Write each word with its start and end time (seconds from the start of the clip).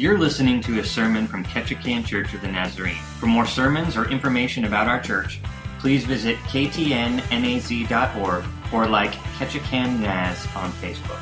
You're 0.00 0.16
listening 0.16 0.62
to 0.62 0.80
a 0.80 0.82
sermon 0.82 1.26
from 1.26 1.44
Ketchikan 1.44 2.06
Church 2.06 2.32
of 2.32 2.40
the 2.40 2.48
Nazarene. 2.48 2.96
For 3.18 3.26
more 3.26 3.44
sermons 3.44 3.98
or 3.98 4.08
information 4.08 4.64
about 4.64 4.88
our 4.88 4.98
church, 4.98 5.42
please 5.78 6.06
visit 6.06 6.38
ktnnaz.org 6.44 8.44
or 8.72 8.86
like 8.86 9.12
Ketchikan 9.36 10.00
Naz 10.00 10.46
on 10.56 10.72
Facebook. 10.72 11.20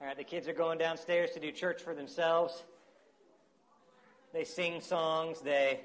All 0.00 0.06
right, 0.06 0.16
the 0.16 0.22
kids 0.22 0.46
are 0.46 0.52
going 0.52 0.78
downstairs 0.78 1.30
to 1.30 1.40
do 1.40 1.50
church 1.50 1.82
for 1.82 1.92
themselves. 1.92 2.62
They 4.32 4.44
sing 4.44 4.80
songs, 4.80 5.40
they 5.40 5.80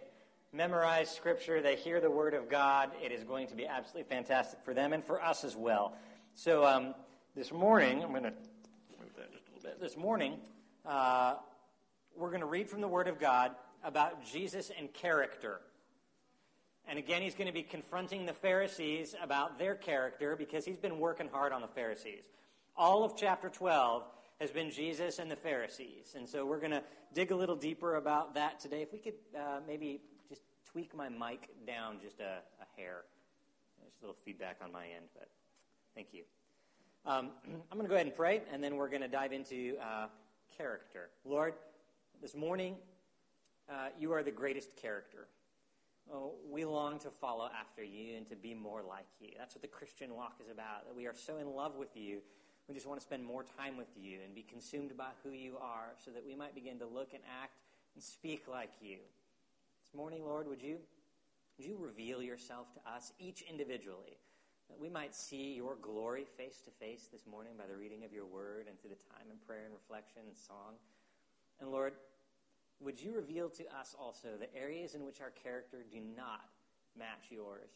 memorize 0.54 1.10
scripture, 1.10 1.60
they 1.60 1.76
hear 1.76 2.00
the 2.00 2.12
word 2.12 2.36
of 2.36 2.50
God. 2.50 2.92
It 3.04 3.12
is 3.12 3.24
going 3.24 3.48
to 3.48 3.56
be 3.56 3.66
absolutely 3.66 4.16
fantastic 4.16 4.60
for 4.64 4.76
them 4.76 4.94
and 4.94 5.04
for 5.04 5.24
us 5.24 5.44
as 5.44 5.56
well. 5.56 5.98
So, 6.36 6.64
um, 6.64 6.94
this 7.36 7.52
morning, 7.52 8.04
I'm 8.04 8.12
going 8.12 8.22
to 8.22 8.34
move 9.06 9.16
that 9.18 9.32
just 9.32 9.48
a 9.48 9.50
little 9.50 9.55
bit. 9.55 9.55
This 9.80 9.98
morning, 9.98 10.38
uh, 10.86 11.36
we're 12.16 12.30
going 12.30 12.42
to 12.42 12.46
read 12.46 12.70
from 12.70 12.82
the 12.82 12.88
Word 12.88 13.08
of 13.08 13.20
God 13.20 13.52
about 13.84 14.24
Jesus 14.24 14.72
and 14.78 14.94
character. 14.94 15.60
And 16.88 17.00
again, 17.00 17.24
he's 17.24 17.34
going 17.34 17.48
to 17.48 17.54
be 17.54 17.64
confronting 17.64 18.28
the 18.28 18.34
Pharisees 18.34 19.16
about 19.22 19.58
their 19.58 19.74
character 19.74 20.36
because 20.36 20.66
he's 20.66 20.78
been 20.78 21.00
working 21.00 21.30
hard 21.32 21.52
on 21.52 21.62
the 21.62 21.68
Pharisees. 21.68 22.26
All 22.78 23.04
of 23.04 23.18
chapter 23.18 23.50
12 23.50 24.04
has 24.40 24.52
been 24.52 24.70
Jesus 24.70 25.18
and 25.18 25.32
the 25.32 25.36
Pharisees. 25.36 26.14
And 26.16 26.30
so 26.30 26.46
we're 26.46 26.60
going 26.60 26.72
to 26.72 26.84
dig 27.14 27.32
a 27.32 27.36
little 27.36 27.56
deeper 27.56 27.96
about 27.96 28.36
that 28.36 28.60
today. 28.60 28.84
If 28.84 28.94
we 28.94 29.00
could 29.00 29.16
uh, 29.36 29.62
maybe 29.68 30.00
just 30.30 30.42
tweak 30.72 30.96
my 30.96 31.10
mic 31.10 31.50
down 31.66 31.98
just 32.04 32.20
a, 32.20 32.42
a 32.62 32.80
hair. 32.80 33.02
There's 33.82 33.94
a 34.00 34.06
little 34.06 34.18
feedback 34.24 34.58
on 34.64 34.72
my 34.72 34.86
end, 34.86 35.06
but 35.16 35.28
thank 35.96 36.10
you. 36.12 36.24
Um, 37.06 37.30
I'm 37.72 37.78
going 37.78 37.86
to 37.86 37.90
go 37.90 37.96
ahead 37.96 38.08
and 38.08 38.16
pray, 38.16 38.42
and 38.52 38.64
then 38.64 38.78
we're 38.78 38.90
going 38.90 39.02
to 39.02 39.08
dive 39.08 39.32
into 39.32 39.76
uh, 39.82 40.08
character. 40.58 41.10
Lord, 41.24 41.54
this 42.22 42.36
morning, 42.36 42.76
uh, 43.70 43.90
you 44.00 44.12
are 44.14 44.24
the 44.24 44.32
greatest 44.32 44.76
character. 44.76 45.28
Oh, 46.12 46.34
we 46.50 46.66
long 46.66 47.00
to 47.00 47.10
follow 47.10 47.50
after 47.60 47.84
you 47.84 48.16
and 48.16 48.28
to 48.30 48.36
be 48.36 48.54
more 48.54 48.82
like 48.88 49.08
you. 49.20 49.30
That's 49.38 49.56
what 49.56 49.62
the 49.62 49.68
Christian 49.68 50.16
walk 50.16 50.36
is 50.44 50.52
about. 50.52 50.86
That 50.88 50.96
we 50.96 51.08
are 51.08 51.14
so 51.16 51.38
in 51.38 51.54
love 51.54 51.76
with 51.76 51.96
you, 51.96 52.20
we 52.68 52.74
just 52.74 52.88
want 52.88 53.00
to 53.00 53.06
spend 53.06 53.24
more 53.24 53.44
time 53.58 53.78
with 53.78 53.90
you 53.96 54.20
and 54.24 54.34
be 54.34 54.44
consumed 54.44 54.96
by 54.98 55.10
who 55.24 55.32
you 55.32 55.58
are, 55.62 55.94
so 56.04 56.12
that 56.12 56.26
we 56.26 56.36
might 56.36 56.56
begin 56.56 56.80
to 56.80 56.86
look 56.86 57.14
and 57.14 57.22
act 57.42 57.54
and 57.94 58.04
speak 58.04 58.48
like 58.48 58.72
you. 58.82 58.98
This 59.84 59.96
morning, 59.96 60.24
Lord, 60.26 60.48
would 60.48 60.62
you 60.62 60.78
would 61.58 61.68
you 61.68 61.78
reveal 61.80 62.22
yourself 62.22 62.68
to 62.74 62.92
us, 62.92 63.14
each 63.18 63.44
individually? 63.50 64.18
That 64.70 64.80
we 64.80 64.90
might 64.90 65.14
see 65.14 65.54
your 65.54 65.76
glory 65.82 66.26
face 66.38 66.62
to 66.66 66.72
face 66.72 67.08
this 67.12 67.26
morning 67.30 67.54
by 67.58 67.66
the 67.68 67.76
reading 67.76 68.04
of 68.04 68.12
your 68.12 68.26
word 68.26 68.66
and 68.68 68.80
through 68.80 68.90
the 68.90 69.14
time 69.14 69.28
in 69.32 69.38
prayer 69.46 69.66
and 69.66 69.74
reflection 69.74 70.22
and 70.28 70.38
song. 70.38 70.76
And 71.60 71.72
Lord, 71.72 71.94
would 72.82 73.00
you 73.00 73.14
reveal 73.14 73.50
to 73.50 73.64
us 73.78 73.96
also 73.98 74.30
the 74.40 74.54
areas 74.56 74.96
in 74.96 75.06
which 75.06 75.22
our 75.22 75.32
character 75.32 75.86
do 75.90 76.00
not 76.16 76.50
match 76.98 77.30
yours? 77.30 77.70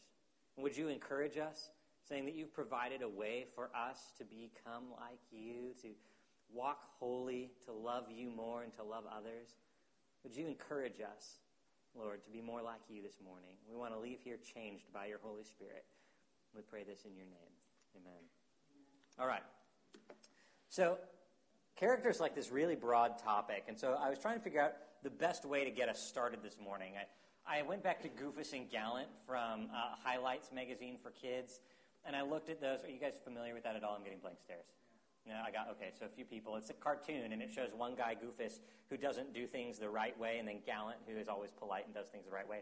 And 0.56 0.64
would 0.64 0.76
you 0.76 0.88
encourage 0.88 1.38
us, 1.38 1.70
saying 2.08 2.24
that 2.26 2.34
you've 2.34 2.52
provided 2.52 3.02
a 3.02 3.08
way 3.08 3.46
for 3.54 3.70
us 3.74 4.12
to 4.18 4.24
become 4.24 4.84
like 4.98 5.20
you, 5.30 5.74
to 5.82 5.88
walk 6.52 6.80
holy, 6.98 7.50
to 7.66 7.72
love 7.72 8.04
you 8.10 8.30
more, 8.30 8.62
and 8.62 8.74
to 8.74 8.82
love 8.82 9.04
others? 9.10 9.54
Would 10.24 10.36
you 10.36 10.46
encourage 10.46 11.00
us, 11.00 11.38
Lord, 11.94 12.22
to 12.24 12.30
be 12.30 12.40
more 12.40 12.62
like 12.62 12.80
you 12.88 13.00
this 13.00 13.18
morning? 13.24 13.56
We 13.70 13.78
want 13.78 13.94
to 13.94 13.98
leave 13.98 14.18
here 14.22 14.38
changed 14.54 14.92
by 14.92 15.06
your 15.06 15.20
Holy 15.22 15.44
Spirit. 15.44 15.84
We 16.54 16.62
pray 16.62 16.82
this 16.82 17.04
in 17.04 17.14
your 17.14 17.26
name. 17.26 17.52
Amen. 17.96 18.22
All 19.18 19.26
right. 19.26 19.42
So, 20.68 20.98
character 21.76 22.10
is 22.10 22.20
like 22.20 22.34
this 22.34 22.50
really 22.50 22.76
broad 22.76 23.18
topic. 23.18 23.64
And 23.68 23.78
so 23.78 23.98
I 24.00 24.08
was 24.08 24.18
trying 24.18 24.36
to 24.36 24.42
figure 24.42 24.60
out 24.60 24.72
the 25.02 25.10
best 25.10 25.44
way 25.44 25.64
to 25.64 25.70
get 25.70 25.88
us 25.88 26.00
started 26.00 26.40
this 26.42 26.58
morning. 26.62 26.92
I, 27.46 27.58
I 27.58 27.62
went 27.62 27.82
back 27.82 28.02
to 28.02 28.08
Goofus 28.08 28.52
and 28.52 28.68
Gallant 28.70 29.08
from 29.26 29.68
uh, 29.74 29.96
Highlights 30.04 30.50
magazine 30.52 30.96
for 31.02 31.10
kids, 31.10 31.60
and 32.04 32.14
I 32.14 32.22
looked 32.22 32.50
at 32.50 32.60
those. 32.60 32.84
Are 32.84 32.90
you 32.90 33.00
guys 33.00 33.14
familiar 33.24 33.54
with 33.54 33.64
that 33.64 33.76
at 33.76 33.84
all? 33.84 33.94
I'm 33.96 34.04
getting 34.04 34.18
blank 34.18 34.38
stares. 34.44 34.66
No, 35.26 35.34
I 35.44 35.50
got, 35.50 35.68
okay, 35.72 35.90
so 35.98 36.06
a 36.06 36.08
few 36.08 36.24
people. 36.24 36.56
It's 36.56 36.70
a 36.70 36.74
cartoon, 36.74 37.32
and 37.32 37.42
it 37.42 37.50
shows 37.50 37.70
one 37.76 37.94
guy, 37.94 38.14
Goofus, 38.14 38.60
who 38.88 38.96
doesn't 38.96 39.34
do 39.34 39.46
things 39.46 39.78
the 39.78 39.88
right 39.88 40.18
way, 40.18 40.38
and 40.38 40.48
then 40.48 40.60
Gallant, 40.64 40.98
who 41.06 41.16
is 41.18 41.28
always 41.28 41.50
polite 41.50 41.84
and 41.86 41.94
does 41.94 42.06
things 42.08 42.24
the 42.24 42.32
right 42.32 42.48
way. 42.48 42.60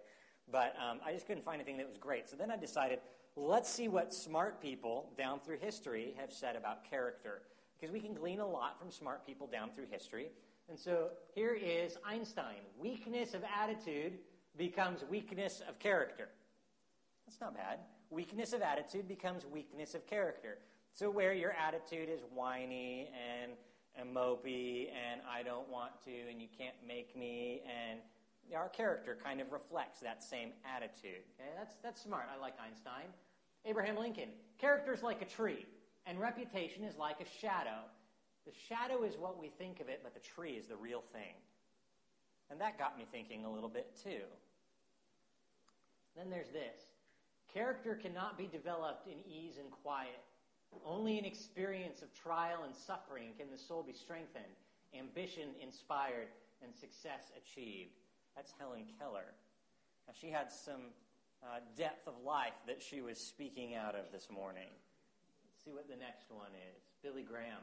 But 0.50 0.74
um, 0.76 1.00
I 1.04 1.12
just 1.12 1.26
couldn't 1.26 1.44
find 1.44 1.56
anything 1.56 1.76
that 1.78 1.88
was 1.88 1.98
great. 1.98 2.28
So 2.28 2.36
then 2.36 2.50
I 2.50 2.56
decided 2.56 3.00
let's 3.38 3.68
see 3.68 3.88
what 3.88 4.12
smart 4.12 4.60
people 4.60 5.10
down 5.16 5.40
through 5.40 5.58
history 5.58 6.14
have 6.18 6.32
said 6.32 6.56
about 6.56 6.88
character. 6.88 7.42
Because 7.78 7.92
we 7.92 8.00
can 8.00 8.14
glean 8.14 8.40
a 8.40 8.46
lot 8.46 8.78
from 8.78 8.90
smart 8.90 9.24
people 9.24 9.46
down 9.46 9.70
through 9.70 9.86
history. 9.90 10.30
And 10.68 10.78
so 10.78 11.10
here 11.34 11.54
is 11.54 11.96
Einstein 12.04 12.62
weakness 12.78 13.34
of 13.34 13.42
attitude 13.44 14.18
becomes 14.56 15.04
weakness 15.08 15.62
of 15.68 15.78
character. 15.78 16.28
That's 17.26 17.40
not 17.40 17.54
bad. 17.54 17.78
Weakness 18.10 18.52
of 18.52 18.62
attitude 18.62 19.06
becomes 19.06 19.46
weakness 19.46 19.94
of 19.94 20.06
character. 20.06 20.58
So, 20.92 21.10
where 21.10 21.32
your 21.32 21.52
attitude 21.52 22.08
is 22.08 22.22
whiny 22.34 23.10
and, 23.12 23.52
and 23.94 24.14
mopey, 24.14 24.88
and 24.88 25.20
I 25.30 25.42
don't 25.42 25.68
want 25.68 25.92
to, 26.06 26.10
and 26.30 26.40
you 26.40 26.48
can't 26.58 26.74
make 26.86 27.14
me, 27.14 27.60
and 27.66 28.00
our 28.56 28.68
character 28.68 29.16
kind 29.22 29.40
of 29.40 29.52
reflects 29.52 30.00
that 30.00 30.24
same 30.24 30.50
attitude. 30.74 31.22
Okay? 31.38 31.50
That's, 31.56 31.76
that's 31.82 32.02
smart. 32.02 32.24
I 32.34 32.40
like 32.40 32.54
Einstein. 32.58 33.12
Abraham 33.68 33.96
Lincoln. 33.96 34.30
Character 34.58 34.92
is 34.92 35.02
like 35.02 35.20
a 35.22 35.26
tree, 35.26 35.66
and 36.06 36.18
reputation 36.18 36.84
is 36.84 36.96
like 36.96 37.20
a 37.20 37.40
shadow. 37.40 37.84
The 38.46 38.52
shadow 38.68 39.04
is 39.04 39.16
what 39.18 39.38
we 39.38 39.48
think 39.48 39.80
of 39.80 39.88
it, 39.88 40.00
but 40.02 40.14
the 40.14 40.20
tree 40.20 40.52
is 40.52 40.66
the 40.66 40.76
real 40.76 41.02
thing. 41.12 41.34
And 42.50 42.60
that 42.60 42.78
got 42.78 42.96
me 42.96 43.04
thinking 43.12 43.44
a 43.44 43.50
little 43.50 43.68
bit 43.68 43.94
too. 44.02 44.24
Then 46.16 46.30
there's 46.30 46.48
this 46.48 46.80
character 47.52 47.94
cannot 47.94 48.36
be 48.36 48.46
developed 48.46 49.06
in 49.06 49.18
ease 49.26 49.56
and 49.58 49.70
quiet. 49.70 50.20
Only 50.84 51.18
in 51.18 51.24
experience 51.24 52.02
of 52.02 52.12
trial 52.12 52.64
and 52.64 52.74
suffering 52.74 53.30
can 53.38 53.50
the 53.50 53.56
soul 53.56 53.82
be 53.82 53.94
strengthened, 53.94 54.44
ambition 54.98 55.48
inspired, 55.62 56.28
and 56.62 56.74
success 56.74 57.32
achieved. 57.36 57.92
That's 58.36 58.52
Helen 58.58 58.84
Keller. 58.98 59.32
Now, 60.06 60.14
she 60.18 60.30
had 60.30 60.50
some 60.52 60.92
uh, 61.42 61.60
depth 61.76 62.06
of 62.06 62.14
life 62.24 62.56
that 62.66 62.82
she 62.82 63.00
was 63.00 63.18
speaking 63.18 63.74
out 63.74 63.94
of 63.94 64.10
this 64.12 64.28
morning. 64.30 64.70
Let's 65.46 65.64
see 65.64 65.72
what 65.72 65.88
the 65.88 65.98
next 65.98 66.30
one 66.30 66.50
is. 66.74 66.82
Billy 67.02 67.22
Graham. 67.22 67.62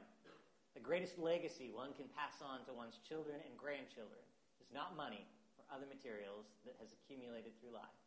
The 0.76 0.84
greatest 0.84 1.18
legacy 1.18 1.72
one 1.72 1.96
can 1.96 2.12
pass 2.12 2.44
on 2.44 2.64
to 2.68 2.76
one's 2.76 3.00
children 3.08 3.40
and 3.48 3.56
grandchildren 3.56 4.20
is 4.60 4.68
not 4.76 4.96
money 4.96 5.24
or 5.56 5.64
other 5.72 5.88
materials 5.88 6.52
that 6.68 6.76
has 6.80 6.92
accumulated 6.92 7.56
through 7.60 7.72
life, 7.72 8.00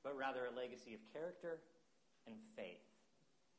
but 0.00 0.16
rather 0.16 0.48
a 0.48 0.52
legacy 0.56 0.96
of 0.96 1.00
character 1.12 1.60
and 2.24 2.36
faith. 2.56 2.80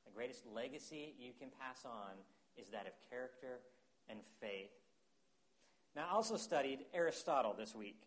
The 0.06 0.14
greatest 0.14 0.46
legacy 0.50 1.14
you 1.20 1.38
can 1.38 1.50
pass 1.62 1.86
on 1.86 2.18
is 2.58 2.70
that 2.74 2.90
of 2.90 2.94
character 3.10 3.62
and 4.10 4.20
faith. 4.42 4.74
Now, 5.96 6.10
I 6.10 6.14
also 6.14 6.38
studied 6.38 6.86
Aristotle 6.94 7.54
this 7.58 7.76
week. 7.76 8.02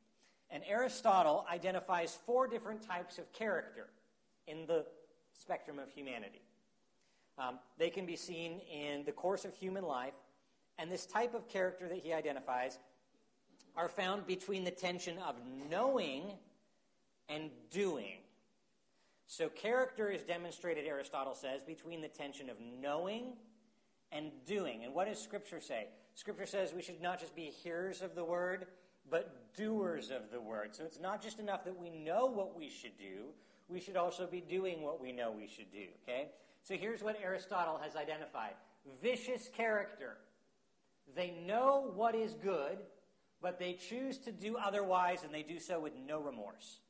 And 0.50 0.62
Aristotle 0.68 1.46
identifies 1.50 2.18
four 2.26 2.48
different 2.48 2.86
types 2.86 3.18
of 3.18 3.32
character 3.32 3.88
in 4.46 4.66
the 4.66 4.84
spectrum 5.32 5.78
of 5.78 5.90
humanity. 5.90 6.42
Um, 7.38 7.58
they 7.78 7.90
can 7.90 8.04
be 8.04 8.16
seen 8.16 8.60
in 8.70 9.04
the 9.04 9.12
course 9.12 9.44
of 9.44 9.54
human 9.54 9.84
life, 9.84 10.14
and 10.78 10.90
this 10.90 11.06
type 11.06 11.34
of 11.34 11.48
character 11.48 11.88
that 11.88 11.98
he 11.98 12.12
identifies 12.12 12.78
are 13.76 13.88
found 13.88 14.26
between 14.26 14.64
the 14.64 14.70
tension 14.70 15.16
of 15.18 15.36
knowing 15.70 16.32
and 17.28 17.50
doing. 17.70 18.18
So, 19.26 19.48
character 19.48 20.10
is 20.10 20.22
demonstrated, 20.22 20.86
Aristotle 20.86 21.34
says, 21.34 21.62
between 21.62 22.00
the 22.00 22.08
tension 22.08 22.50
of 22.50 22.56
knowing 22.82 23.34
and 24.10 24.32
doing. 24.44 24.84
And 24.84 24.92
what 24.92 25.06
does 25.06 25.20
Scripture 25.20 25.60
say? 25.60 25.86
Scripture 26.16 26.46
says 26.46 26.74
we 26.74 26.82
should 26.82 27.00
not 27.00 27.20
just 27.20 27.36
be 27.36 27.44
hearers 27.44 28.02
of 28.02 28.14
the 28.14 28.24
word, 28.24 28.66
but 29.10 29.54
doers 29.56 30.10
of 30.10 30.30
the 30.30 30.40
word. 30.40 30.74
So 30.74 30.84
it's 30.84 31.00
not 31.00 31.22
just 31.22 31.38
enough 31.38 31.64
that 31.64 31.78
we 31.78 31.90
know 31.90 32.26
what 32.26 32.56
we 32.56 32.68
should 32.68 32.96
do, 32.96 33.26
we 33.68 33.80
should 33.80 33.96
also 33.96 34.26
be 34.26 34.40
doing 34.40 34.82
what 34.82 35.00
we 35.00 35.12
know 35.12 35.30
we 35.30 35.46
should 35.46 35.70
do, 35.70 35.86
okay? 36.02 36.28
So 36.62 36.74
here's 36.74 37.02
what 37.02 37.16
Aristotle 37.22 37.78
has 37.82 37.96
identified 37.96 38.54
vicious 39.02 39.48
character. 39.56 40.16
They 41.14 41.34
know 41.46 41.90
what 41.94 42.14
is 42.14 42.34
good, 42.34 42.78
but 43.42 43.58
they 43.58 43.74
choose 43.74 44.18
to 44.18 44.32
do 44.32 44.56
otherwise, 44.56 45.24
and 45.24 45.34
they 45.34 45.42
do 45.42 45.58
so 45.58 45.80
with 45.80 45.92
no 46.06 46.20
remorse. 46.20 46.80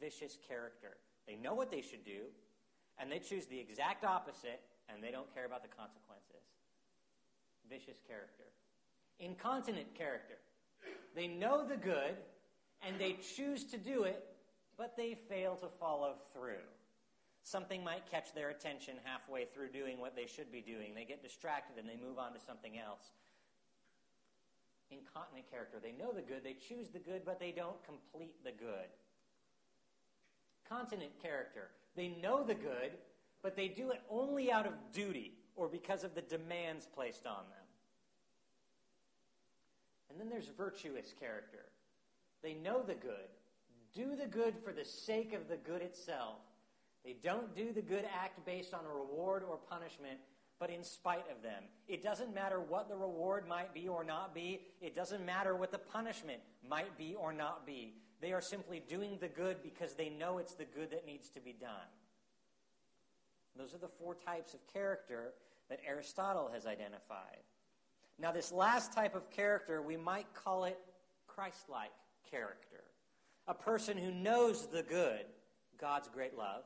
Vicious 0.00 0.38
character. 0.48 0.96
They 1.26 1.36
know 1.36 1.54
what 1.54 1.70
they 1.70 1.82
should 1.82 2.04
do, 2.04 2.26
and 2.98 3.10
they 3.10 3.18
choose 3.18 3.46
the 3.46 3.58
exact 3.58 4.04
opposite, 4.04 4.60
and 4.88 5.02
they 5.02 5.10
don't 5.10 5.32
care 5.34 5.46
about 5.46 5.62
the 5.62 5.68
consequences. 5.68 6.44
Vicious 7.68 8.00
character. 8.06 8.44
Incontinent 9.18 9.94
character. 9.94 10.38
They 11.14 11.26
know 11.26 11.66
the 11.66 11.76
good 11.76 12.16
and 12.86 12.98
they 12.98 13.18
choose 13.36 13.64
to 13.66 13.78
do 13.78 14.04
it, 14.04 14.24
but 14.76 14.96
they 14.96 15.14
fail 15.28 15.56
to 15.56 15.68
follow 15.68 16.14
through. 16.32 16.64
Something 17.44 17.82
might 17.82 18.10
catch 18.10 18.32
their 18.34 18.50
attention 18.50 18.94
halfway 19.04 19.46
through 19.46 19.70
doing 19.70 19.98
what 19.98 20.14
they 20.14 20.26
should 20.26 20.50
be 20.52 20.60
doing. 20.60 20.94
They 20.94 21.04
get 21.04 21.22
distracted 21.22 21.78
and 21.78 21.88
they 21.88 21.96
move 21.96 22.18
on 22.18 22.32
to 22.32 22.40
something 22.40 22.78
else. 22.78 23.12
Incontinent 24.90 25.50
character. 25.50 25.78
They 25.82 25.92
know 25.92 26.12
the 26.12 26.22
good, 26.22 26.44
they 26.44 26.54
choose 26.54 26.90
the 26.90 26.98
good, 26.98 27.22
but 27.24 27.40
they 27.40 27.50
don't 27.50 27.82
complete 27.84 28.44
the 28.44 28.52
good. 28.52 28.88
Continent 30.68 31.12
character. 31.20 31.68
They 31.96 32.08
know 32.22 32.44
the 32.44 32.54
good, 32.54 32.92
but 33.42 33.56
they 33.56 33.68
do 33.68 33.90
it 33.90 34.00
only 34.08 34.52
out 34.52 34.66
of 34.66 34.74
duty 34.92 35.32
or 35.56 35.68
because 35.68 36.04
of 36.04 36.14
the 36.14 36.22
demands 36.22 36.86
placed 36.94 37.26
on 37.26 37.44
them. 37.50 37.61
And 40.12 40.20
then 40.20 40.28
there's 40.28 40.48
virtuous 40.56 41.14
character. 41.18 41.64
They 42.42 42.52
know 42.54 42.82
the 42.82 42.94
good, 42.94 43.30
do 43.94 44.14
the 44.14 44.26
good 44.26 44.54
for 44.62 44.72
the 44.72 44.84
sake 44.84 45.32
of 45.32 45.48
the 45.48 45.56
good 45.56 45.80
itself. 45.80 46.36
They 47.04 47.16
don't 47.22 47.56
do 47.56 47.72
the 47.72 47.82
good 47.82 48.04
act 48.22 48.44
based 48.44 48.74
on 48.74 48.84
a 48.84 48.94
reward 48.94 49.42
or 49.42 49.56
punishment, 49.56 50.18
but 50.60 50.70
in 50.70 50.84
spite 50.84 51.24
of 51.34 51.42
them. 51.42 51.64
It 51.88 52.02
doesn't 52.02 52.34
matter 52.34 52.60
what 52.60 52.88
the 52.88 52.96
reward 52.96 53.48
might 53.48 53.72
be 53.72 53.88
or 53.88 54.04
not 54.04 54.34
be. 54.34 54.60
It 54.80 54.94
doesn't 54.94 55.24
matter 55.24 55.56
what 55.56 55.72
the 55.72 55.78
punishment 55.78 56.40
might 56.68 56.96
be 56.98 57.14
or 57.14 57.32
not 57.32 57.66
be. 57.66 57.94
They 58.20 58.32
are 58.32 58.40
simply 58.40 58.82
doing 58.86 59.18
the 59.20 59.28
good 59.28 59.62
because 59.62 59.94
they 59.94 60.10
know 60.10 60.38
it's 60.38 60.54
the 60.54 60.64
good 60.64 60.90
that 60.90 61.06
needs 61.06 61.28
to 61.30 61.40
be 61.40 61.52
done. 61.52 61.90
Those 63.56 63.74
are 63.74 63.78
the 63.78 63.88
four 63.88 64.14
types 64.14 64.54
of 64.54 64.60
character 64.72 65.32
that 65.68 65.80
Aristotle 65.86 66.50
has 66.52 66.66
identified. 66.66 67.42
Now, 68.22 68.30
this 68.30 68.52
last 68.52 68.92
type 68.92 69.16
of 69.16 69.28
character, 69.30 69.82
we 69.82 69.96
might 69.96 70.32
call 70.32 70.62
it 70.62 70.78
Christ 71.26 71.68
like 71.68 71.90
character. 72.30 72.84
A 73.48 73.54
person 73.54 73.98
who 73.98 74.12
knows 74.12 74.68
the 74.68 74.84
good, 74.84 75.24
God's 75.76 76.08
great 76.08 76.38
love, 76.38 76.62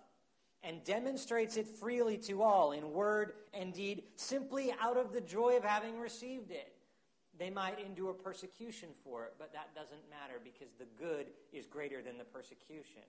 and 0.62 0.85
demonstrates 0.85 1.56
it 1.56 1.67
freely 1.67 2.19
to 2.19 2.43
all 2.43 2.73
in 2.73 2.93
word 2.93 3.32
and 3.55 3.73
deed, 3.73 4.03
simply 4.17 4.75
out 4.82 4.99
of 4.99 5.14
the 5.14 5.20
joy 5.23 5.56
of 5.56 5.64
having 5.64 5.99
received 5.99 6.50
it. 6.50 6.75
They 7.38 7.49
might 7.49 7.81
endure 7.81 8.12
persecution 8.12 8.91
for 9.03 9.25
it, 9.25 9.35
but 9.38 9.55
that 9.55 9.75
doesn't 9.75 10.11
matter 10.11 10.38
because 10.44 10.75
the 10.79 10.87
good 11.03 11.29
is 11.55 11.67
greater 11.67 12.03
than 12.03 12.19
the 12.19 12.25
persecution. 12.25 13.03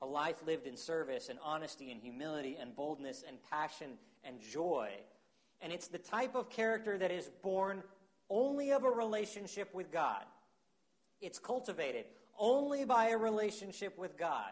A 0.00 0.06
life 0.06 0.42
lived 0.46 0.66
in 0.66 0.76
service 0.76 1.28
and 1.28 1.38
honesty 1.44 1.90
and 1.90 2.00
humility 2.00 2.56
and 2.58 2.74
boldness 2.74 3.24
and 3.28 3.36
passion 3.50 3.98
and 4.24 4.40
joy. 4.40 4.90
And 5.60 5.72
it's 5.72 5.88
the 5.88 5.98
type 5.98 6.34
of 6.34 6.50
character 6.50 6.98
that 6.98 7.10
is 7.10 7.30
born 7.42 7.82
only 8.28 8.72
of 8.72 8.84
a 8.84 8.90
relationship 8.90 9.74
with 9.74 9.90
God. 9.90 10.24
It's 11.20 11.38
cultivated 11.38 12.04
only 12.38 12.84
by 12.84 13.08
a 13.08 13.16
relationship 13.16 13.96
with 13.98 14.16
God. 14.16 14.50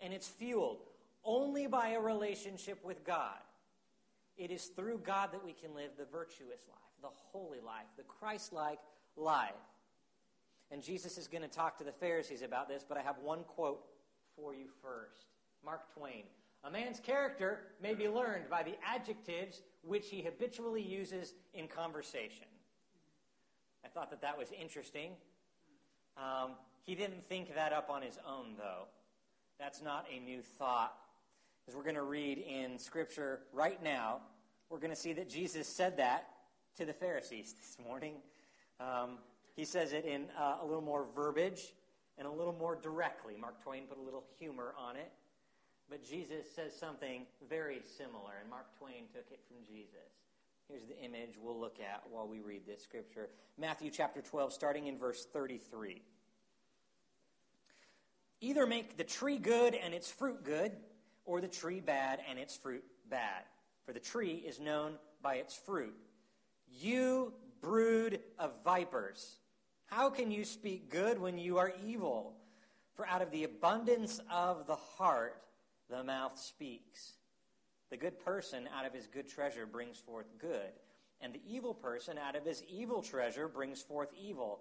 And 0.00 0.12
it's 0.12 0.28
fueled 0.28 0.82
only 1.24 1.66
by 1.66 1.90
a 1.90 2.00
relationship 2.00 2.84
with 2.84 3.04
God. 3.04 3.38
It 4.36 4.50
is 4.50 4.66
through 4.66 4.98
God 4.98 5.32
that 5.32 5.44
we 5.44 5.52
can 5.52 5.74
live 5.74 5.90
the 5.96 6.04
virtuous 6.04 6.60
life, 6.68 6.92
the 7.02 7.08
holy 7.12 7.60
life, 7.60 7.86
the 7.96 8.02
Christ 8.02 8.52
like 8.52 8.78
life. 9.16 9.52
And 10.70 10.82
Jesus 10.82 11.18
is 11.18 11.28
going 11.28 11.42
to 11.42 11.48
talk 11.48 11.78
to 11.78 11.84
the 11.84 11.92
Pharisees 11.92 12.42
about 12.42 12.68
this, 12.68 12.84
but 12.86 12.98
I 12.98 13.02
have 13.02 13.18
one 13.18 13.44
quote 13.44 13.84
for 14.36 14.54
you 14.54 14.66
first. 14.82 15.26
Mark 15.64 15.92
Twain. 15.94 16.24
A 16.64 16.70
man's 16.70 16.98
character 16.98 17.60
may 17.82 17.94
be 17.94 18.08
learned 18.08 18.48
by 18.50 18.62
the 18.62 18.74
adjectives 18.84 19.60
which 19.86 20.08
he 20.08 20.22
habitually 20.22 20.82
uses 20.82 21.34
in 21.52 21.68
conversation. 21.68 22.46
I 23.84 23.88
thought 23.88 24.10
that 24.10 24.22
that 24.22 24.38
was 24.38 24.48
interesting. 24.58 25.12
Um, 26.16 26.52
he 26.84 26.94
didn't 26.94 27.24
think 27.24 27.54
that 27.54 27.72
up 27.72 27.90
on 27.90 28.02
his 28.02 28.18
own, 28.26 28.54
though. 28.56 28.86
That's 29.58 29.82
not 29.82 30.06
a 30.14 30.20
new 30.20 30.42
thought. 30.42 30.94
As 31.68 31.74
we're 31.74 31.82
going 31.82 31.94
to 31.94 32.02
read 32.02 32.38
in 32.38 32.78
Scripture 32.78 33.40
right 33.52 33.82
now, 33.82 34.20
we're 34.68 34.78
going 34.78 34.90
to 34.90 34.96
see 34.96 35.12
that 35.14 35.28
Jesus 35.28 35.66
said 35.66 35.96
that 35.98 36.28
to 36.76 36.84
the 36.84 36.92
Pharisees 36.92 37.54
this 37.60 37.76
morning. 37.86 38.14
Um, 38.80 39.18
he 39.54 39.64
says 39.64 39.92
it 39.92 40.04
in 40.04 40.26
uh, 40.38 40.58
a 40.62 40.66
little 40.66 40.82
more 40.82 41.06
verbiage 41.14 41.74
and 42.18 42.26
a 42.26 42.30
little 42.30 42.52
more 42.52 42.76
directly. 42.76 43.34
Mark 43.40 43.62
Twain 43.62 43.84
put 43.86 43.98
a 43.98 44.02
little 44.02 44.24
humor 44.38 44.74
on 44.78 44.96
it. 44.96 45.12
But 45.90 46.02
Jesus 46.02 46.46
says 46.54 46.74
something 46.74 47.26
very 47.48 47.82
similar, 47.98 48.32
and 48.40 48.50
Mark 48.50 48.66
Twain 48.78 49.04
took 49.12 49.26
it 49.30 49.40
from 49.46 49.58
Jesus. 49.66 50.24
Here's 50.68 50.86
the 50.86 50.98
image 50.98 51.36
we'll 51.38 51.58
look 51.58 51.78
at 51.78 52.02
while 52.10 52.26
we 52.26 52.40
read 52.40 52.62
this 52.66 52.82
scripture 52.82 53.28
Matthew 53.58 53.90
chapter 53.90 54.22
12, 54.22 54.52
starting 54.52 54.86
in 54.86 54.98
verse 54.98 55.26
33. 55.32 56.02
Either 58.40 58.66
make 58.66 58.96
the 58.96 59.04
tree 59.04 59.38
good 59.38 59.74
and 59.74 59.94
its 59.94 60.10
fruit 60.10 60.42
good, 60.44 60.72
or 61.24 61.40
the 61.40 61.48
tree 61.48 61.80
bad 61.80 62.20
and 62.28 62.38
its 62.38 62.56
fruit 62.56 62.84
bad. 63.08 63.44
For 63.86 63.92
the 63.92 64.00
tree 64.00 64.42
is 64.46 64.60
known 64.60 64.94
by 65.22 65.36
its 65.36 65.54
fruit. 65.54 65.94
You 66.68 67.32
brood 67.60 68.20
of 68.38 68.54
vipers, 68.64 69.36
how 69.86 70.10
can 70.10 70.30
you 70.30 70.44
speak 70.44 70.90
good 70.90 71.18
when 71.18 71.38
you 71.38 71.58
are 71.58 71.72
evil? 71.84 72.34
For 72.94 73.06
out 73.06 73.22
of 73.22 73.30
the 73.30 73.44
abundance 73.44 74.20
of 74.30 74.66
the 74.66 74.76
heart, 74.76 75.40
the 75.96 76.04
mouth 76.04 76.38
speaks. 76.38 77.14
The 77.90 77.96
good 77.96 78.18
person 78.24 78.68
out 78.76 78.86
of 78.86 78.92
his 78.92 79.06
good 79.06 79.28
treasure 79.28 79.66
brings 79.66 79.98
forth 79.98 80.26
good, 80.40 80.72
and 81.20 81.32
the 81.32 81.40
evil 81.46 81.74
person 81.74 82.18
out 82.18 82.34
of 82.34 82.44
his 82.44 82.62
evil 82.68 83.02
treasure 83.02 83.46
brings 83.46 83.80
forth 83.80 84.08
evil. 84.20 84.60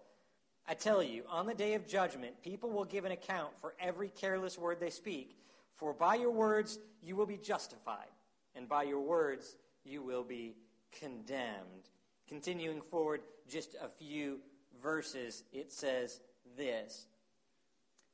I 0.68 0.76
tell 0.76 1.02
you, 1.02 1.24
on 1.30 1.46
the 1.46 1.54
day 1.54 1.74
of 1.74 1.88
judgment, 1.88 2.42
people 2.44 2.70
will 2.70 2.86
give 2.86 3.06
an 3.06 3.12
account 3.12 3.52
for 3.60 3.74
every 3.80 4.10
careless 4.10 4.58
word 4.58 4.80
they 4.80 4.90
speak. 4.90 5.36
For 5.74 5.94
by 5.94 6.16
your 6.16 6.32
words 6.32 6.78
you 7.02 7.16
will 7.16 7.26
be 7.26 7.38
justified, 7.38 8.12
and 8.56 8.70
by 8.70 8.84
your 8.84 9.02
words 9.02 9.56
you 9.84 10.04
will 10.04 10.24
be 10.24 10.56
condemned. 10.92 11.90
Continuing 12.28 12.82
forward 12.82 13.22
just 13.50 13.76
a 13.82 13.90
few 13.90 14.40
verses, 14.82 15.44
it 15.52 15.72
says 15.72 16.20
this 16.56 17.08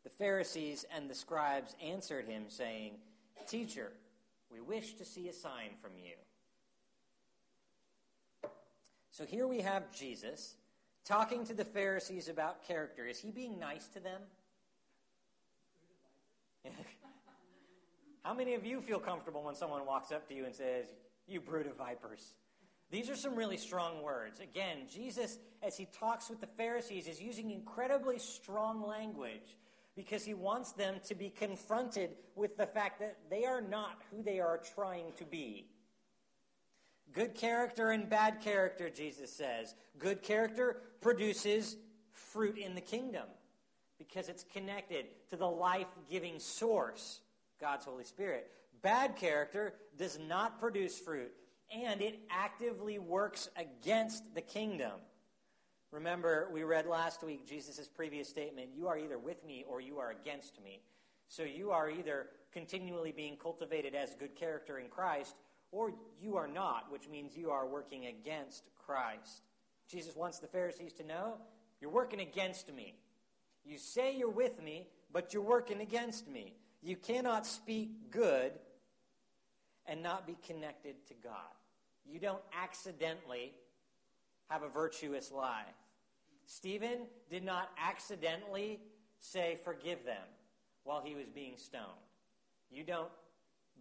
The 0.04 0.10
Pharisees 0.10 0.86
and 0.96 1.10
the 1.10 1.16
scribes 1.16 1.76
answered 1.84 2.26
him, 2.26 2.46
saying, 2.48 2.94
Teacher, 3.50 3.92
we 4.52 4.62
wish 4.62 4.94
to 4.94 5.06
see 5.06 5.28
a 5.28 5.34
sign 5.34 5.72
from 5.82 5.94
you. 5.98 6.14
So 9.10 9.26
here 9.26 9.48
we 9.48 9.62
have 9.62 9.92
Jesus 9.92 10.56
talking 11.04 11.44
to 11.46 11.56
the 11.56 11.66
Pharisees 11.66 12.30
about 12.30 12.68
character. 12.68 13.08
Is 13.08 13.20
he 13.20 13.32
being 13.32 13.58
nice 13.60 13.88
to 13.90 14.00
them? 14.00 14.22
How 18.24 18.36
many 18.36 18.54
of 18.54 18.68
you 18.68 18.82
feel 18.82 19.00
comfortable 19.00 19.44
when 19.44 19.56
someone 19.56 19.84
walks 19.84 20.12
up 20.12 20.28
to 20.28 20.36
you 20.36 20.46
and 20.46 20.54
says, 20.54 20.86
You 21.28 21.42
brood 21.42 21.66
of 21.66 21.76
vipers? 21.76 22.36
These 22.92 23.10
are 23.10 23.16
some 23.16 23.36
really 23.36 23.58
strong 23.58 24.04
words. 24.04 24.40
Again, 24.40 24.78
Jesus, 24.94 25.40
as 25.64 25.76
he 25.76 25.88
talks 25.98 26.30
with 26.30 26.40
the 26.40 26.48
Pharisees, 26.48 27.08
is 27.08 27.20
using 27.20 27.50
incredibly 27.50 28.20
strong 28.20 28.86
language 28.86 29.58
because 30.00 30.24
he 30.24 30.34
wants 30.34 30.72
them 30.72 30.96
to 31.04 31.14
be 31.14 31.30
confronted 31.30 32.12
with 32.34 32.56
the 32.56 32.66
fact 32.66 33.02
that 33.02 33.18
they 33.30 33.44
are 33.44 33.60
not 33.60 34.02
who 34.10 34.24
they 34.24 34.40
are 34.40 34.58
trying 34.74 35.12
to 35.18 35.26
be. 35.26 35.68
Good 37.12 37.36
character 37.36 37.92
and 37.92 38.10
bad 38.10 38.40
character, 38.40 38.90
Jesus 38.90 39.30
says. 39.30 39.76
Good 39.98 40.22
character 40.22 40.84
produces 41.02 41.76
fruit 42.14 42.58
in 42.58 42.76
the 42.76 42.82
kingdom 42.82 43.26
because 43.98 44.30
it's 44.30 44.46
connected 44.54 45.08
to 45.32 45.36
the 45.36 45.50
life 45.50 45.88
giving 46.10 46.40
source, 46.40 47.20
God's 47.60 47.84
Holy 47.84 48.06
Spirit. 48.06 48.52
Bad 48.82 49.18
character 49.18 49.74
does 49.98 50.18
not 50.18 50.62
produce 50.62 50.98
fruit 50.98 51.34
and 51.76 52.02
it 52.02 52.22
actively 52.32 53.00
works 53.00 53.50
against 53.58 54.34
the 54.34 54.42
kingdom. 54.42 54.94
Remember, 55.92 56.50
we 56.54 56.64
read 56.64 56.86
last 56.86 57.24
week 57.24 57.48
Jesus' 57.48 57.88
previous 57.88 58.30
statement 58.30 58.70
you 58.76 58.88
are 58.88 58.98
either 58.98 59.18
with 59.18 59.44
me 59.46 59.66
or 59.68 59.82
you 59.82 59.98
are 60.00 60.12
against 60.12 60.62
me. 60.64 60.82
So 61.28 61.44
you 61.44 61.72
are 61.72 61.90
either 61.90 62.28
continually 62.52 63.12
being 63.12 63.38
cultivated 63.38 63.96
as 63.96 64.16
good 64.16 64.36
character 64.36 64.78
in 64.80 64.88
Christ 64.88 65.36
or 65.72 65.94
you 66.22 66.36
are 66.38 66.48
not, 66.48 66.92
which 66.92 67.08
means 67.08 67.38
you 67.38 67.52
are 67.52 67.68
working 67.68 68.08
against 68.08 68.64
Christ. 68.76 69.44
Jesus 69.88 70.16
wants 70.16 70.40
the 70.40 70.48
Pharisees 70.48 70.94
to 70.94 71.04
know 71.04 71.36
you're 71.82 71.92
working 71.92 72.20
against 72.20 72.74
me. 72.74 72.96
You 73.64 73.78
say 73.78 74.16
you're 74.16 74.30
with 74.30 74.62
me, 74.62 74.88
but 75.12 75.34
you're 75.34 75.44
working 75.44 75.82
against 75.82 76.28
me. 76.28 76.54
You 76.82 76.96
cannot 76.96 77.46
speak 77.46 78.12
good 78.12 78.52
and 79.86 80.04
not 80.04 80.28
be 80.28 80.38
connected 80.46 80.96
to 81.08 81.14
God. 81.24 81.34
You 82.06 82.20
don't 82.20 82.42
accidentally 82.60 83.54
have 84.50 84.64
a 84.64 84.70
virtuous 84.70 85.32
life. 85.32 85.66
Stephen 86.46 87.08
did 87.30 87.44
not 87.44 87.70
accidentally 87.78 88.80
say, 89.20 89.58
Forgive 89.64 90.04
them, 90.06 90.24
while 90.84 91.02
he 91.02 91.16
was 91.16 91.28
being 91.28 91.54
stoned. 91.56 91.86
You 92.72 92.84
don't 92.84 93.12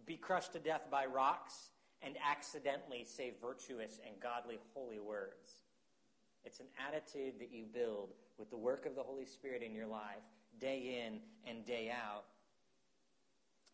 be 0.05 0.15
crushed 0.15 0.53
to 0.53 0.59
death 0.59 0.83
by 0.89 1.05
rocks 1.05 1.71
and 2.01 2.15
accidentally 2.27 3.03
say 3.03 3.33
virtuous 3.41 3.99
and 4.05 4.19
godly 4.21 4.59
holy 4.73 4.99
words. 4.99 5.63
It's 6.45 6.59
an 6.59 6.67
attitude 6.87 7.39
that 7.39 7.51
you 7.51 7.65
build 7.65 8.09
with 8.37 8.49
the 8.49 8.57
work 8.57 8.85
of 8.85 8.95
the 8.95 9.03
Holy 9.03 9.25
Spirit 9.25 9.61
in 9.61 9.73
your 9.73 9.87
life, 9.87 10.23
day 10.59 11.03
in 11.05 11.19
and 11.49 11.65
day 11.65 11.91
out. 11.91 12.23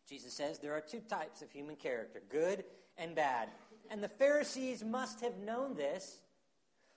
Jesus 0.10 0.34
says 0.34 0.60
there 0.60 0.74
are 0.74 0.82
two 0.82 1.02
types 1.02 1.42
of 1.42 1.52
human 1.52 1.76
character 1.76 2.22
good 2.30 2.64
and 2.98 3.16
bad. 3.16 3.50
And 3.92 4.04
the 4.04 4.10
Pharisees 4.10 4.84
must 4.84 5.22
have 5.22 5.38
known 5.38 5.76
this 5.76 6.22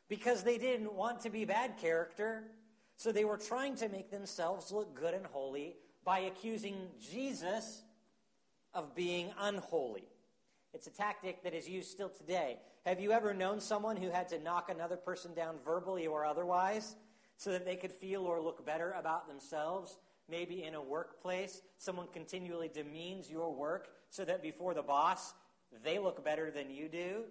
because 0.09 0.43
they 0.43 0.59
didn't 0.59 0.93
want 0.93 1.21
to 1.21 1.31
be 1.31 1.45
bad 1.45 1.77
character. 1.79 2.45
So 2.97 3.13
they 3.13 3.25
were 3.25 3.37
trying 3.37 3.77
to 3.77 3.89
make 3.89 4.11
themselves 4.11 4.73
look 4.73 4.95
good 4.95 5.15
and 5.15 5.27
holy 5.27 5.77
by 6.05 6.21
accusing 6.21 6.89
Jesus 6.99 7.83
of 8.75 8.95
being 8.95 9.33
unholy. 9.39 10.09
It's 10.75 10.87
a 10.87 10.91
tactic 10.91 11.43
that 11.45 11.55
is 11.55 11.69
used 11.69 11.91
still 11.91 12.09
today. 12.09 12.59
Have 12.85 13.01
you 13.01 13.13
ever 13.13 13.33
known 13.33 13.61
someone 13.61 13.97
who 13.97 14.11
had 14.11 14.29
to 14.29 14.39
knock 14.39 14.71
another 14.71 14.97
person 14.97 15.35
down 15.35 15.57
verbally 15.65 16.07
or 16.07 16.25
otherwise 16.25 16.97
so 17.37 17.51
that 17.51 17.65
they 17.65 17.77
could 17.77 17.93
feel 17.93 18.23
or 18.23 18.41
look 18.41 18.65
better 18.67 18.93
about 18.99 19.29
themselves? 19.29 19.99
Maybe 20.29 20.65
in 20.65 20.75
a 20.75 20.83
workplace, 20.83 21.63
someone 21.79 22.07
continually 22.13 22.69
demeans 22.69 23.31
your 23.31 23.55
work 23.55 23.89
so 24.11 24.25
that 24.25 24.43
before 24.43 24.75
the 24.75 24.83
boss, 24.83 25.33
they 25.83 25.99
look 25.99 26.25
better 26.25 26.51
than 26.51 26.71
you 26.71 26.89
do. 26.89 27.25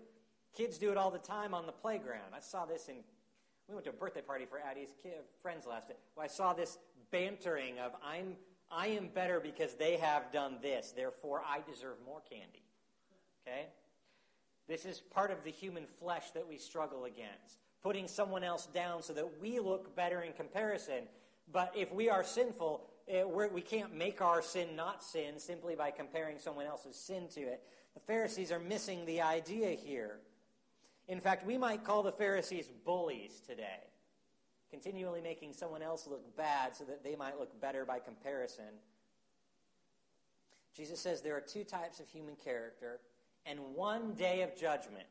Kids 0.56 0.78
do 0.78 0.92
it 0.92 0.98
all 0.98 1.12
the 1.12 1.20
time 1.20 1.54
on 1.54 1.66
the 1.66 1.72
playground. 1.72 2.34
I 2.36 2.40
saw 2.40 2.66
this 2.66 2.88
in, 2.88 2.96
we 3.68 3.76
went 3.76 3.86
to 3.86 3.92
a 3.92 3.94
birthday 3.94 4.22
party 4.22 4.46
for 4.46 4.60
Addie's 4.60 4.94
kid, 5.02 5.20
friends 5.42 5.66
last 5.68 5.88
day. 5.88 5.96
Well, 6.16 6.24
I 6.24 6.28
saw 6.28 6.54
this 6.54 6.78
bantering 7.12 7.80
of, 7.80 7.94
I'm, 8.04 8.36
I 8.72 8.88
am 8.88 9.10
better 9.14 9.40
because 9.40 9.76
they 9.76 9.98
have 9.98 10.32
done 10.32 10.58
this, 10.62 10.94
therefore 10.96 11.42
I 11.46 11.60
deserve 11.70 11.98
more 12.06 12.22
candy. 12.30 12.64
Okay? 13.48 13.68
This 14.68 14.86
is 14.86 15.00
part 15.00 15.32
of 15.32 15.44
the 15.44 15.52
human 15.52 15.86
flesh 15.86 16.32
that 16.32 16.48
we 16.48 16.58
struggle 16.58 17.06
against. 17.06 17.60
Putting 17.82 18.08
someone 18.08 18.44
else 18.44 18.66
down 18.66 19.02
so 19.02 19.14
that 19.14 19.40
we 19.40 19.60
look 19.60 19.96
better 19.96 20.22
in 20.22 20.34
comparison. 20.34 21.04
But 21.52 21.72
if 21.76 21.94
we 21.94 22.10
are 22.10 22.24
sinful, 22.24 22.84
eh, 23.08 23.24
we 23.24 23.62
can't 23.62 23.96
make 23.96 24.22
our 24.22 24.42
sin 24.42 24.76
not 24.76 25.02
sin 25.04 25.40
simply 25.40 25.76
by 25.76 25.92
comparing 25.92 26.38
someone 26.40 26.66
else's 26.66 26.98
sin 26.98 27.28
to 27.36 27.42
it. 27.42 27.64
The 27.94 28.02
Pharisees 28.02 28.52
are 28.52 28.60
missing 28.60 29.06
the 29.06 29.22
idea 29.22 29.70
here. 29.70 30.20
In 31.08 31.22
fact, 31.22 31.46
we 31.46 31.58
might 31.58 31.84
call 31.84 32.04
the 32.04 32.12
Pharisees 32.12 32.70
bullies 32.86 33.42
today, 33.46 33.84
continually 34.70 35.22
making 35.22 35.54
someone 35.54 35.82
else 35.82 36.06
look 36.08 36.36
bad 36.36 36.76
so 36.76 36.84
that 36.84 37.04
they 37.04 37.16
might 37.16 37.40
look 37.40 37.60
better 37.62 37.86
by 37.86 38.00
comparison. 38.00 38.66
Jesus 40.76 41.00
says 41.00 41.22
there 41.22 41.36
are 41.36 41.42
two 41.42 41.64
types 41.64 42.00
of 42.00 42.10
human 42.10 42.36
character 42.36 43.00
and 43.46 43.60
one 43.74 44.14
day 44.14 44.42
of 44.42 44.56
judgment. 44.56 45.08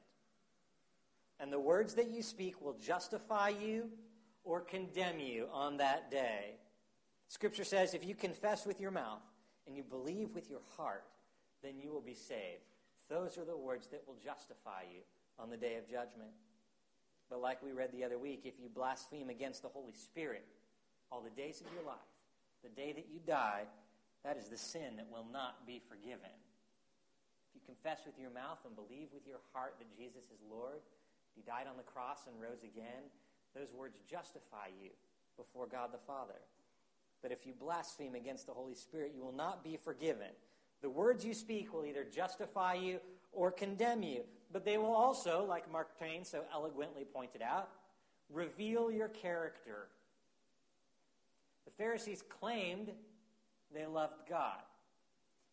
And 1.41 1.53
the 1.53 1.61
words 1.61 1.95
that 1.95 2.09
you 2.09 2.23
speak 2.23 2.61
will 2.61 2.75
justify 2.75 3.49
you 3.49 3.91
or 4.45 4.61
condemn 4.61 5.19
you 5.19 5.49
on 5.53 5.79
that 5.79 6.11
day. 6.11 6.57
Scripture 7.29 7.65
says 7.65 7.95
if 7.95 8.05
you 8.05 8.15
confess 8.15 8.67
with 8.67 8.81
your 8.81 8.91
mouth 8.91 9.23
and 9.67 9.76
you 9.76 9.83
believe 9.83 10.35
with 10.35 10.49
your 10.50 10.61
heart, 10.76 11.05
then 11.62 11.79
you 11.79 11.91
will 11.91 12.03
be 12.03 12.15
saved. 12.15 12.62
Those 13.09 13.38
are 13.38 13.45
the 13.45 13.57
words 13.57 13.88
that 13.88 14.03
will 14.07 14.17
justify 14.23 14.83
you 14.93 15.00
on 15.38 15.50
the 15.50 15.57
day 15.57 15.76
of 15.76 15.88
judgment. 15.88 16.31
But 17.28 17.40
like 17.40 17.62
we 17.62 17.73
read 17.73 17.93
the 17.93 18.05
other 18.05 18.19
week, 18.19 18.43
if 18.45 18.55
you 18.61 18.69
blaspheme 18.69 19.31
against 19.31 19.62
the 19.62 19.69
Holy 19.69 19.93
Spirit 19.93 20.45
all 21.11 21.21
the 21.21 21.31
days 21.31 21.61
of 21.61 21.66
your 21.75 21.85
life, 21.85 22.11
the 22.62 22.71
day 22.71 22.93
that 22.93 23.07
you 23.11 23.21
die, 23.26 23.64
that 24.25 24.37
is 24.37 24.49
the 24.49 24.57
sin 24.57 24.97
that 24.97 25.11
will 25.11 25.26
not 25.33 25.66
be 25.66 25.81
forgiven. 25.88 26.35
If 27.50 27.55
you 27.55 27.61
confess 27.66 28.07
with 28.07 28.19
your 28.19 28.31
mouth 28.31 28.59
and 28.64 28.75
believe 28.75 29.09
with 29.12 29.26
your 29.26 29.40
heart 29.52 29.75
that 29.78 29.97
Jesus 29.97 30.25
is 30.25 30.40
Lord, 30.50 30.81
He 31.35 31.43
died 31.43 31.66
on 31.69 31.76
the 31.76 31.83
cross 31.83 32.26
and 32.26 32.40
rose 32.40 32.62
again, 32.62 33.11
those 33.55 33.73
words 33.73 33.99
justify 34.11 34.69
you 34.83 34.90
before 35.37 35.66
God 35.66 35.93
the 35.93 36.02
Father. 36.07 36.40
But 37.23 37.33
if 37.33 37.47
you 37.47 37.55
blaspheme 37.59 38.14
against 38.14 38.47
the 38.47 38.52
Holy 38.52 38.75
Spirit, 38.75 39.12
you 39.14 39.23
will 39.23 39.33
not 39.33 39.64
be 39.64 39.76
forgiven. 39.76 40.31
The 40.83 40.90
words 40.90 41.25
you 41.25 41.35
speak 41.35 41.73
will 41.73 41.85
either 41.85 42.05
justify 42.05 42.75
you 42.75 43.00
or 43.33 43.50
condemn 43.50 44.02
you. 44.02 44.23
But 44.53 44.65
they 44.65 44.79
will 44.79 44.95
also, 44.95 45.45
like 45.45 45.71
Mark 45.71 45.97
Twain 45.99 46.25
so 46.25 46.43
eloquently 46.53 47.05
pointed 47.05 47.43
out, 47.43 47.69
reveal 48.31 48.91
your 48.91 49.09
character. 49.09 49.88
The 51.65 51.73
Pharisees 51.73 52.23
claimed 52.41 52.91
they 53.75 53.87
loved 53.87 54.29
God. 54.29 54.62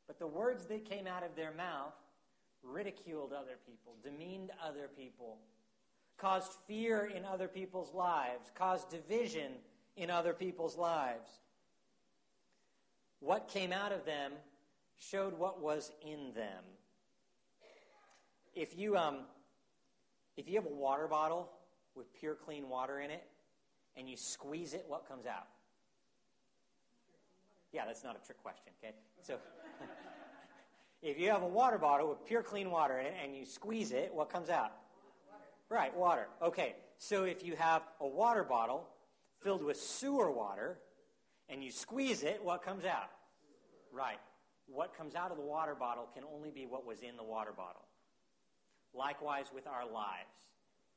But 0.08 0.20
the 0.20 0.28
words 0.28 0.66
that 0.66 0.86
came 0.86 1.08
out 1.08 1.24
of 1.24 1.36
their 1.36 1.52
mouth 1.52 1.94
ridiculed 2.62 3.34
other 3.34 3.58
people, 3.66 3.96
demeaned 4.04 4.52
other 4.66 4.90
people, 4.96 5.38
caused 6.18 6.54
fear 6.68 7.12
in 7.14 7.26
other 7.26 7.48
people's 7.48 7.94
lives, 7.94 8.52
caused 8.56 8.90
division 8.90 9.54
in 9.98 10.10
other 10.10 10.34
people's 10.34 10.78
lives. 10.78 11.30
What 13.20 13.48
came 13.48 13.72
out 13.72 13.92
of 13.92 14.06
them 14.06 14.34
showed 14.98 15.38
what 15.38 15.62
was 15.62 15.92
in 16.02 16.34
them. 16.34 16.64
If 18.56 18.78
you, 18.78 18.96
um, 18.96 19.20
if 20.38 20.48
you 20.48 20.56
have 20.56 20.66
a 20.66 20.74
water 20.74 21.08
bottle 21.08 21.50
with 21.96 22.14
pure 22.14 22.36
clean 22.36 22.70
water 22.70 23.00
in 23.00 23.12
it 23.12 23.24
and 23.98 24.10
you 24.10 24.18
squeeze 24.18 24.74
it, 24.74 24.86
what 24.88 25.08
comes 25.08 25.26
out? 25.26 25.48
Yeah, 27.72 27.86
that's 27.86 28.04
not 28.04 28.16
a 28.22 28.26
trick 28.26 28.42
question, 28.42 28.72
okay? 28.80 28.94
So, 29.22 29.38
if 31.02 31.20
you 31.20 31.30
have 31.32 31.42
a 31.42 31.48
water 31.48 31.78
bottle 31.78 32.10
with 32.10 32.26
pure 32.26 32.44
clean 32.44 32.70
water 32.70 33.00
in 33.00 33.08
it 33.08 33.16
and 33.24 33.36
you 33.36 33.46
squeeze 33.46 33.92
it, 33.92 34.12
what 34.14 34.30
comes 34.30 34.50
out? 34.50 34.72
Water. 35.32 35.44
Right, 35.70 35.98
water. 35.98 36.28
Okay, 36.42 36.76
so 36.98 37.24
if 37.24 37.44
you 37.44 37.56
have 37.56 37.82
a 38.00 38.08
water 38.08 38.44
bottle 38.44 38.88
filled 39.42 39.64
with 39.64 39.78
sewer 39.78 40.32
water 40.32 40.78
and 41.50 41.64
you 41.64 41.72
squeeze 41.72 42.24
it, 42.24 42.40
what 42.44 42.62
comes 42.62 42.86
out? 42.86 43.10
Right 43.92 44.20
what 44.68 44.96
comes 44.96 45.16
out 45.16 45.32
of 45.32 45.38
the 45.38 45.44
water 45.44 45.76
bottle 45.76 46.10
can 46.14 46.24
only 46.34 46.52
be 46.52 46.66
what 46.66 46.86
was 46.86 47.02
in 47.02 47.18
the 47.18 47.24
water 47.24 47.52
bottle. 47.52 47.84
Likewise 48.94 49.48
with 49.54 49.68
our 49.68 49.86
lives. 49.86 50.30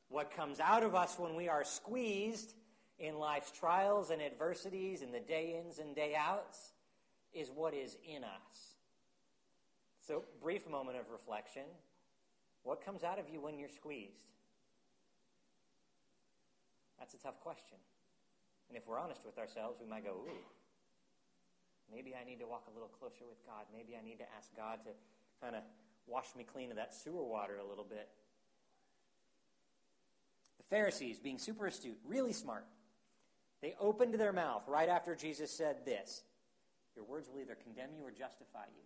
What 0.08 0.30
comes 0.30 0.60
out 0.60 0.82
of 0.82 0.94
us 0.94 1.18
when 1.18 1.34
we 1.34 1.48
are 1.48 1.64
squeezed 1.64 2.54
in 2.98 3.18
life's 3.18 3.50
trials 3.50 4.10
and 4.10 4.22
adversities 4.22 5.02
and 5.02 5.12
the 5.12 5.20
day 5.20 5.60
ins 5.60 5.78
and 5.78 5.94
day 5.94 6.14
outs 6.16 6.72
is 7.32 7.50
what 7.54 7.74
is 7.74 7.96
in 8.06 8.22
us. 8.24 8.76
So, 10.06 10.24
brief 10.40 10.68
moment 10.68 10.96
of 10.98 11.10
reflection. 11.10 11.64
What 12.62 12.84
comes 12.84 13.02
out 13.02 13.18
of 13.18 13.28
you 13.28 13.40
when 13.40 13.58
you're 13.58 13.68
squeezed? 13.68 14.30
That's 16.98 17.14
a 17.14 17.18
tough 17.18 17.40
question. 17.40 17.78
And 18.68 18.76
if 18.76 18.86
we're 18.86 18.98
honest 18.98 19.24
with 19.24 19.38
ourselves, 19.38 19.78
we 19.80 19.88
might 19.88 20.04
go, 20.04 20.12
ooh, 20.12 20.44
Maybe 21.92 22.14
I 22.18 22.26
need 22.26 22.42
to 22.42 22.48
walk 22.50 22.66
a 22.66 22.74
little 22.74 22.90
closer 22.90 23.22
with 23.28 23.38
God. 23.46 23.70
Maybe 23.70 23.94
I 23.94 24.02
need 24.02 24.18
to 24.18 24.28
ask 24.34 24.50
God 24.56 24.82
to 24.86 24.92
kind 25.38 25.54
of 25.54 25.62
wash 26.06 26.26
me 26.36 26.44
clean 26.44 26.70
of 26.70 26.76
that 26.76 26.94
sewer 26.94 27.24
water 27.24 27.58
a 27.58 27.68
little 27.68 27.84
bit. 27.84 28.08
The 30.58 30.64
Pharisees, 30.64 31.18
being 31.18 31.38
super 31.38 31.66
astute, 31.66 31.98
really 32.06 32.32
smart, 32.32 32.64
they 33.62 33.74
opened 33.80 34.14
their 34.14 34.32
mouth 34.32 34.62
right 34.68 34.88
after 34.88 35.14
Jesus 35.14 35.50
said 35.50 35.84
this 35.84 36.22
Your 36.94 37.04
words 37.04 37.28
will 37.28 37.40
either 37.40 37.56
condemn 37.56 37.90
you 37.96 38.04
or 38.04 38.10
justify 38.10 38.64
you. 38.74 38.82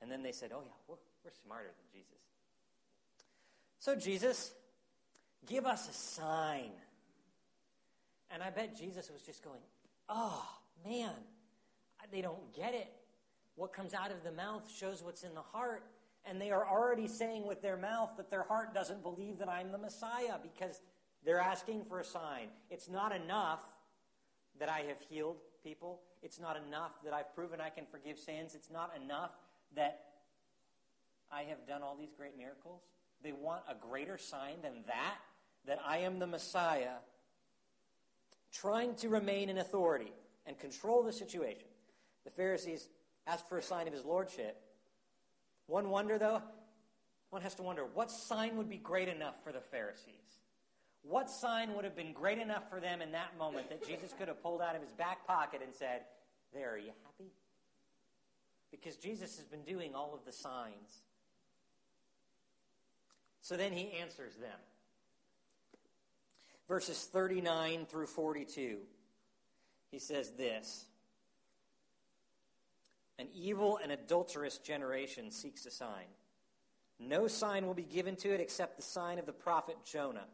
And 0.00 0.10
then 0.10 0.22
they 0.22 0.32
said, 0.32 0.50
Oh, 0.54 0.62
yeah, 0.64 0.72
we're, 0.86 0.96
we're 1.24 1.32
smarter 1.44 1.66
than 1.66 2.00
Jesus. 2.00 2.18
So, 3.80 3.94
Jesus, 3.94 4.52
give 5.46 5.66
us 5.66 5.88
a 5.88 5.92
sign. 5.92 6.70
And 8.30 8.42
I 8.42 8.50
bet 8.50 8.76
Jesus 8.76 9.10
was 9.10 9.22
just 9.22 9.42
going, 9.42 9.60
Oh, 10.08 10.44
man 10.86 11.14
they 12.10 12.20
don't 12.20 12.54
get 12.54 12.74
it. 12.74 12.92
What 13.58 13.72
comes 13.72 13.92
out 13.92 14.12
of 14.12 14.22
the 14.22 14.30
mouth 14.30 14.70
shows 14.72 15.02
what's 15.02 15.24
in 15.24 15.34
the 15.34 15.42
heart. 15.42 15.82
And 16.24 16.40
they 16.40 16.50
are 16.50 16.64
already 16.64 17.08
saying 17.08 17.46
with 17.46 17.60
their 17.60 17.76
mouth 17.76 18.10
that 18.16 18.30
their 18.30 18.44
heart 18.44 18.72
doesn't 18.72 19.02
believe 19.02 19.38
that 19.38 19.48
I'm 19.48 19.72
the 19.72 19.78
Messiah 19.78 20.36
because 20.40 20.80
they're 21.24 21.40
asking 21.40 21.84
for 21.88 21.98
a 21.98 22.04
sign. 22.04 22.48
It's 22.70 22.88
not 22.88 23.14
enough 23.14 23.60
that 24.60 24.68
I 24.68 24.80
have 24.80 24.98
healed 25.08 25.38
people. 25.64 26.00
It's 26.22 26.38
not 26.38 26.56
enough 26.56 26.92
that 27.02 27.12
I've 27.12 27.34
proven 27.34 27.60
I 27.60 27.70
can 27.70 27.84
forgive 27.90 28.18
sins. 28.18 28.54
It's 28.54 28.70
not 28.70 28.92
enough 29.02 29.30
that 29.74 30.04
I 31.32 31.42
have 31.42 31.66
done 31.66 31.82
all 31.82 31.96
these 31.96 32.12
great 32.16 32.36
miracles. 32.38 32.82
They 33.24 33.32
want 33.32 33.62
a 33.68 33.74
greater 33.74 34.18
sign 34.18 34.56
than 34.62 34.84
that, 34.86 35.16
that 35.66 35.80
I 35.84 35.98
am 35.98 36.20
the 36.20 36.26
Messiah, 36.28 36.98
trying 38.52 38.94
to 38.96 39.08
remain 39.08 39.48
in 39.48 39.58
authority 39.58 40.12
and 40.46 40.56
control 40.58 41.02
the 41.02 41.12
situation. 41.12 41.66
The 42.24 42.30
Pharisees 42.30 42.88
asked 43.28 43.48
for 43.48 43.58
a 43.58 43.62
sign 43.62 43.86
of 43.86 43.92
his 43.92 44.04
lordship. 44.04 44.60
One 45.66 45.90
wonder, 45.90 46.18
though, 46.18 46.42
one 47.30 47.42
has 47.42 47.54
to 47.56 47.62
wonder 47.62 47.84
what 47.94 48.10
sign 48.10 48.56
would 48.56 48.68
be 48.68 48.78
great 48.78 49.08
enough 49.08 49.34
for 49.44 49.52
the 49.52 49.60
Pharisees? 49.60 50.14
What 51.02 51.30
sign 51.30 51.74
would 51.74 51.84
have 51.84 51.94
been 51.94 52.12
great 52.12 52.38
enough 52.38 52.68
for 52.68 52.80
them 52.80 53.00
in 53.02 53.12
that 53.12 53.38
moment 53.38 53.68
that 53.68 53.86
Jesus 53.86 54.12
could 54.18 54.28
have 54.28 54.42
pulled 54.42 54.60
out 54.60 54.74
of 54.74 54.82
his 54.82 54.92
back 54.92 55.26
pocket 55.26 55.60
and 55.62 55.74
said, 55.74 56.02
There, 56.52 56.72
are 56.72 56.78
you 56.78 56.92
happy? 57.04 57.30
Because 58.70 58.96
Jesus 58.96 59.36
has 59.36 59.46
been 59.46 59.62
doing 59.62 59.94
all 59.94 60.14
of 60.14 60.24
the 60.24 60.32
signs. 60.32 61.02
So 63.40 63.56
then 63.56 63.72
he 63.72 63.92
answers 63.92 64.34
them. 64.36 64.58
Verses 66.66 67.08
39 67.10 67.86
through 67.86 68.06
42. 68.06 68.78
He 69.90 69.98
says 69.98 70.32
this 70.32 70.87
An 73.18 73.28
evil 73.34 73.78
and 73.82 73.90
adulterous 73.90 74.58
generation 74.58 75.30
seeks 75.30 75.66
a 75.66 75.70
sign. 75.70 76.06
No 77.00 77.26
sign 77.28 77.66
will 77.66 77.74
be 77.74 77.82
given 77.82 78.16
to 78.16 78.32
it 78.32 78.40
except 78.40 78.76
the 78.76 78.82
sign 78.82 79.18
of 79.18 79.26
the 79.26 79.32
prophet 79.32 79.76
Jonah. 79.84 80.26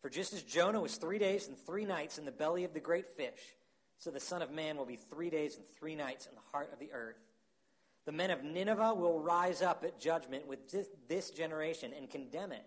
For 0.00 0.08
just 0.08 0.32
as 0.32 0.42
Jonah 0.42 0.80
was 0.80 0.96
three 0.96 1.18
days 1.18 1.48
and 1.48 1.58
three 1.58 1.84
nights 1.84 2.18
in 2.18 2.24
the 2.24 2.32
belly 2.32 2.64
of 2.64 2.72
the 2.72 2.80
great 2.80 3.06
fish, 3.06 3.56
so 3.98 4.10
the 4.10 4.20
Son 4.20 4.40
of 4.40 4.50
Man 4.50 4.78
will 4.78 4.86
be 4.86 4.96
three 4.96 5.28
days 5.28 5.56
and 5.56 5.66
three 5.78 5.94
nights 5.94 6.26
in 6.26 6.34
the 6.34 6.40
heart 6.52 6.70
of 6.72 6.78
the 6.78 6.92
earth. 6.92 7.18
The 8.06 8.12
men 8.12 8.30
of 8.30 8.42
Nineveh 8.42 8.94
will 8.94 9.20
rise 9.20 9.60
up 9.60 9.84
at 9.84 10.00
judgment 10.00 10.46
with 10.46 10.58
this, 11.06 11.30
generation 11.30 11.92
and 11.96 12.08
condemn 12.08 12.52
it. 12.52 12.64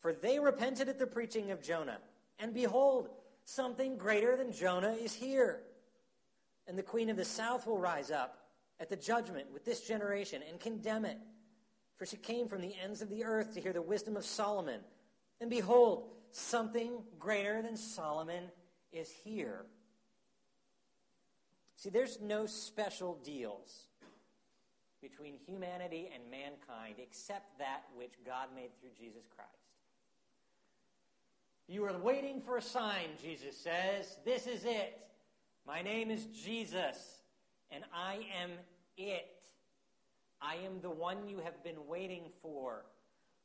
For 0.00 0.12
they 0.12 0.40
repented 0.40 0.88
at 0.88 0.98
the 0.98 1.06
preaching 1.06 1.52
of 1.52 1.62
Jonah. 1.62 1.98
And 2.40 2.52
behold, 2.52 3.10
something 3.44 3.96
greater 3.96 4.36
than 4.36 4.52
Jonah 4.52 4.92
is 4.92 5.14
here. 5.14 5.60
And 6.70 6.78
the 6.78 6.84
queen 6.84 7.10
of 7.10 7.16
the 7.16 7.24
south 7.24 7.66
will 7.66 7.80
rise 7.80 8.12
up 8.12 8.44
at 8.78 8.88
the 8.88 8.94
judgment 8.94 9.52
with 9.52 9.64
this 9.64 9.80
generation 9.80 10.40
and 10.48 10.60
condemn 10.60 11.04
it. 11.04 11.18
For 11.96 12.06
she 12.06 12.16
came 12.16 12.46
from 12.46 12.60
the 12.60 12.76
ends 12.80 13.02
of 13.02 13.10
the 13.10 13.24
earth 13.24 13.54
to 13.54 13.60
hear 13.60 13.72
the 13.72 13.82
wisdom 13.82 14.16
of 14.16 14.24
Solomon. 14.24 14.78
And 15.40 15.50
behold, 15.50 16.10
something 16.30 16.92
greater 17.18 17.60
than 17.60 17.76
Solomon 17.76 18.44
is 18.92 19.10
here. 19.24 19.64
See, 21.74 21.90
there's 21.90 22.20
no 22.20 22.46
special 22.46 23.18
deals 23.24 23.88
between 25.02 25.38
humanity 25.44 26.08
and 26.14 26.22
mankind 26.30 26.94
except 26.98 27.58
that 27.58 27.82
which 27.96 28.12
God 28.24 28.46
made 28.54 28.70
through 28.80 28.90
Jesus 28.96 29.24
Christ. 29.34 29.50
You 31.66 31.84
are 31.86 31.98
waiting 31.98 32.40
for 32.40 32.58
a 32.58 32.62
sign, 32.62 33.08
Jesus 33.20 33.56
says. 33.56 34.18
This 34.24 34.46
is 34.46 34.64
it. 34.64 35.09
My 35.70 35.82
name 35.82 36.10
is 36.10 36.26
Jesus, 36.26 37.20
and 37.70 37.84
I 37.94 38.14
am 38.42 38.50
it. 38.96 39.28
I 40.42 40.56
am 40.66 40.80
the 40.82 40.90
one 40.90 41.28
you 41.28 41.38
have 41.44 41.62
been 41.62 41.86
waiting 41.86 42.24
for. 42.42 42.86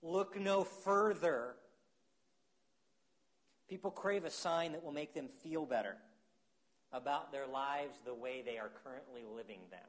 Look 0.02 0.36
no 0.36 0.64
further. 0.64 1.54
People 3.70 3.92
crave 3.92 4.26
a 4.26 4.32
sign 4.32 4.72
that 4.72 4.84
will 4.84 4.92
make 4.92 5.14
them 5.14 5.28
feel 5.28 5.68
better 5.68 5.98
about 6.92 7.32
their 7.32 7.46
lives 7.46 8.00
the 8.04 8.16
way 8.16 8.42
they 8.44 8.58
are 8.58 8.72
currently 8.84 9.22
living 9.36 9.62
them. 9.70 9.88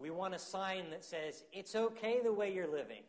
We 0.00 0.10
want 0.10 0.34
a 0.34 0.40
sign 0.40 0.90
that 0.90 1.04
says, 1.04 1.44
it's 1.52 1.76
okay 1.76 2.18
the 2.20 2.32
way 2.32 2.52
you're 2.52 2.66
living. 2.66 3.04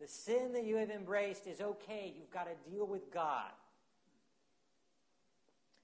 The 0.00 0.06
sin 0.06 0.52
that 0.52 0.64
you 0.64 0.76
have 0.76 0.90
embraced 0.90 1.48
is 1.48 1.60
okay. 1.60 2.14
You've 2.16 2.30
got 2.30 2.46
to 2.46 2.70
deal 2.70 2.86
with 2.86 3.12
God. 3.12 3.50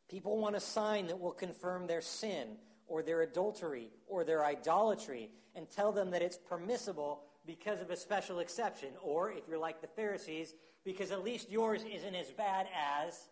People 0.09 0.39
want 0.39 0.57
a 0.57 0.61
sign 0.61 1.07
that 1.07 1.21
will 1.21 1.33
confirm 1.33 1.87
their 1.87 2.01
sin 2.01 2.57
or 2.87 3.03
their 3.03 3.23
adultery 3.23 3.91
or 4.07 4.25
their 4.25 4.45
idolatry 4.45 5.31
and 5.55 5.71
tell 5.71 5.93
them 5.93 6.11
that 6.11 6.23
it's 6.23 6.37
permissible 6.37 7.23
because 7.47 7.81
of 7.81 7.91
a 7.91 7.97
special 7.97 8.39
exception. 8.39 8.91
Or, 9.03 9.31
if 9.31 9.49
you're 9.49 9.59
like 9.59 9.81
the 9.81 9.87
Pharisees, 9.89 10.55
because 10.85 11.11
at 11.11 11.25
least 11.25 11.51
yours 11.51 11.83
isn't 11.83 12.15
as 12.15 12.31
bad 12.33 12.67
as. 12.75 13.29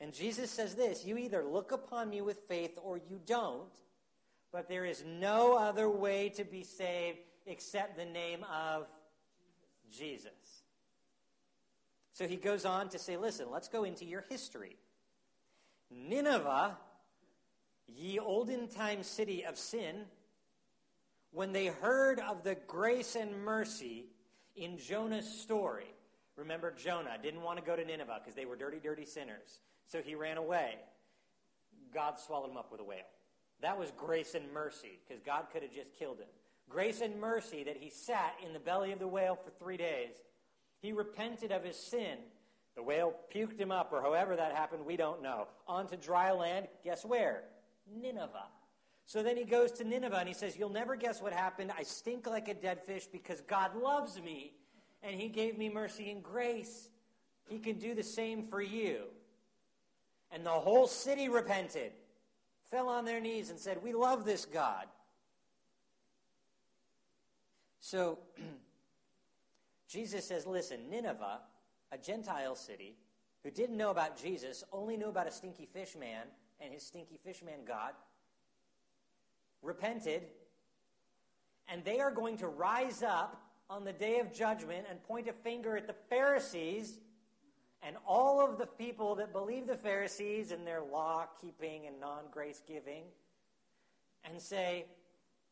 And 0.00 0.12
Jesus 0.12 0.50
says 0.50 0.74
this 0.74 1.04
You 1.04 1.16
either 1.18 1.44
look 1.44 1.72
upon 1.72 2.10
me 2.10 2.20
with 2.20 2.40
faith 2.48 2.78
or 2.82 2.98
you 2.98 3.20
don't, 3.26 3.72
but 4.52 4.68
there 4.68 4.84
is 4.84 5.04
no 5.06 5.56
other 5.56 5.88
way 5.88 6.30
to 6.30 6.44
be 6.44 6.62
saved 6.62 7.18
except 7.46 7.96
the 7.96 8.04
name 8.04 8.44
of 8.44 8.86
Jesus. 9.90 10.63
So 12.14 12.28
he 12.28 12.36
goes 12.36 12.64
on 12.64 12.88
to 12.90 12.98
say, 12.98 13.16
listen, 13.16 13.50
let's 13.50 13.68
go 13.68 13.82
into 13.82 14.04
your 14.04 14.24
history. 14.28 14.76
Nineveh, 15.90 16.76
ye 17.88 18.20
olden 18.20 18.68
time 18.68 19.02
city 19.02 19.44
of 19.44 19.58
sin, 19.58 20.06
when 21.32 21.52
they 21.52 21.66
heard 21.66 22.20
of 22.20 22.44
the 22.44 22.54
grace 22.54 23.16
and 23.16 23.44
mercy 23.44 24.06
in 24.54 24.78
Jonah's 24.78 25.28
story, 25.28 25.92
remember 26.36 26.72
Jonah 26.72 27.18
didn't 27.20 27.42
want 27.42 27.58
to 27.58 27.64
go 27.64 27.74
to 27.74 27.84
Nineveh 27.84 28.20
because 28.22 28.36
they 28.36 28.46
were 28.46 28.56
dirty, 28.56 28.78
dirty 28.78 29.04
sinners. 29.04 29.58
So 29.88 30.00
he 30.00 30.14
ran 30.14 30.36
away. 30.36 30.76
God 31.92 32.20
swallowed 32.20 32.52
him 32.52 32.56
up 32.56 32.70
with 32.70 32.80
a 32.80 32.84
whale. 32.84 33.10
That 33.60 33.76
was 33.76 33.90
grace 33.96 34.36
and 34.36 34.52
mercy 34.52 35.00
because 35.06 35.20
God 35.20 35.46
could 35.52 35.62
have 35.62 35.74
just 35.74 35.92
killed 35.98 36.18
him. 36.18 36.28
Grace 36.68 37.00
and 37.00 37.20
mercy 37.20 37.64
that 37.64 37.76
he 37.76 37.90
sat 37.90 38.36
in 38.46 38.52
the 38.52 38.60
belly 38.60 38.92
of 38.92 39.00
the 39.00 39.08
whale 39.08 39.34
for 39.34 39.50
three 39.50 39.76
days. 39.76 40.14
He 40.84 40.92
repented 40.92 41.50
of 41.50 41.64
his 41.64 41.76
sin. 41.76 42.18
The 42.76 42.82
whale 42.82 43.14
puked 43.34 43.58
him 43.58 43.72
up, 43.72 43.90
or 43.90 44.02
however 44.02 44.36
that 44.36 44.52
happened, 44.52 44.84
we 44.84 44.98
don't 44.98 45.22
know. 45.22 45.48
Onto 45.66 45.96
dry 45.96 46.30
land, 46.30 46.68
guess 46.84 47.06
where? 47.06 47.44
Nineveh. 47.90 48.48
So 49.06 49.22
then 49.22 49.38
he 49.38 49.44
goes 49.44 49.72
to 49.72 49.84
Nineveh 49.84 50.18
and 50.18 50.28
he 50.28 50.34
says, 50.34 50.58
You'll 50.58 50.68
never 50.68 50.94
guess 50.94 51.22
what 51.22 51.32
happened. 51.32 51.72
I 51.74 51.84
stink 51.84 52.26
like 52.26 52.48
a 52.48 52.54
dead 52.54 52.82
fish 52.82 53.06
because 53.06 53.40
God 53.40 53.74
loves 53.74 54.20
me 54.20 54.52
and 55.02 55.18
he 55.18 55.28
gave 55.28 55.56
me 55.56 55.70
mercy 55.70 56.10
and 56.10 56.22
grace. 56.22 56.90
He 57.48 57.58
can 57.58 57.78
do 57.78 57.94
the 57.94 58.02
same 58.02 58.42
for 58.42 58.60
you. 58.60 59.04
And 60.30 60.44
the 60.44 60.50
whole 60.50 60.86
city 60.86 61.30
repented 61.30 61.92
fell 62.70 62.90
on 62.90 63.06
their 63.06 63.20
knees 63.20 63.48
and 63.48 63.58
said, 63.58 63.82
We 63.82 63.94
love 63.94 64.26
this 64.26 64.44
God. 64.44 64.84
So 67.80 68.18
Jesus 69.94 70.26
says, 70.26 70.44
Listen, 70.44 70.90
Nineveh, 70.90 71.40
a 71.92 71.98
Gentile 71.98 72.56
city, 72.56 72.96
who 73.44 73.50
didn't 73.50 73.76
know 73.76 73.90
about 73.90 74.20
Jesus, 74.20 74.64
only 74.72 74.96
knew 74.96 75.08
about 75.08 75.28
a 75.28 75.30
stinky 75.30 75.66
fish 75.72 75.94
man 75.94 76.26
and 76.60 76.72
his 76.72 76.84
stinky 76.84 77.16
fish 77.24 77.42
man 77.44 77.60
God, 77.64 77.92
repented, 79.62 80.24
and 81.68 81.84
they 81.84 82.00
are 82.00 82.10
going 82.10 82.36
to 82.38 82.48
rise 82.48 83.04
up 83.04 83.40
on 83.70 83.84
the 83.84 83.92
day 83.92 84.18
of 84.18 84.32
judgment 84.32 84.86
and 84.90 85.00
point 85.04 85.28
a 85.28 85.32
finger 85.32 85.76
at 85.76 85.86
the 85.86 85.94
Pharisees 86.10 86.98
and 87.80 87.96
all 88.04 88.44
of 88.44 88.58
the 88.58 88.66
people 88.66 89.14
that 89.14 89.32
believe 89.32 89.68
the 89.68 89.76
Pharisees 89.76 90.50
in 90.50 90.64
their 90.64 90.82
law 90.82 91.26
keeping 91.40 91.86
and 91.86 92.00
non 92.00 92.24
grace 92.32 92.62
giving 92.66 93.04
and 94.24 94.42
say, 94.42 94.86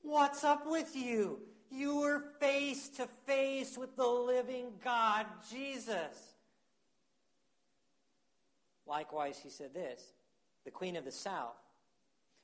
What's 0.03 0.43
up 0.43 0.67
with 0.67 0.97
you? 0.97 1.39
You 1.73 2.01
were 2.01 2.23
face 2.39 2.91
to 2.91 3.07
face 3.27 3.79
with 3.79 3.97
the 3.97 4.07
living 4.07 4.67
God, 4.85 5.25
Jesus. 5.51 6.35
Likewise, 8.87 9.41
he 9.43 9.49
said 9.49 9.73
this 9.73 10.13
the 10.65 10.71
queen 10.71 10.97
of 10.97 11.05
the 11.07 11.13
south. 11.13 11.57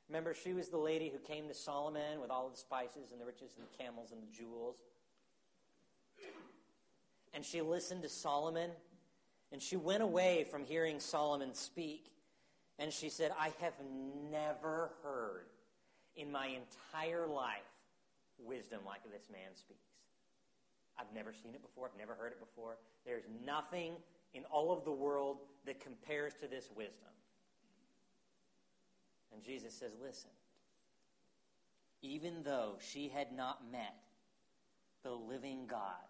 Remember, 0.09 0.33
she 0.33 0.55
was 0.55 0.71
the 0.71 0.79
lady 0.79 1.11
who 1.11 1.19
came 1.19 1.47
to 1.49 1.55
Solomon 1.55 2.21
with 2.23 2.31
all 2.31 2.49
the 2.49 2.57
spices 2.57 3.13
and 3.13 3.21
the 3.21 3.27
riches 3.27 3.53
and 3.59 3.67
the 3.71 3.85
camels 3.85 4.13
and 4.13 4.23
the 4.23 4.35
jewels. 4.35 4.77
And 7.35 7.45
she 7.45 7.61
listened 7.61 8.03
to 8.05 8.09
Solomon 8.09 8.71
and 9.53 9.61
she 9.61 9.77
went 9.77 10.03
away 10.03 10.47
from 10.51 10.65
hearing 10.65 11.01
Solomon 11.01 11.53
speak. 11.53 12.11
And 12.79 12.91
she 12.91 13.11
said, 13.11 13.33
I 13.39 13.53
have 13.61 13.75
never 14.31 14.93
heard 15.03 15.47
in 16.17 16.33
my 16.33 16.47
entire 16.47 17.27
life 17.27 17.68
wisdom 18.45 18.81
like 18.87 19.03
this 19.05 19.29
man 19.31 19.55
speaks. 19.55 19.81
I've 20.99 21.13
never 21.15 21.33
seen 21.33 21.55
it 21.55 21.63
before. 21.63 21.91
I've 21.93 21.99
never 21.99 22.15
heard 22.15 22.33
it 22.33 22.41
before. 22.41 22.77
There's 23.07 23.25
nothing 23.45 23.95
in 24.35 24.45
all 24.51 24.73
of 24.73 24.85
the 24.85 24.93
world 24.93 25.39
that 25.65 25.81
compares 25.81 26.35
to 26.35 26.49
this 26.49 26.71
wisdom. 26.75 27.09
And 29.33 29.43
Jesus 29.43 29.75
says, 29.75 29.93
Listen, 30.03 30.31
even 32.03 32.43
though 32.43 32.77
she 32.81 33.09
had 33.09 33.33
not 33.33 33.71
met 33.71 33.95
the 35.03 35.11
living 35.11 35.67
God, 35.67 36.09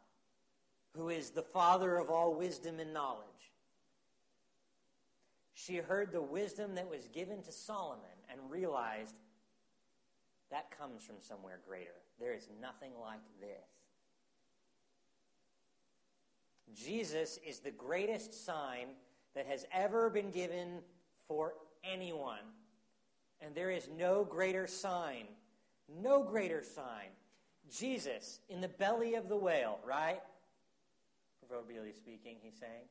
who 0.94 1.08
is 1.10 1.30
the 1.30 1.42
Father 1.42 1.96
of 1.96 2.10
all 2.10 2.34
wisdom 2.34 2.80
and 2.80 2.92
knowledge. 2.92 3.24
She 5.54 5.76
heard 5.76 6.12
the 6.12 6.22
wisdom 6.22 6.74
that 6.74 6.88
was 6.88 7.08
given 7.08 7.42
to 7.42 7.52
Solomon 7.52 8.04
and 8.30 8.50
realized 8.50 9.14
that 10.50 10.70
comes 10.76 11.04
from 11.04 11.16
somewhere 11.20 11.60
greater. 11.66 12.00
There 12.20 12.34
is 12.34 12.48
nothing 12.60 12.92
like 13.00 13.20
this. 13.40 13.48
Jesus 16.74 17.38
is 17.46 17.60
the 17.60 17.70
greatest 17.70 18.44
sign 18.44 18.88
that 19.34 19.46
has 19.46 19.64
ever 19.72 20.10
been 20.10 20.30
given 20.30 20.80
for 21.26 21.54
anyone. 21.84 22.40
And 23.40 23.54
there 23.54 23.70
is 23.70 23.88
no 23.96 24.24
greater 24.24 24.66
sign, 24.66 25.26
no 26.02 26.22
greater 26.22 26.62
sign. 26.62 27.08
Jesus 27.70 28.40
in 28.48 28.60
the 28.60 28.68
belly 28.68 29.14
of 29.14 29.28
the 29.28 29.36
whale, 29.36 29.78
right? 29.86 30.20
proverbially 31.48 31.92
speaking, 31.92 32.36
he's 32.42 32.58
saying. 32.58 32.88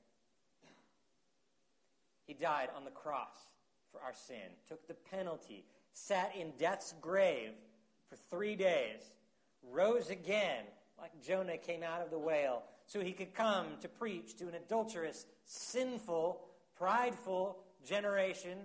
He 2.26 2.34
died 2.34 2.70
on 2.76 2.84
the 2.84 2.92
cross 2.92 3.36
for 3.92 4.02
our 4.02 4.14
sin, 4.14 4.52
took 4.68 4.86
the 4.88 4.96
penalty, 5.12 5.64
sat 5.94 6.34
in 6.38 6.52
death's 6.58 6.94
grave 7.00 7.52
for 8.10 8.18
three 8.30 8.56
days, 8.56 9.12
rose 9.64 10.10
again, 10.10 10.64
like 11.00 11.12
Jonah 11.22 11.58
came 11.58 11.84
out 11.84 12.02
of 12.02 12.10
the 12.10 12.20
whale, 12.20 12.64
so 12.86 13.02
he 13.02 13.12
could 13.12 13.34
come 13.34 13.68
to 13.82 13.88
preach 13.88 14.38
to 14.38 14.48
an 14.48 14.56
adulterous, 14.56 15.26
sinful, 15.46 16.42
prideful 16.78 17.58
generation 17.86 18.58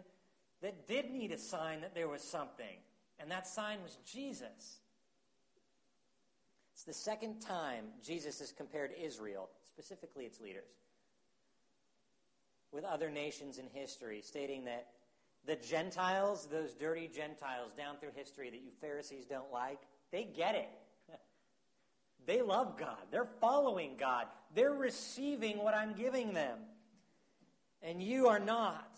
that 0.62 0.86
did 0.86 1.10
need 1.10 1.32
a 1.32 1.38
sign 1.38 1.80
that 1.80 1.94
there 1.94 2.08
was 2.08 2.22
something, 2.22 2.78
and 3.18 3.30
that 3.30 3.46
sign 3.46 3.82
was 3.82 3.98
Jesus. 4.04 4.78
It's 6.72 6.84
the 6.84 6.92
second 6.92 7.40
time 7.40 7.84
Jesus 8.02 8.38
has 8.38 8.52
compared 8.52 8.92
Israel, 9.00 9.50
specifically 9.64 10.24
its 10.24 10.40
leaders, 10.40 10.70
with 12.72 12.84
other 12.84 13.10
nations 13.10 13.58
in 13.58 13.66
history, 13.72 14.22
stating 14.22 14.64
that 14.64 14.88
the 15.44 15.56
Gentiles, 15.56 16.48
those 16.50 16.72
dirty 16.74 17.08
Gentiles 17.08 17.72
down 17.72 17.96
through 17.98 18.10
history 18.14 18.50
that 18.50 18.62
you 18.62 18.70
Pharisees 18.80 19.26
don't 19.26 19.52
like, 19.52 19.80
they 20.12 20.24
get 20.24 20.54
it. 20.54 20.68
They 22.26 22.42
love 22.42 22.76
God. 22.78 22.98
They're 23.10 23.28
following 23.40 23.92
God. 23.98 24.26
They're 24.54 24.74
receiving 24.74 25.58
what 25.58 25.74
I'm 25.74 25.94
giving 25.94 26.32
them. 26.32 26.58
And 27.82 28.02
you 28.02 28.28
are 28.28 28.38
not. 28.38 28.88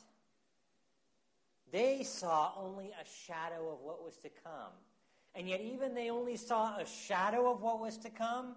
They 1.73 2.03
saw 2.03 2.53
only 2.57 2.93
a 3.01 3.27
shadow 3.27 3.73
of 3.73 3.81
what 3.81 4.05
was 4.05 4.17
to 4.19 4.29
come. 4.43 4.73
And 5.35 5.49
yet, 5.49 5.61
even 5.61 5.95
they 5.95 6.11
only 6.11 6.37
saw 6.37 6.77
a 6.77 6.87
shadow 6.87 7.51
of 7.51 7.63
what 7.63 7.81
was 7.81 7.97
to 7.99 8.11
come, 8.11 8.55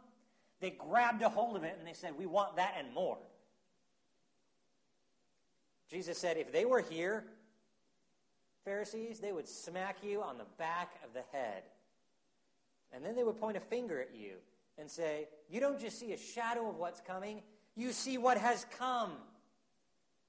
they 0.59 0.71
grabbed 0.71 1.21
a 1.21 1.29
hold 1.29 1.55
of 1.55 1.63
it 1.63 1.75
and 1.79 1.87
they 1.87 1.93
said, 1.93 2.13
We 2.17 2.25
want 2.25 2.55
that 2.57 2.75
and 2.77 2.93
more. 2.93 3.17
Jesus 5.89 6.17
said, 6.17 6.37
If 6.37 6.51
they 6.51 6.65
were 6.65 6.81
here, 6.81 7.23
Pharisees, 8.65 9.19
they 9.19 9.31
would 9.31 9.47
smack 9.47 9.97
you 10.03 10.21
on 10.21 10.37
the 10.37 10.45
back 10.57 10.95
of 11.03 11.13
the 11.13 11.23
head. 11.31 11.63
And 12.91 13.03
then 13.03 13.15
they 13.15 13.23
would 13.23 13.39
point 13.39 13.57
a 13.57 13.61
finger 13.61 14.01
at 14.01 14.15
you 14.15 14.35
and 14.77 14.89
say, 14.89 15.27
You 15.49 15.59
don't 15.59 15.79
just 15.79 15.99
see 15.99 16.13
a 16.13 16.17
shadow 16.17 16.69
of 16.69 16.77
what's 16.77 17.01
coming, 17.01 17.41
you 17.75 17.91
see 17.91 18.17
what 18.17 18.37
has 18.37 18.65
come. 18.77 19.11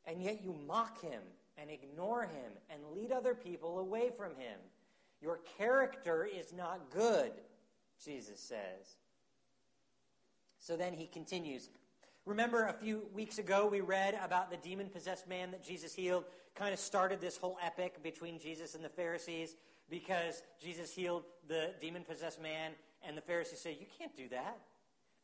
And 0.07 0.23
yet 0.23 0.41
you 0.43 0.57
mock 0.67 1.03
him 1.03 1.21
and 1.59 1.71
ignore 1.71 2.23
him 2.23 2.53
and 2.71 2.81
lead 2.95 3.13
other 3.13 3.35
people 3.35 3.79
away 3.79 4.11
from 4.17 4.31
him. 4.37 4.59
Your 5.21 5.41
character 5.59 6.25
is 6.25 6.53
not 6.53 6.91
good, 6.91 7.33
Jesus 8.03 8.41
says. 8.41 8.97
So 10.59 10.77
then 10.77 10.95
he 10.95 11.07
continues. 11.07 11.69
Remember 12.25 12.67
a 12.67 12.73
few 12.73 13.07
weeks 13.15 13.39
ago 13.39 13.67
we 13.67 13.81
read 13.81 14.19
about 14.23 14.51
the 14.51 14.57
demon 14.59 14.89
possessed 14.89 15.29
man 15.29 15.51
that 15.51 15.65
Jesus 15.65 15.95
healed? 15.95 16.25
Kind 16.55 16.73
of 16.73 16.79
started 16.79 17.21
this 17.21 17.37
whole 17.37 17.59
epic 17.63 18.03
between 18.03 18.39
Jesus 18.39 18.75
and 18.75 18.85
the 18.85 18.89
Pharisees 18.89 19.57
because 19.89 20.43
Jesus 20.63 20.93
healed 20.93 21.25
the 21.49 21.71
demon 21.81 22.05
possessed 22.05 22.41
man, 22.41 22.73
and 23.07 23.17
the 23.17 23.23
Pharisees 23.23 23.61
say, 23.61 23.77
You 23.79 23.87
can't 23.99 24.17
do 24.17 24.29
that. 24.29 24.59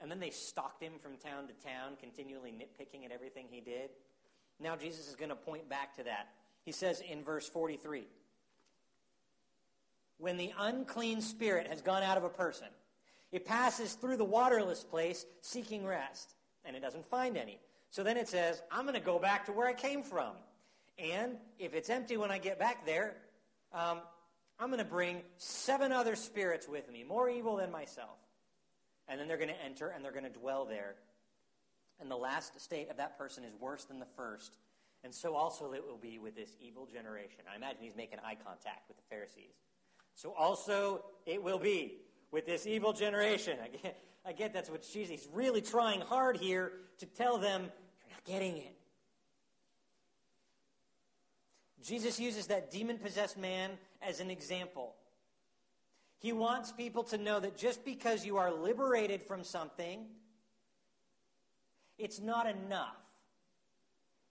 And 0.00 0.10
then 0.10 0.20
they 0.20 0.30
stalked 0.30 0.82
him 0.82 0.94
from 1.00 1.16
town 1.16 1.46
to 1.46 1.54
town, 1.66 1.96
continually 2.00 2.50
nitpicking 2.50 3.04
at 3.04 3.12
everything 3.12 3.46
he 3.48 3.60
did. 3.60 3.90
Now 4.60 4.76
Jesus 4.76 5.08
is 5.08 5.14
going 5.14 5.30
to 5.30 5.36
point 5.36 5.68
back 5.68 5.96
to 5.96 6.04
that. 6.04 6.28
He 6.64 6.72
says 6.72 7.00
in 7.00 7.22
verse 7.22 7.48
43 7.48 8.06
When 10.18 10.36
the 10.36 10.52
unclean 10.58 11.20
spirit 11.20 11.66
has 11.68 11.80
gone 11.80 12.02
out 12.02 12.16
of 12.16 12.24
a 12.24 12.28
person, 12.28 12.68
it 13.32 13.44
passes 13.44 13.94
through 13.94 14.16
the 14.16 14.24
waterless 14.24 14.84
place 14.84 15.26
seeking 15.40 15.84
rest, 15.84 16.34
and 16.64 16.76
it 16.76 16.80
doesn't 16.80 17.04
find 17.06 17.36
any. 17.36 17.60
So 17.90 18.02
then 18.02 18.16
it 18.16 18.28
says, 18.28 18.62
I'm 18.72 18.84
going 18.84 18.98
to 18.98 19.04
go 19.04 19.18
back 19.18 19.46
to 19.46 19.52
where 19.52 19.68
I 19.68 19.72
came 19.72 20.02
from. 20.02 20.32
And 20.98 21.36
if 21.58 21.74
it's 21.74 21.90
empty 21.90 22.16
when 22.16 22.30
I 22.30 22.38
get 22.38 22.58
back 22.58 22.86
there, 22.86 23.16
um, 23.72 24.00
I'm 24.64 24.70
going 24.70 24.78
to 24.78 24.90
bring 24.90 25.20
seven 25.36 25.92
other 25.92 26.16
spirits 26.16 26.66
with 26.66 26.90
me, 26.90 27.04
more 27.04 27.28
evil 27.28 27.56
than 27.56 27.70
myself. 27.70 28.16
And 29.06 29.20
then 29.20 29.28
they're 29.28 29.36
going 29.36 29.50
to 29.50 29.62
enter 29.62 29.88
and 29.88 30.02
they're 30.02 30.10
going 30.10 30.24
to 30.24 30.30
dwell 30.30 30.64
there. 30.64 30.94
And 32.00 32.10
the 32.10 32.16
last 32.16 32.58
state 32.58 32.88
of 32.88 32.96
that 32.96 33.18
person 33.18 33.44
is 33.44 33.52
worse 33.60 33.84
than 33.84 33.98
the 33.98 34.06
first. 34.16 34.56
And 35.04 35.14
so 35.14 35.34
also 35.34 35.74
it 35.74 35.86
will 35.86 35.98
be 35.98 36.18
with 36.18 36.34
this 36.34 36.56
evil 36.62 36.88
generation. 36.90 37.40
I 37.52 37.56
imagine 37.56 37.82
he's 37.82 37.94
making 37.94 38.20
eye 38.20 38.38
contact 38.42 38.88
with 38.88 38.96
the 38.96 39.02
Pharisees. 39.10 39.52
So 40.14 40.32
also 40.32 41.04
it 41.26 41.42
will 41.42 41.58
be 41.58 41.98
with 42.30 42.46
this 42.46 42.66
evil 42.66 42.94
generation. 42.94 43.58
I 43.62 43.68
get, 43.68 44.02
I 44.24 44.32
get 44.32 44.54
that's 44.54 44.70
what 44.70 44.82
she's, 44.82 45.10
he's 45.10 45.28
really 45.34 45.60
trying 45.60 46.00
hard 46.00 46.38
here 46.38 46.72
to 47.00 47.06
tell 47.06 47.36
them, 47.36 47.64
you're 48.00 48.10
not 48.12 48.24
getting 48.24 48.56
it. 48.56 48.74
Jesus 51.84 52.18
uses 52.18 52.46
that 52.46 52.70
demon 52.70 52.98
possessed 52.98 53.36
man 53.36 53.72
as 54.00 54.20
an 54.20 54.30
example. 54.30 54.94
He 56.18 56.32
wants 56.32 56.72
people 56.72 57.04
to 57.04 57.18
know 57.18 57.38
that 57.38 57.58
just 57.58 57.84
because 57.84 58.24
you 58.24 58.38
are 58.38 58.50
liberated 58.50 59.22
from 59.22 59.44
something, 59.44 60.06
it's 61.98 62.20
not 62.20 62.46
enough. 62.46 62.96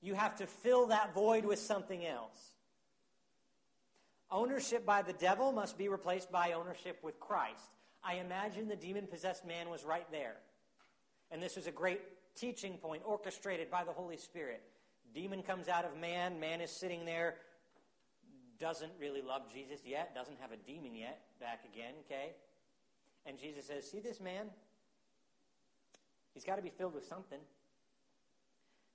You 0.01 0.15
have 0.15 0.35
to 0.37 0.47
fill 0.47 0.87
that 0.87 1.13
void 1.13 1.45
with 1.45 1.59
something 1.59 2.03
else. 2.03 2.53
Ownership 4.31 4.83
by 4.83 5.03
the 5.03 5.13
devil 5.13 5.51
must 5.51 5.77
be 5.77 5.87
replaced 5.87 6.31
by 6.31 6.53
ownership 6.53 6.97
with 7.03 7.19
Christ. 7.19 7.69
I 8.03 8.15
imagine 8.15 8.67
the 8.67 8.75
demon 8.75 9.05
possessed 9.05 9.45
man 9.45 9.69
was 9.69 9.85
right 9.85 10.07
there. 10.11 10.37
And 11.29 11.41
this 11.41 11.55
was 11.55 11.67
a 11.67 11.71
great 11.71 12.01
teaching 12.35 12.77
point 12.77 13.03
orchestrated 13.05 13.69
by 13.69 13.83
the 13.83 13.91
Holy 13.91 14.17
Spirit. 14.17 14.63
Demon 15.13 15.43
comes 15.43 15.67
out 15.67 15.85
of 15.85 15.97
man, 15.99 16.39
man 16.39 16.61
is 16.61 16.71
sitting 16.71 17.05
there, 17.05 17.35
doesn't 18.59 18.91
really 18.99 19.21
love 19.21 19.43
Jesus 19.53 19.81
yet, 19.85 20.15
doesn't 20.15 20.37
have 20.39 20.51
a 20.51 20.57
demon 20.57 20.95
yet, 20.95 21.21
back 21.39 21.61
again, 21.71 21.93
okay? 22.05 22.31
And 23.25 23.37
Jesus 23.37 23.67
says, 23.67 23.89
See 23.89 23.99
this 23.99 24.19
man? 24.19 24.47
He's 26.33 26.43
got 26.43 26.55
to 26.55 26.61
be 26.61 26.69
filled 26.69 26.95
with 26.95 27.05
something. 27.05 27.39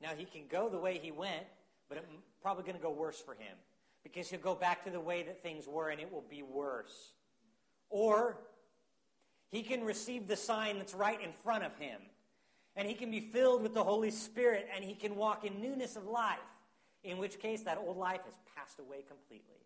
Now, 0.01 0.11
he 0.17 0.25
can 0.25 0.43
go 0.49 0.69
the 0.69 0.79
way 0.79 0.99
he 0.99 1.11
went, 1.11 1.45
but 1.89 1.99
it's 1.99 2.07
probably 2.43 2.65
going 2.65 2.77
to 2.77 2.83
go 2.83 2.91
worse 2.91 3.21
for 3.21 3.35
him 3.35 3.57
because 4.03 4.29
he'll 4.29 4.41
go 4.41 4.55
back 4.55 4.85
to 4.85 4.91
the 4.91 5.01
way 5.01 5.23
that 5.23 5.43
things 5.43 5.67
were 5.67 5.91
and 5.91 6.01
it 6.01 6.13
will 6.13 6.25
be 6.29 6.43
worse. 6.43 7.13
Or 7.91 8.39
he 9.51 9.63
can 9.63 9.85
receive 9.85 10.29
the 10.29 10.37
sign 10.37 10.79
that's 10.79 10.95
right 10.95 11.21
in 11.21 11.33
front 11.33 11.65
of 11.65 11.77
him 11.77 12.01
and 12.79 12.87
he 12.87 12.95
can 12.95 13.11
be 13.11 13.19
filled 13.19 13.61
with 13.61 13.75
the 13.75 13.83
Holy 13.83 14.13
Spirit 14.13 14.69
and 14.73 14.85
he 14.85 14.95
can 14.95 15.17
walk 15.17 15.45
in 15.45 15.61
newness 15.61 15.97
of 15.97 16.07
life, 16.07 16.39
in 17.03 17.19
which 17.19 17.41
case 17.41 17.63
that 17.63 17.77
old 17.77 17.97
life 17.97 18.21
has 18.25 18.39
passed 18.57 18.79
away 18.79 19.03
completely. 19.07 19.59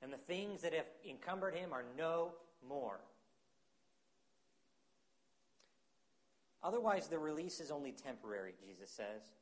And 0.00 0.10
the 0.10 0.16
things 0.16 0.62
that 0.62 0.72
have 0.72 0.86
encumbered 1.08 1.54
him 1.54 1.74
are 1.74 1.84
no 1.98 2.32
more. 2.66 3.00
Otherwise, 6.62 7.08
the 7.08 7.18
release 7.18 7.60
is 7.60 7.70
only 7.70 7.92
temporary, 7.92 8.54
Jesus 8.66 8.90
says. 8.90 9.34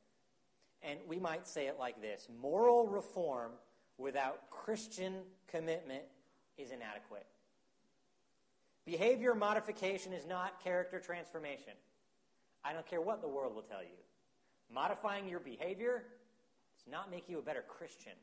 And 0.83 0.99
we 1.07 1.17
might 1.17 1.47
say 1.47 1.67
it 1.67 1.77
like 1.79 2.01
this 2.01 2.27
moral 2.41 2.87
reform 2.87 3.53
without 3.97 4.49
Christian 4.49 5.13
commitment 5.47 6.03
is 6.57 6.71
inadequate. 6.71 7.25
Behavior 8.85 9.33
modification 9.33 10.11
is 10.11 10.25
not 10.25 10.61
character 10.61 10.99
transformation. 10.99 11.73
I 12.67 12.73
don't 12.73 12.85
care 12.85 12.99
what 12.99 13.21
the 13.21 13.29
world 13.29 13.55
will 13.55 13.61
tell 13.61 13.81
you. 13.81 13.97
Modifying 14.73 15.29
your 15.29 15.39
behavior 15.39 16.03
does 16.75 16.91
not 16.91 17.09
make 17.09 17.29
you 17.29 17.39
a 17.39 17.41
better 17.41 17.63
Christian. 17.65 18.13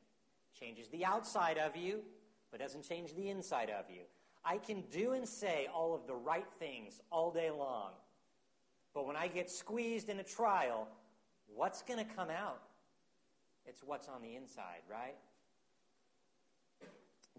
Changes 0.59 0.89
the 0.89 1.05
outside 1.05 1.57
of 1.57 1.77
you, 1.77 2.01
but 2.51 2.61
doesn't 2.61 2.87
change 2.87 3.15
the 3.15 3.31
inside 3.31 3.71
of 3.71 3.87
you. 3.89 4.03
I 4.45 4.59
can 4.59 4.83
do 4.93 5.13
and 5.13 5.27
say 5.27 5.67
all 5.75 5.95
of 5.95 6.07
the 6.07 6.15
right 6.15 6.47
things 6.59 7.01
all 7.11 7.31
day 7.31 7.51
long. 7.51 7.93
But 8.93 9.07
when 9.07 9.17
I 9.17 9.29
get 9.29 9.51
squeezed 9.51 10.11
in 10.11 10.21
a 10.21 10.23
trial, 10.23 10.89
what's 11.47 11.81
going 11.81 11.99
to 11.99 12.15
come 12.15 12.29
out? 12.29 12.61
It's 13.65 13.83
what's 13.83 14.09
on 14.09 14.21
the 14.21 14.37
inside, 14.37 14.83
right? 14.91 15.17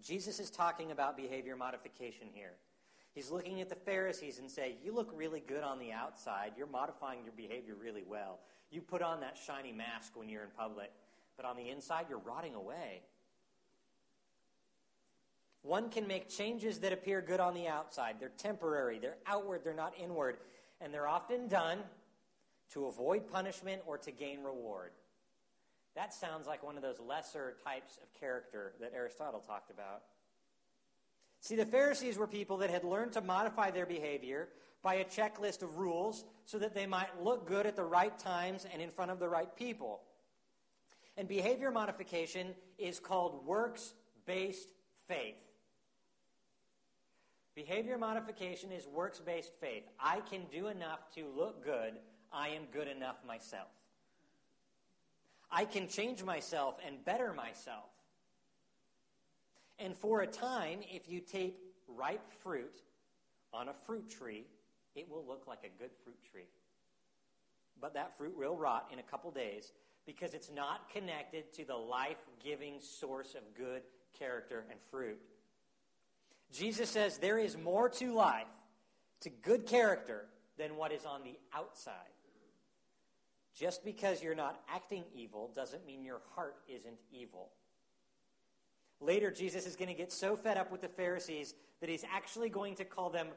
Jesus 0.02 0.40
is 0.40 0.50
talking 0.50 0.90
about 0.90 1.16
behavior 1.16 1.56
modification 1.56 2.26
here. 2.32 2.54
He's 3.16 3.30
looking 3.30 3.62
at 3.62 3.70
the 3.70 3.76
Pharisees 3.76 4.38
and 4.40 4.50
say, 4.50 4.76
"You 4.82 4.92
look 4.92 5.10
really 5.14 5.40
good 5.40 5.64
on 5.64 5.78
the 5.78 5.90
outside. 5.90 6.52
You're 6.54 6.66
modifying 6.66 7.24
your 7.24 7.32
behavior 7.32 7.74
really 7.74 8.02
well. 8.02 8.40
You 8.68 8.82
put 8.82 9.00
on 9.00 9.20
that 9.20 9.38
shiny 9.38 9.72
mask 9.72 10.14
when 10.14 10.28
you're 10.28 10.42
in 10.42 10.50
public, 10.50 10.92
but 11.34 11.46
on 11.46 11.56
the 11.56 11.70
inside 11.70 12.10
you're 12.10 12.18
rotting 12.18 12.54
away." 12.54 13.02
One 15.62 15.88
can 15.88 16.06
make 16.06 16.28
changes 16.28 16.80
that 16.80 16.92
appear 16.92 17.22
good 17.22 17.40
on 17.40 17.54
the 17.54 17.68
outside. 17.68 18.20
They're 18.20 18.28
temporary, 18.28 18.98
they're 18.98 19.16
outward, 19.24 19.64
they're 19.64 19.72
not 19.72 19.96
inward, 19.98 20.38
and 20.82 20.92
they're 20.92 21.08
often 21.08 21.48
done 21.48 21.88
to 22.68 22.84
avoid 22.84 23.26
punishment 23.28 23.82
or 23.86 23.96
to 23.96 24.12
gain 24.12 24.42
reward. 24.42 24.92
That 25.94 26.12
sounds 26.12 26.46
like 26.46 26.62
one 26.62 26.76
of 26.76 26.82
those 26.82 27.00
lesser 27.00 27.56
types 27.64 27.96
of 27.96 28.12
character 28.12 28.74
that 28.78 28.92
Aristotle 28.92 29.40
talked 29.40 29.70
about. 29.70 30.04
See, 31.46 31.54
the 31.54 31.64
Pharisees 31.64 32.18
were 32.18 32.26
people 32.26 32.56
that 32.56 32.70
had 32.70 32.82
learned 32.82 33.12
to 33.12 33.20
modify 33.20 33.70
their 33.70 33.86
behavior 33.86 34.48
by 34.82 34.94
a 34.94 35.04
checklist 35.04 35.62
of 35.62 35.76
rules 35.76 36.24
so 36.44 36.58
that 36.58 36.74
they 36.74 36.86
might 36.86 37.22
look 37.22 37.46
good 37.46 37.66
at 37.66 37.76
the 37.76 37.84
right 37.84 38.18
times 38.18 38.66
and 38.72 38.82
in 38.82 38.90
front 38.90 39.12
of 39.12 39.20
the 39.20 39.28
right 39.28 39.54
people. 39.54 40.00
And 41.16 41.28
behavior 41.28 41.70
modification 41.70 42.48
is 42.78 42.98
called 42.98 43.46
works 43.46 43.94
based 44.26 44.70
faith. 45.06 45.36
Behavior 47.54 47.96
modification 47.96 48.72
is 48.72 48.84
works 48.88 49.20
based 49.20 49.52
faith. 49.60 49.84
I 50.00 50.22
can 50.22 50.46
do 50.50 50.66
enough 50.66 50.98
to 51.14 51.28
look 51.36 51.64
good. 51.64 51.92
I 52.32 52.48
am 52.48 52.64
good 52.72 52.88
enough 52.88 53.18
myself. 53.24 53.68
I 55.48 55.64
can 55.64 55.86
change 55.86 56.24
myself 56.24 56.76
and 56.84 57.04
better 57.04 57.32
myself. 57.32 57.95
And 59.78 59.94
for 59.94 60.22
a 60.22 60.26
time, 60.26 60.80
if 60.90 61.08
you 61.08 61.20
tape 61.20 61.58
ripe 61.86 62.32
fruit 62.42 62.82
on 63.52 63.68
a 63.68 63.74
fruit 63.74 64.08
tree, 64.08 64.46
it 64.94 65.08
will 65.08 65.24
look 65.26 65.46
like 65.46 65.64
a 65.64 65.82
good 65.82 65.90
fruit 66.02 66.18
tree. 66.30 66.48
But 67.80 67.94
that 67.94 68.16
fruit 68.16 68.36
will 68.36 68.56
rot 68.56 68.88
in 68.92 68.98
a 68.98 69.02
couple 69.02 69.30
days 69.30 69.72
because 70.06 70.32
it's 70.32 70.50
not 70.50 70.88
connected 70.90 71.52
to 71.54 71.64
the 71.64 71.76
life 71.76 72.16
giving 72.42 72.80
source 72.80 73.34
of 73.34 73.42
good 73.54 73.82
character 74.18 74.64
and 74.70 74.80
fruit. 74.80 75.20
Jesus 76.52 76.88
says 76.88 77.18
there 77.18 77.38
is 77.38 77.58
more 77.58 77.88
to 77.90 78.14
life, 78.14 78.46
to 79.20 79.30
good 79.30 79.66
character, 79.66 80.26
than 80.56 80.76
what 80.76 80.92
is 80.92 81.04
on 81.04 81.22
the 81.22 81.38
outside. 81.54 81.94
Just 83.54 83.84
because 83.84 84.22
you're 84.22 84.34
not 84.34 84.60
acting 84.68 85.04
evil 85.14 85.50
doesn't 85.54 85.86
mean 85.86 86.04
your 86.04 86.20
heart 86.34 86.56
isn't 86.68 86.98
evil. 87.10 87.50
Later, 89.00 89.30
Jesus 89.30 89.66
is 89.66 89.76
going 89.76 89.88
to 89.88 89.94
get 89.94 90.10
so 90.10 90.36
fed 90.36 90.56
up 90.56 90.72
with 90.72 90.80
the 90.80 90.88
Pharisees 90.88 91.54
that 91.80 91.88
he's 91.88 92.04
actually 92.12 92.48
going 92.48 92.74
to 92.76 92.84
call 92.84 93.10
them 93.10 93.28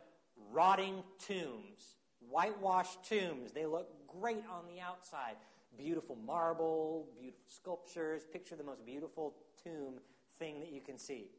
rotting 0.52 1.04
tombs, 1.28 1.98
whitewashed 2.30 3.04
tombs. 3.04 3.52
They 3.52 3.66
look 3.66 3.90
great 4.08 4.44
on 4.52 4.66
the 4.74 4.82
outside. 4.82 5.36
Beautiful 5.78 6.18
marble, 6.26 7.08
beautiful 7.20 7.44
sculptures. 7.48 8.24
Picture 8.32 8.56
the 8.56 8.64
most 8.64 8.86
beautiful 8.86 9.36
tomb 9.64 9.96
thing 10.38 10.60
that 10.60 10.72
you 10.72 10.82
can 10.82 10.98
see. 10.98 11.30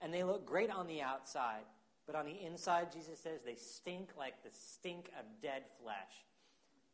And 0.00 0.12
they 0.12 0.24
look 0.24 0.44
great 0.44 0.70
on 0.70 0.88
the 0.88 1.00
outside, 1.00 1.62
but 2.06 2.16
on 2.16 2.26
the 2.26 2.44
inside, 2.44 2.92
Jesus 2.92 3.20
says 3.20 3.40
they 3.44 3.54
stink 3.54 4.10
like 4.18 4.42
the 4.42 4.50
stink 4.50 5.10
of 5.18 5.24
dead 5.40 5.62
flesh. 5.80 6.26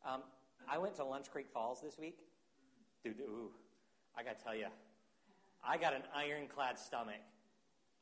Um, 0.07 0.21
I 0.71 0.77
went 0.77 0.95
to 0.97 1.03
Lunch 1.03 1.31
Creek 1.31 1.49
Falls 1.49 1.81
this 1.81 1.97
week. 1.97 2.19
Dude, 3.03 3.19
ooh, 3.21 3.49
I 4.15 4.23
got 4.23 4.37
to 4.37 4.43
tell 4.43 4.55
you, 4.55 4.67
I 5.63 5.77
got 5.77 5.93
an 5.93 6.03
ironclad 6.15 6.79
stomach. 6.79 7.21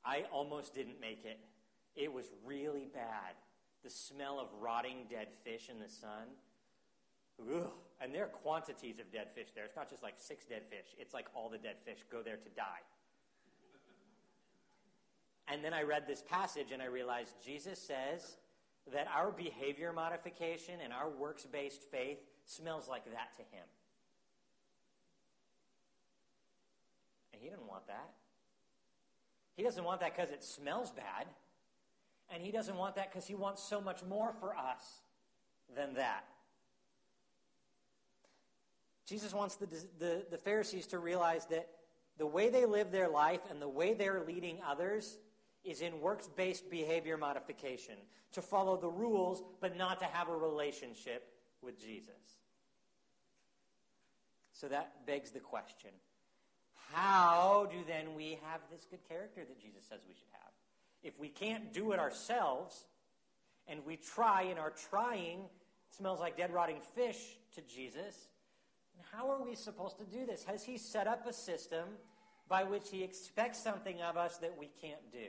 I 0.05 0.23
almost 0.31 0.73
didn't 0.73 1.01
make 1.01 1.25
it. 1.25 1.39
It 1.95 2.11
was 2.11 2.25
really 2.45 2.87
bad. 2.93 3.35
The 3.83 3.89
smell 3.89 4.39
of 4.39 4.47
rotting 4.61 5.05
dead 5.09 5.27
fish 5.43 5.69
in 5.69 5.79
the 5.79 5.89
sun. 5.89 6.27
Ugh. 7.41 7.71
And 7.99 8.13
there 8.13 8.23
are 8.23 8.27
quantities 8.27 8.99
of 8.99 9.11
dead 9.11 9.31
fish 9.33 9.47
there. 9.55 9.65
It's 9.65 9.75
not 9.75 9.89
just 9.89 10.03
like 10.03 10.15
six 10.17 10.45
dead 10.45 10.63
fish, 10.69 10.95
it's 10.99 11.13
like 11.13 11.27
all 11.33 11.49
the 11.49 11.57
dead 11.57 11.77
fish 11.83 11.99
go 12.11 12.21
there 12.21 12.37
to 12.37 12.49
die. 12.55 12.83
And 15.47 15.63
then 15.63 15.73
I 15.73 15.83
read 15.83 16.07
this 16.07 16.21
passage 16.21 16.71
and 16.71 16.81
I 16.81 16.85
realized 16.85 17.35
Jesus 17.43 17.79
says 17.79 18.37
that 18.93 19.07
our 19.15 19.31
behavior 19.31 19.93
modification 19.93 20.75
and 20.83 20.91
our 20.91 21.09
works 21.09 21.45
based 21.45 21.83
faith 21.89 22.19
smells 22.45 22.87
like 22.87 23.05
that 23.05 23.33
to 23.37 23.41
him. 23.55 23.65
And 27.37 27.43
he 27.43 27.49
doesn't 27.49 27.67
want 27.67 27.85
that. 27.87 28.09
He 29.55 29.63
doesn't 29.63 29.83
want 29.83 30.01
that 30.01 30.15
because 30.15 30.31
it 30.31 30.43
smells 30.43 30.91
bad. 30.91 31.27
And 32.33 32.41
he 32.41 32.51
doesn't 32.51 32.75
want 32.75 32.95
that 32.95 33.11
because 33.11 33.27
he 33.27 33.35
wants 33.35 33.61
so 33.61 33.79
much 33.79 34.03
more 34.03 34.33
for 34.39 34.55
us 34.55 35.01
than 35.75 35.93
that. 35.93 36.25
Jesus 39.05 39.33
wants 39.33 39.55
the, 39.55 39.67
the, 39.99 40.25
the 40.31 40.37
Pharisees 40.37 40.87
to 40.87 40.99
realize 40.99 41.45
that 41.45 41.69
the 42.17 42.25
way 42.25 42.49
they 42.49 42.65
live 42.65 42.91
their 42.91 43.07
life 43.07 43.41
and 43.49 43.61
the 43.61 43.69
way 43.69 43.93
they're 43.93 44.23
leading 44.27 44.57
others 44.67 45.19
is 45.63 45.81
in 45.81 46.01
works 46.01 46.27
based 46.35 46.69
behavior 46.69 47.17
modification, 47.17 47.95
to 48.31 48.41
follow 48.41 48.77
the 48.77 48.89
rules, 48.89 49.43
but 49.61 49.77
not 49.77 49.99
to 49.99 50.05
have 50.05 50.27
a 50.27 50.35
relationship 50.35 51.31
with 51.61 51.79
Jesus. 51.79 52.13
So 54.53 54.67
that 54.67 55.05
begs 55.05 55.31
the 55.31 55.39
question 55.39 55.91
how 56.93 57.67
do 57.71 57.77
then 57.87 58.15
we 58.15 58.39
have 58.43 58.61
this 58.71 58.85
good 58.89 59.07
character 59.07 59.41
that 59.47 59.61
Jesus 59.61 59.83
says 59.87 59.99
we 60.07 60.13
should 60.13 60.31
have? 60.31 60.51
If 61.03 61.19
we 61.19 61.29
can't 61.29 61.73
do 61.73 61.91
it 61.91 61.99
ourselves, 61.99 62.85
and 63.67 63.85
we 63.85 63.97
try, 63.97 64.43
and 64.43 64.57
our 64.57 64.71
trying 64.89 65.41
smells 65.89 66.19
like 66.19 66.37
dead, 66.37 66.53
rotting 66.53 66.79
fish 66.95 67.37
to 67.55 67.61
Jesus, 67.61 68.29
how 69.11 69.29
are 69.29 69.43
we 69.43 69.55
supposed 69.55 69.97
to 69.99 70.05
do 70.05 70.25
this? 70.25 70.43
Has 70.45 70.63
He 70.63 70.77
set 70.77 71.07
up 71.07 71.27
a 71.27 71.33
system 71.33 71.85
by 72.47 72.63
which 72.63 72.89
He 72.89 73.03
expects 73.03 73.61
something 73.61 74.01
of 74.01 74.17
us 74.17 74.37
that 74.37 74.57
we 74.57 74.69
can't 74.81 75.11
do? 75.11 75.27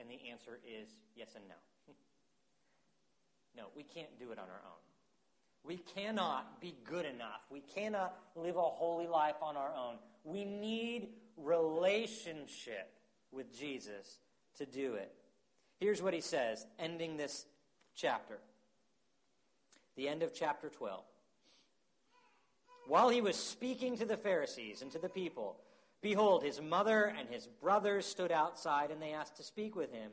And 0.00 0.08
the 0.08 0.30
answer 0.30 0.58
is 0.64 0.88
yes 1.16 1.34
and 1.34 1.44
no. 1.48 1.54
no, 3.62 3.68
we 3.76 3.82
can't 3.82 4.18
do 4.18 4.32
it 4.32 4.38
on 4.38 4.44
our 4.44 4.62
own. 4.64 4.87
We 5.64 5.76
cannot 5.76 6.60
be 6.60 6.74
good 6.84 7.04
enough. 7.04 7.42
We 7.50 7.60
cannot 7.60 8.16
live 8.34 8.56
a 8.56 8.62
holy 8.62 9.06
life 9.06 9.36
on 9.42 9.56
our 9.56 9.74
own. 9.74 9.96
We 10.24 10.44
need 10.44 11.08
relationship 11.36 12.92
with 13.30 13.56
Jesus 13.56 14.18
to 14.56 14.66
do 14.66 14.94
it. 14.94 15.12
Here's 15.78 16.02
what 16.02 16.14
he 16.14 16.20
says, 16.20 16.66
ending 16.78 17.16
this 17.16 17.46
chapter. 17.94 18.38
The 19.96 20.08
end 20.08 20.22
of 20.22 20.34
chapter 20.34 20.68
12. 20.68 21.02
While 22.86 23.10
he 23.10 23.20
was 23.20 23.36
speaking 23.36 23.98
to 23.98 24.06
the 24.06 24.16
Pharisees 24.16 24.82
and 24.82 24.90
to 24.92 24.98
the 24.98 25.08
people, 25.08 25.60
behold, 26.00 26.42
his 26.42 26.60
mother 26.60 27.14
and 27.18 27.28
his 27.28 27.46
brothers 27.46 28.06
stood 28.06 28.32
outside, 28.32 28.90
and 28.90 29.00
they 29.00 29.12
asked 29.12 29.36
to 29.36 29.42
speak 29.42 29.76
with 29.76 29.92
him. 29.92 30.10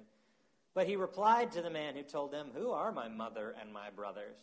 But 0.73 0.87
he 0.87 0.97
replied 0.97 1.53
to 1.53 1.61
the 1.61 1.69
man 1.69 1.95
who 1.95 2.03
told 2.03 2.31
them, 2.31 2.49
Who 2.53 2.71
are 2.71 2.91
my 2.91 3.07
mother 3.07 3.55
and 3.61 3.71
my 3.71 3.89
brothers? 3.89 4.35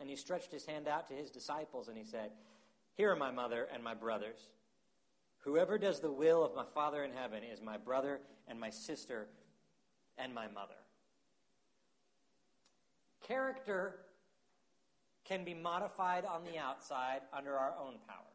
And 0.00 0.08
he 0.08 0.16
stretched 0.16 0.52
his 0.52 0.64
hand 0.64 0.86
out 0.86 1.08
to 1.08 1.14
his 1.14 1.30
disciples, 1.30 1.88
and 1.88 1.96
he 1.96 2.04
said, 2.04 2.30
Here 2.94 3.10
are 3.10 3.16
my 3.16 3.30
mother 3.30 3.68
and 3.72 3.82
my 3.82 3.94
brothers. 3.94 4.38
Whoever 5.38 5.78
does 5.78 6.00
the 6.00 6.10
will 6.10 6.44
of 6.44 6.54
my 6.54 6.64
Father 6.74 7.04
in 7.04 7.12
heaven 7.12 7.42
is 7.42 7.60
my 7.60 7.76
brother 7.76 8.20
and 8.46 8.58
my 8.58 8.70
sister 8.70 9.28
and 10.16 10.34
my 10.34 10.46
mother. 10.48 10.74
Character 13.26 14.00
can 15.24 15.44
be 15.44 15.54
modified 15.54 16.24
on 16.24 16.42
the 16.44 16.58
outside 16.58 17.20
under 17.32 17.56
our 17.56 17.74
own 17.78 17.94
power, 18.06 18.32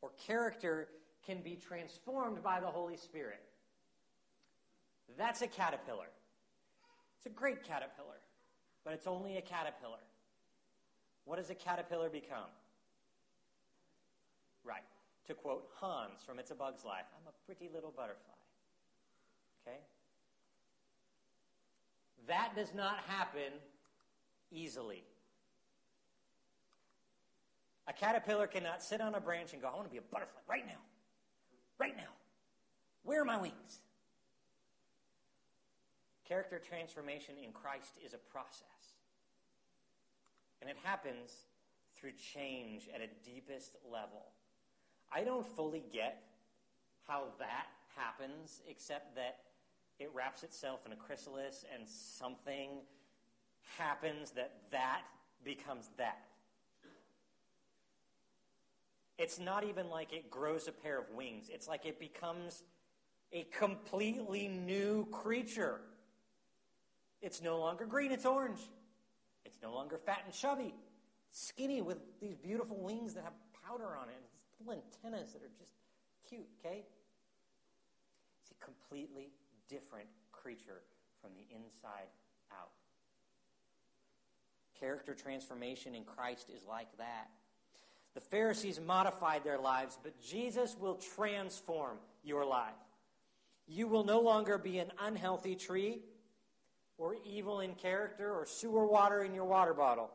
or 0.00 0.10
character 0.26 0.88
can 1.26 1.42
be 1.42 1.56
transformed 1.56 2.42
by 2.42 2.60
the 2.60 2.66
Holy 2.66 2.96
Spirit. 2.96 3.42
That's 5.18 5.42
a 5.42 5.48
caterpillar. 5.48 6.06
It's 7.18 7.26
a 7.26 7.30
great 7.30 7.64
caterpillar, 7.64 8.20
but 8.84 8.94
it's 8.94 9.06
only 9.06 9.36
a 9.36 9.42
caterpillar. 9.42 9.98
What 11.30 11.38
does 11.38 11.48
a 11.48 11.54
caterpillar 11.54 12.08
become? 12.10 12.50
Right. 14.64 14.82
To 15.28 15.34
quote 15.34 15.68
Hans 15.76 16.24
from 16.26 16.40
It's 16.40 16.50
a 16.50 16.56
Bug's 16.56 16.84
Life, 16.84 17.04
I'm 17.14 17.28
a 17.28 17.46
pretty 17.46 17.72
little 17.72 17.92
butterfly. 17.96 18.34
Okay? 19.62 19.76
That 22.26 22.56
does 22.56 22.74
not 22.74 22.98
happen 23.06 23.52
easily. 24.50 25.04
A 27.86 27.92
caterpillar 27.92 28.48
cannot 28.48 28.82
sit 28.82 29.00
on 29.00 29.14
a 29.14 29.20
branch 29.20 29.52
and 29.52 29.62
go, 29.62 29.68
I 29.68 29.76
want 29.76 29.84
to 29.84 29.92
be 29.92 29.98
a 29.98 30.02
butterfly 30.02 30.40
right 30.48 30.66
now. 30.66 30.82
Right 31.78 31.96
now. 31.96 32.10
Where 33.04 33.22
are 33.22 33.24
my 33.24 33.40
wings? 33.40 33.78
Character 36.26 36.58
transformation 36.58 37.36
in 37.40 37.52
Christ 37.52 37.98
is 38.04 38.14
a 38.14 38.18
process. 38.18 38.89
And 40.60 40.70
it 40.70 40.76
happens 40.82 41.46
through 41.96 42.12
change 42.12 42.88
at 42.94 43.00
a 43.00 43.08
deepest 43.24 43.76
level. 43.90 44.32
I 45.12 45.24
don't 45.24 45.46
fully 45.46 45.84
get 45.92 46.22
how 47.06 47.24
that 47.38 47.66
happens, 47.96 48.62
except 48.68 49.14
that 49.16 49.38
it 49.98 50.10
wraps 50.14 50.42
itself 50.42 50.86
in 50.86 50.92
a 50.92 50.96
chrysalis 50.96 51.64
and 51.74 51.86
something 51.86 52.70
happens 53.76 54.30
that 54.32 54.52
that 54.70 55.02
becomes 55.44 55.90
that. 55.98 56.24
It's 59.18 59.38
not 59.38 59.64
even 59.64 59.90
like 59.90 60.12
it 60.14 60.30
grows 60.30 60.66
a 60.66 60.72
pair 60.72 60.98
of 60.98 61.10
wings. 61.10 61.50
It's 61.52 61.68
like 61.68 61.84
it 61.84 62.00
becomes 62.00 62.62
a 63.32 63.44
completely 63.52 64.48
new 64.48 65.06
creature. 65.10 65.80
It's 67.20 67.42
no 67.42 67.58
longer 67.58 67.84
green, 67.84 68.12
it's 68.12 68.24
orange. 68.24 68.60
It's 69.44 69.58
no 69.62 69.72
longer 69.72 69.98
fat 69.98 70.22
and 70.24 70.34
chubby. 70.34 70.74
Skinny 71.30 71.80
with 71.82 71.98
these 72.20 72.36
beautiful 72.36 72.76
wings 72.76 73.14
that 73.14 73.24
have 73.24 73.34
powder 73.66 73.96
on 73.96 74.08
it. 74.08 74.22
It's 74.50 74.66
little 74.66 74.82
antennas 74.82 75.32
that 75.32 75.42
are 75.42 75.52
just 75.58 75.72
cute, 76.28 76.46
okay? 76.58 76.84
It's 78.42 78.50
a 78.50 78.64
completely 78.64 79.30
different 79.68 80.08
creature 80.32 80.82
from 81.20 81.30
the 81.34 81.54
inside 81.54 82.08
out. 82.52 82.70
Character 84.78 85.14
transformation 85.14 85.94
in 85.94 86.04
Christ 86.04 86.50
is 86.54 86.64
like 86.66 86.88
that. 86.98 87.28
The 88.14 88.20
Pharisees 88.20 88.80
modified 88.80 89.44
their 89.44 89.58
lives, 89.58 89.98
but 90.02 90.20
Jesus 90.20 90.76
will 90.78 90.96
transform 90.96 91.98
your 92.24 92.44
life. 92.44 92.72
You 93.68 93.86
will 93.86 94.02
no 94.02 94.20
longer 94.20 94.58
be 94.58 94.78
an 94.78 94.90
unhealthy 95.00 95.54
tree 95.54 96.00
or 97.00 97.16
evil 97.24 97.60
in 97.60 97.74
character 97.74 98.30
or 98.30 98.44
sewer 98.44 98.86
water 98.86 99.24
in 99.24 99.34
your 99.34 99.46
water 99.46 99.72
bottle. 99.72 100.10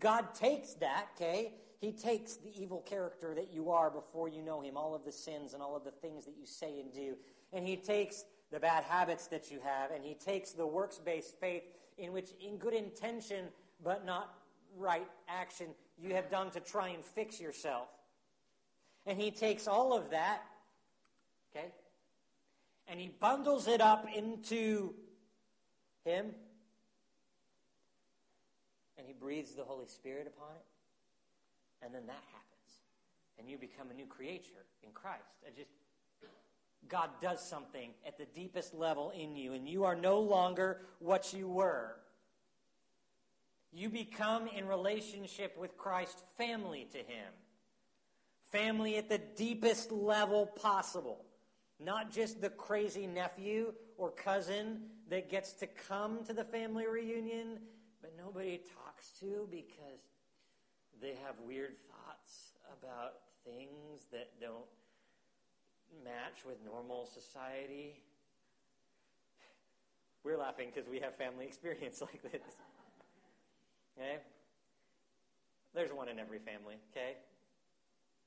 God 0.00 0.34
takes 0.34 0.74
that, 0.74 1.06
okay? 1.14 1.54
He 1.80 1.92
takes 1.92 2.34
the 2.34 2.50
evil 2.60 2.80
character 2.80 3.34
that 3.34 3.52
you 3.52 3.70
are 3.70 3.88
before 3.88 4.28
you 4.28 4.42
know 4.42 4.60
Him, 4.60 4.76
all 4.76 4.94
of 4.94 5.04
the 5.04 5.12
sins 5.12 5.54
and 5.54 5.62
all 5.62 5.76
of 5.76 5.84
the 5.84 5.92
things 5.92 6.24
that 6.26 6.34
you 6.36 6.44
say 6.44 6.80
and 6.80 6.92
do, 6.92 7.14
and 7.52 7.66
He 7.66 7.76
takes 7.76 8.24
the 8.50 8.58
bad 8.58 8.82
habits 8.82 9.28
that 9.28 9.50
you 9.50 9.60
have, 9.62 9.92
and 9.92 10.04
He 10.04 10.14
takes 10.14 10.50
the 10.50 10.66
works 10.66 10.98
based 10.98 11.38
faith 11.38 11.62
in 11.96 12.12
which, 12.12 12.30
in 12.40 12.56
good 12.56 12.74
intention 12.74 13.46
but 13.82 14.04
not 14.04 14.34
right 14.76 15.06
action, 15.28 15.68
you 16.02 16.14
have 16.14 16.30
done 16.30 16.50
to 16.50 16.60
try 16.60 16.88
and 16.88 17.04
fix 17.04 17.40
yourself. 17.40 17.88
And 19.06 19.18
He 19.18 19.30
takes 19.30 19.68
all 19.68 19.96
of 19.96 20.10
that, 20.10 20.42
okay, 21.54 21.68
and 22.88 22.98
He 22.98 23.08
bundles 23.20 23.68
it 23.68 23.80
up 23.80 24.06
into 24.12 24.94
Him 26.04 26.26
and 28.96 29.06
He 29.06 29.12
breathes 29.12 29.52
the 29.52 29.64
Holy 29.64 29.86
Spirit 29.86 30.26
upon 30.26 30.54
it, 30.56 31.84
and 31.84 31.94
then 31.94 32.06
that 32.06 32.22
happens. 32.32 32.46
And 33.38 33.48
you 33.48 33.56
become 33.56 33.90
a 33.90 33.94
new 33.94 34.06
creature 34.06 34.66
in 34.82 34.90
Christ. 34.92 35.24
Just 35.56 35.70
God 36.88 37.10
does 37.20 37.46
something 37.46 37.90
at 38.06 38.18
the 38.18 38.26
deepest 38.34 38.74
level 38.74 39.10
in 39.10 39.36
you, 39.36 39.52
and 39.52 39.68
you 39.68 39.84
are 39.84 39.94
no 39.94 40.20
longer 40.20 40.80
what 40.98 41.32
you 41.32 41.48
were. 41.48 41.96
You 43.72 43.88
become 43.88 44.48
in 44.48 44.66
relationship 44.66 45.56
with 45.56 45.76
Christ 45.76 46.22
family 46.36 46.88
to 46.92 46.98
Him. 46.98 47.32
Family 48.50 48.96
at 48.96 49.08
the 49.08 49.20
deepest 49.36 49.92
level 49.92 50.46
possible. 50.46 51.24
Not 51.78 52.10
just 52.12 52.40
the 52.40 52.50
crazy 52.50 53.06
nephew 53.06 53.72
or 53.96 54.10
cousin 54.10 54.80
that 55.10 55.28
gets 55.28 55.52
to 55.54 55.66
come 55.66 56.24
to 56.24 56.32
the 56.32 56.44
family 56.44 56.86
reunion, 56.86 57.58
but 58.00 58.12
nobody 58.16 58.60
talks 58.84 59.10
to 59.20 59.46
because 59.50 60.00
they 61.02 61.14
have 61.26 61.34
weird 61.44 61.74
thoughts 61.88 62.52
about 62.78 63.14
things 63.44 64.06
that 64.12 64.28
don't 64.40 64.66
match 66.04 66.44
with 66.46 66.56
normal 66.64 67.06
society. 67.06 68.00
We're 70.22 70.38
laughing 70.38 70.68
because 70.72 70.88
we 70.88 71.00
have 71.00 71.14
family 71.16 71.44
experience 71.48 72.00
like 72.00 72.22
this. 72.22 72.56
Okay? 73.98 74.18
There's 75.74 75.92
one 75.92 76.08
in 76.08 76.18
every 76.18 76.38
family, 76.38 76.76
okay? 76.92 77.16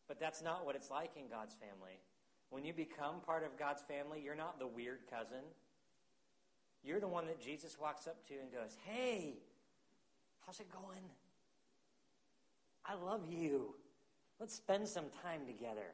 But 0.08 0.20
that's 0.20 0.42
not 0.42 0.66
what 0.66 0.76
it's 0.76 0.90
like 0.90 1.12
in 1.16 1.28
God's 1.30 1.56
family. 1.56 2.00
When 2.50 2.66
you 2.66 2.74
become 2.74 3.22
part 3.26 3.44
of 3.44 3.58
God's 3.58 3.82
family, 3.84 4.22
you're 4.24 4.36
not 4.36 4.60
the 4.60 4.68
weird 4.68 5.00
cousin. 5.10 5.44
You're 6.84 7.00
the 7.00 7.08
one 7.08 7.28
that 7.28 7.42
Jesus 7.42 7.78
walks 7.80 8.08
up 8.08 8.28
to 8.28 8.34
and 8.34 8.52
goes, 8.52 8.78
Hey, 8.86 9.36
how's 10.46 10.60
it 10.60 10.72
going? 10.72 11.04
I 12.86 12.96
love 12.96 13.22
you. 13.30 13.76
Let's 14.40 14.56
spend 14.56 14.88
some 14.88 15.06
time 15.24 15.46
together. 15.46 15.94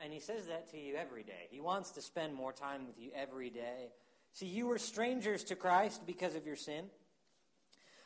And 0.00 0.12
he 0.12 0.18
says 0.18 0.46
that 0.46 0.70
to 0.72 0.78
you 0.78 0.96
every 0.96 1.22
day. 1.22 1.46
He 1.50 1.60
wants 1.60 1.92
to 1.92 2.02
spend 2.02 2.34
more 2.34 2.52
time 2.52 2.86
with 2.86 2.98
you 2.98 3.10
every 3.14 3.50
day. 3.50 3.92
See, 4.32 4.46
you 4.46 4.66
were 4.66 4.78
strangers 4.78 5.44
to 5.44 5.54
Christ 5.54 6.04
because 6.06 6.34
of 6.34 6.44
your 6.46 6.56
sin. 6.56 6.86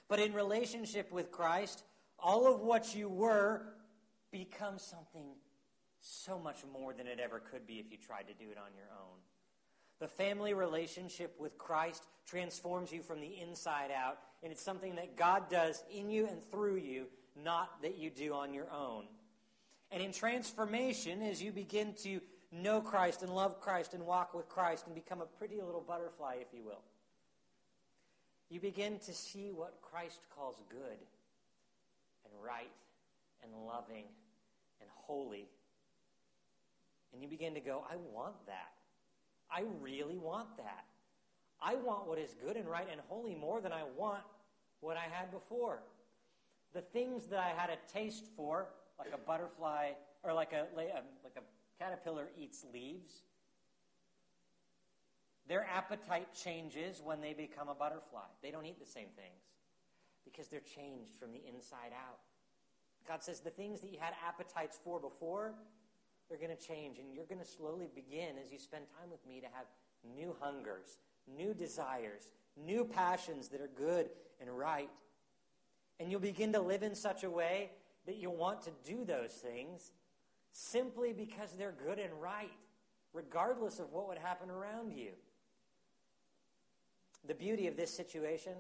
But 0.09 0.21
in 0.21 0.35
relationship 0.35 1.11
with 1.11 1.31
Christ, 1.31 1.83
all 2.19 2.53
of 2.53 2.61
what 2.61 2.95
you 2.95 3.09
were 3.09 3.63
becomes 4.31 4.83
something 4.83 5.35
so 6.01 6.39
much 6.39 6.59
more 6.73 6.93
than 6.93 7.07
it 7.07 7.19
ever 7.19 7.41
could 7.41 7.67
be 7.67 7.75
if 7.75 7.91
you 7.91 7.97
tried 7.97 8.29
to 8.29 8.35
do 8.35 8.51
it 8.51 8.59
on 8.59 8.75
your 8.77 8.89
own. 8.93 9.19
The 10.01 10.09
family 10.09 10.55
relationship 10.55 11.35
with 11.39 11.59
Christ 11.59 12.05
transforms 12.27 12.93
you 12.93 13.03
from 13.03 13.21
the 13.21 13.41
inside 13.41 13.91
out, 13.91 14.19
and 14.43 14.53
it's 14.53 14.63
something 14.63 14.97
that 14.97 15.17
God 15.17 15.51
does 15.51 15.83
in 15.93 16.11
you 16.11 16.27
and 16.27 16.43
through 16.51 16.77
you 16.77 17.07
not 17.43 17.83
that 17.83 17.99
you 17.99 18.11
do 18.11 18.35
on 18.35 18.53
your 18.53 18.71
own. 18.73 19.05
And 19.91 20.03
in 20.03 20.13
transformation, 20.13 21.23
as 21.23 21.43
you 21.43 21.53
begin 21.53 21.95
to 22.03 22.21
know 22.53 22.81
Christ 22.81 23.23
and 23.23 23.35
love 23.35 23.61
Christ 23.61 23.95
and 23.95 24.05
walk 24.05 24.35
with 24.35 24.49
Christ 24.49 24.87
and 24.87 24.95
become 24.95 25.21
a 25.21 25.27
pretty 25.27 25.61
little 25.61 25.85
butterfly, 25.87 26.37
if 26.41 26.49
you 26.53 26.65
will, 26.65 26.83
you 28.51 28.61
begin 28.61 28.99
to 29.01 29.13
see 29.13 29.51
what 29.55 29.81
Christ 29.83 30.21
calls 30.35 30.57
good 30.71 30.81
and 32.25 32.45
right 32.45 32.71
and 33.43 33.53
loving 33.67 34.05
and 34.81 34.91
holy. 34.95 35.49
And 37.13 37.23
you 37.23 37.29
begin 37.29 37.55
to 37.55 37.61
go, 37.61 37.85
I 37.91 37.97
want 38.13 38.35
that. 38.47 38.73
I 39.51 39.65
really 39.81 40.19
want 40.19 40.57
that. 40.57 40.85
I 41.61 41.75
want 41.75 42.07
what 42.07 42.19
is 42.19 42.35
good 42.45 42.57
and 42.57 42.69
right 42.69 42.87
and 42.91 43.01
holy 43.09 43.35
more 43.35 43.61
than 43.61 43.73
I 43.73 43.83
want 43.97 44.23
what 44.81 44.97
I 44.97 45.07
had 45.11 45.31
before 45.31 45.81
the 46.75 46.81
things 46.81 47.27
that 47.27 47.39
I 47.39 47.49
had 47.49 47.71
a 47.71 47.93
taste 47.93 48.27
for, 48.37 48.69
like 48.99 49.13
a 49.15 49.19
butterfly 49.19 49.93
or 50.23 50.33
like 50.33 50.53
a, 50.53 50.63
um, 50.63 51.05
like 51.25 51.37
a 51.37 51.83
caterpillar 51.83 52.29
eats 52.39 52.65
leaves, 52.73 53.23
their 55.49 55.67
appetite 55.75 56.29
changes 56.35 57.01
when 57.03 57.21
they 57.21 57.33
become 57.33 57.69
a 57.69 57.75
butterfly. 57.75 58.27
They 58.43 58.51
don't 58.51 58.67
eat 58.67 58.79
the 58.79 58.87
same 58.87 59.09
things 59.17 59.43
because 60.25 60.49
they're 60.49 60.61
changed 60.61 61.17
from 61.19 61.33
the 61.33 61.41
inside 61.49 61.93
out. 61.93 62.19
God 63.07 63.23
says 63.23 63.41
the 63.41 63.51
things 63.51 63.81
that 63.81 63.91
you 63.91 63.99
had 63.99 64.13
appetites 64.27 64.79
for 64.85 65.01
before, 65.01 65.55
they're 66.29 66.39
going 66.39 66.57
to 66.57 66.67
change. 66.67 66.99
And 66.99 67.15
you're 67.15 67.27
going 67.27 67.41
to 67.41 67.47
slowly 67.47 67.89
begin, 67.95 68.37
as 68.43 68.53
you 68.53 68.59
spend 68.59 68.85
time 69.01 69.11
with 69.11 69.27
me, 69.27 69.41
to 69.41 69.47
have 69.47 69.67
new 70.17 70.37
hungers, 70.41 70.99
new 71.37 71.55
desires, 71.55 72.31
new 72.57 72.85
passions 72.85 73.49
that 73.49 73.61
are 73.61 73.71
good 73.77 74.09
and 74.41 74.51
right. 74.51 74.91
And 76.01 76.11
you'll 76.11 76.21
begin 76.21 76.53
to 76.53 76.61
live 76.61 76.83
in 76.83 76.95
such 76.95 77.25
a 77.25 77.31
way 77.31 77.71
that 78.07 78.17
you'll 78.17 78.37
want 78.37 78.63
to 78.63 78.71
do 78.85 79.05
those 79.05 79.33
things 79.33 79.93
simply 80.53 81.13
because 81.13 81.53
they're 81.53 81.75
good 81.87 81.99
and 81.99 82.13
right, 82.21 82.51
regardless 83.13 83.79
of 83.79 83.93
what 83.93 84.09
would 84.09 84.19
happen 84.19 84.51
around 84.51 84.93
you. 84.93 85.11
The 87.27 87.35
beauty 87.35 87.67
of 87.67 87.77
this 87.77 87.93
situation 87.93 88.55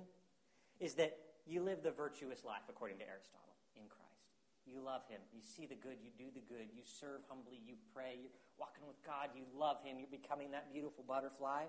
is 0.81 0.95
that 0.95 1.17
you 1.47 1.63
live 1.63 1.83
the 1.83 1.91
virtuous 1.91 2.45
life, 2.45 2.63
according 2.69 2.99
to 2.99 3.09
Aristotle. 3.09 3.55
You 4.71 4.85
love 4.85 5.03
Him. 5.09 5.21
You 5.33 5.41
see 5.43 5.67
the 5.67 5.75
good. 5.75 5.97
You 6.03 6.11
do 6.17 6.31
the 6.33 6.45
good. 6.47 6.69
You 6.75 6.83
serve 6.85 7.21
humbly. 7.29 7.61
You 7.67 7.75
pray. 7.95 8.21
You're 8.21 8.31
walking 8.59 8.87
with 8.87 9.03
God. 9.05 9.31
You 9.35 9.43
love 9.59 9.79
Him. 9.83 9.99
You're 9.99 10.13
becoming 10.13 10.51
that 10.53 10.73
beautiful 10.73 11.05
butterfly. 11.07 11.65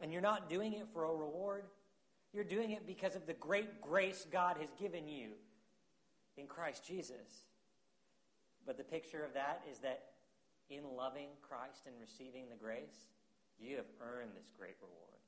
And 0.00 0.12
you're 0.12 0.22
not 0.22 0.48
doing 0.48 0.72
it 0.72 0.86
for 0.92 1.04
a 1.04 1.14
reward. 1.14 1.64
You're 2.32 2.44
doing 2.44 2.72
it 2.72 2.86
because 2.86 3.16
of 3.16 3.26
the 3.26 3.34
great 3.34 3.80
grace 3.80 4.26
God 4.30 4.56
has 4.60 4.70
given 4.80 5.08
you 5.08 5.30
in 6.36 6.46
Christ 6.46 6.86
Jesus. 6.86 7.44
But 8.66 8.76
the 8.76 8.84
picture 8.84 9.24
of 9.24 9.34
that 9.34 9.62
is 9.70 9.78
that 9.80 10.10
in 10.68 10.82
loving 10.96 11.28
Christ 11.40 11.86
and 11.86 11.94
receiving 12.00 12.48
the 12.50 12.56
grace, 12.56 13.08
you 13.58 13.76
have 13.76 13.88
earned 14.02 14.32
this 14.36 14.50
great 14.58 14.76
reward. 14.82 15.22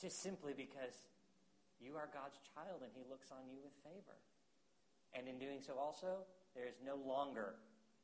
Just 0.00 0.22
simply 0.22 0.54
because 0.56 0.96
you 1.80 1.96
are 1.96 2.08
God's 2.12 2.38
child 2.54 2.80
and 2.80 2.92
He 2.94 3.04
looks 3.10 3.32
on 3.32 3.44
you 3.50 3.58
with 3.62 3.74
favor. 3.84 4.16
And 5.14 5.28
in 5.28 5.38
doing 5.38 5.60
so, 5.60 5.74
also, 5.78 6.24
there 6.54 6.66
is 6.66 6.76
no 6.84 6.96
longer 6.96 7.54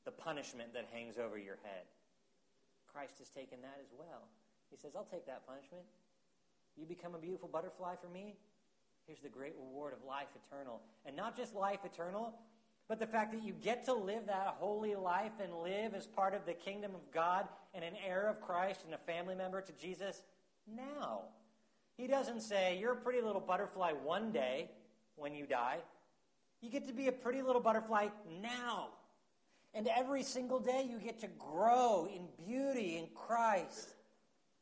the 0.04 0.10
punishment 0.10 0.74
that 0.74 0.86
hangs 0.92 1.18
over 1.18 1.38
your 1.38 1.58
head. 1.62 1.86
Christ 2.92 3.18
has 3.18 3.28
taken 3.28 3.60
that 3.62 3.78
as 3.80 3.92
well. 3.98 4.28
He 4.70 4.76
says, 4.76 4.96
I'll 4.96 5.04
take 5.04 5.26
that 5.26 5.46
punishment. 5.46 5.84
You 6.76 6.86
become 6.86 7.14
a 7.14 7.18
beautiful 7.18 7.48
butterfly 7.48 7.94
for 8.00 8.08
me? 8.08 8.34
Here's 9.06 9.20
the 9.20 9.28
great 9.28 9.54
reward 9.58 9.92
of 9.92 10.04
life 10.06 10.28
eternal. 10.34 10.80
And 11.04 11.16
not 11.16 11.36
just 11.36 11.54
life 11.54 11.80
eternal, 11.84 12.34
but 12.88 12.98
the 12.98 13.06
fact 13.06 13.32
that 13.32 13.42
you 13.42 13.52
get 13.52 13.84
to 13.86 13.94
live 13.94 14.26
that 14.26 14.56
holy 14.58 14.94
life 14.94 15.32
and 15.42 15.52
live 15.62 15.94
as 15.94 16.06
part 16.06 16.34
of 16.34 16.46
the 16.46 16.54
kingdom 16.54 16.94
of 16.94 17.10
God 17.12 17.48
and 17.74 17.84
an 17.84 17.94
heir 18.06 18.28
of 18.28 18.40
Christ 18.40 18.84
and 18.84 18.94
a 18.94 18.98
family 18.98 19.34
member 19.34 19.60
to 19.60 19.72
Jesus 19.72 20.22
now. 20.66 21.22
He 21.96 22.06
doesn't 22.06 22.42
say, 22.42 22.78
You're 22.78 22.92
a 22.92 22.96
pretty 22.96 23.20
little 23.20 23.40
butterfly 23.40 23.92
one 23.92 24.32
day 24.32 24.70
when 25.16 25.34
you 25.34 25.46
die. 25.46 25.78
You 26.66 26.72
get 26.72 26.88
to 26.88 26.92
be 26.92 27.06
a 27.06 27.12
pretty 27.12 27.42
little 27.42 27.60
butterfly 27.60 28.08
now. 28.42 28.88
And 29.72 29.86
every 29.86 30.24
single 30.24 30.58
day 30.58 30.84
you 30.90 30.98
get 30.98 31.20
to 31.20 31.28
grow 31.28 32.08
in 32.12 32.26
beauty 32.44 32.96
in 32.96 33.06
Christ. 33.14 33.94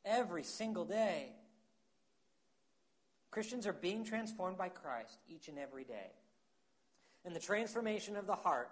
Every 0.04 0.42
single 0.42 0.84
day. 0.84 1.30
Christians 3.30 3.66
are 3.66 3.72
being 3.72 4.04
transformed 4.04 4.58
by 4.58 4.68
Christ 4.68 5.16
each 5.30 5.48
and 5.48 5.58
every 5.58 5.84
day. 5.84 6.10
And 7.24 7.34
the 7.34 7.40
transformation 7.40 8.16
of 8.16 8.26
the 8.26 8.36
heart 8.36 8.70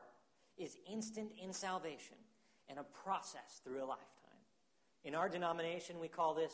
is 0.59 0.77
instant 0.87 1.31
in 1.43 1.55
salvation 1.55 2.19
and 2.69 2.79
a 2.79 2.85
process 3.03 3.63
through 3.65 3.79
a 3.79 3.87
lifetime. 3.87 4.43
In 5.05 5.15
our 5.15 5.31
denomination, 5.31 5.99
we 5.99 6.09
call 6.09 6.35
this 6.35 6.53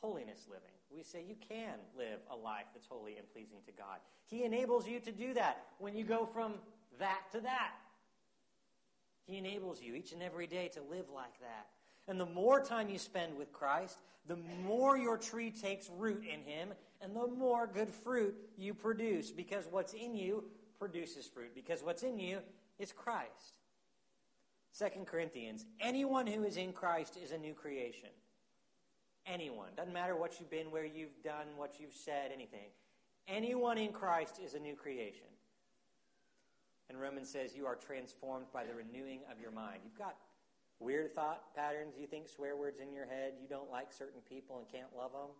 holiness 0.00 0.46
living. 0.48 0.81
We 0.94 1.02
say 1.02 1.24
you 1.26 1.36
can 1.48 1.78
live 1.96 2.20
a 2.30 2.36
life 2.36 2.66
that's 2.74 2.86
holy 2.86 3.16
and 3.16 3.30
pleasing 3.32 3.58
to 3.66 3.72
God. 3.72 3.98
He 4.26 4.44
enables 4.44 4.86
you 4.86 5.00
to 5.00 5.12
do 5.12 5.34
that 5.34 5.62
when 5.78 5.96
you 5.96 6.04
go 6.04 6.26
from 6.26 6.54
that 6.98 7.20
to 7.32 7.40
that. 7.40 7.72
He 9.24 9.38
enables 9.38 9.80
you 9.80 9.94
each 9.94 10.12
and 10.12 10.22
every 10.22 10.46
day 10.46 10.68
to 10.74 10.80
live 10.82 11.06
like 11.14 11.38
that. 11.40 11.68
And 12.08 12.20
the 12.20 12.26
more 12.26 12.60
time 12.60 12.88
you 12.88 12.98
spend 12.98 13.36
with 13.36 13.52
Christ, 13.52 13.98
the 14.26 14.38
more 14.64 14.96
your 14.96 15.16
tree 15.16 15.50
takes 15.50 15.88
root 15.96 16.24
in 16.24 16.40
Him, 16.40 16.70
and 17.00 17.14
the 17.14 17.26
more 17.26 17.66
good 17.66 17.88
fruit 17.88 18.34
you 18.56 18.74
produce, 18.74 19.30
because 19.30 19.66
what's 19.70 19.92
in 19.94 20.14
you 20.14 20.44
produces 20.82 21.26
fruit 21.26 21.54
because 21.54 21.80
what's 21.84 22.02
in 22.02 22.18
you 22.18 22.40
is 22.80 22.90
Christ. 22.90 23.54
2 24.76 25.04
Corinthians, 25.04 25.64
anyone 25.80 26.26
who 26.26 26.42
is 26.42 26.56
in 26.56 26.72
Christ 26.72 27.16
is 27.22 27.30
a 27.30 27.38
new 27.38 27.54
creation. 27.54 28.08
Anyone. 29.26 29.68
Doesn't 29.76 29.92
matter 29.92 30.16
what 30.16 30.40
you've 30.40 30.50
been, 30.50 30.70
where 30.70 30.84
you've 30.84 31.22
done, 31.22 31.46
what 31.56 31.76
you've 31.78 31.94
said, 31.94 32.30
anything. 32.34 32.70
Anyone 33.28 33.78
in 33.78 33.92
Christ 33.92 34.40
is 34.44 34.54
a 34.54 34.58
new 34.58 34.74
creation. 34.74 35.26
And 36.88 37.00
Romans 37.00 37.30
says 37.30 37.54
you 37.56 37.66
are 37.66 37.76
transformed 37.76 38.46
by 38.52 38.64
the 38.64 38.74
renewing 38.74 39.20
of 39.30 39.40
your 39.40 39.52
mind. 39.52 39.80
You've 39.84 39.98
got 39.98 40.16
weird 40.80 41.14
thought 41.14 41.54
patterns. 41.54 41.94
You 41.98 42.06
think 42.06 42.28
swear 42.28 42.56
words 42.56 42.80
in 42.80 42.92
your 42.92 43.06
head. 43.06 43.34
You 43.40 43.48
don't 43.48 43.70
like 43.70 43.92
certain 43.92 44.20
people 44.28 44.58
and 44.58 44.68
can't 44.68 44.94
love 44.96 45.12
them. 45.12 45.30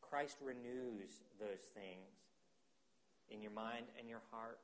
Christ 0.00 0.38
renews 0.42 1.20
those 1.38 1.60
things 1.74 2.08
in 3.30 3.42
your 3.42 3.52
mind 3.52 3.86
and 3.98 4.08
your 4.08 4.22
heart. 4.30 4.58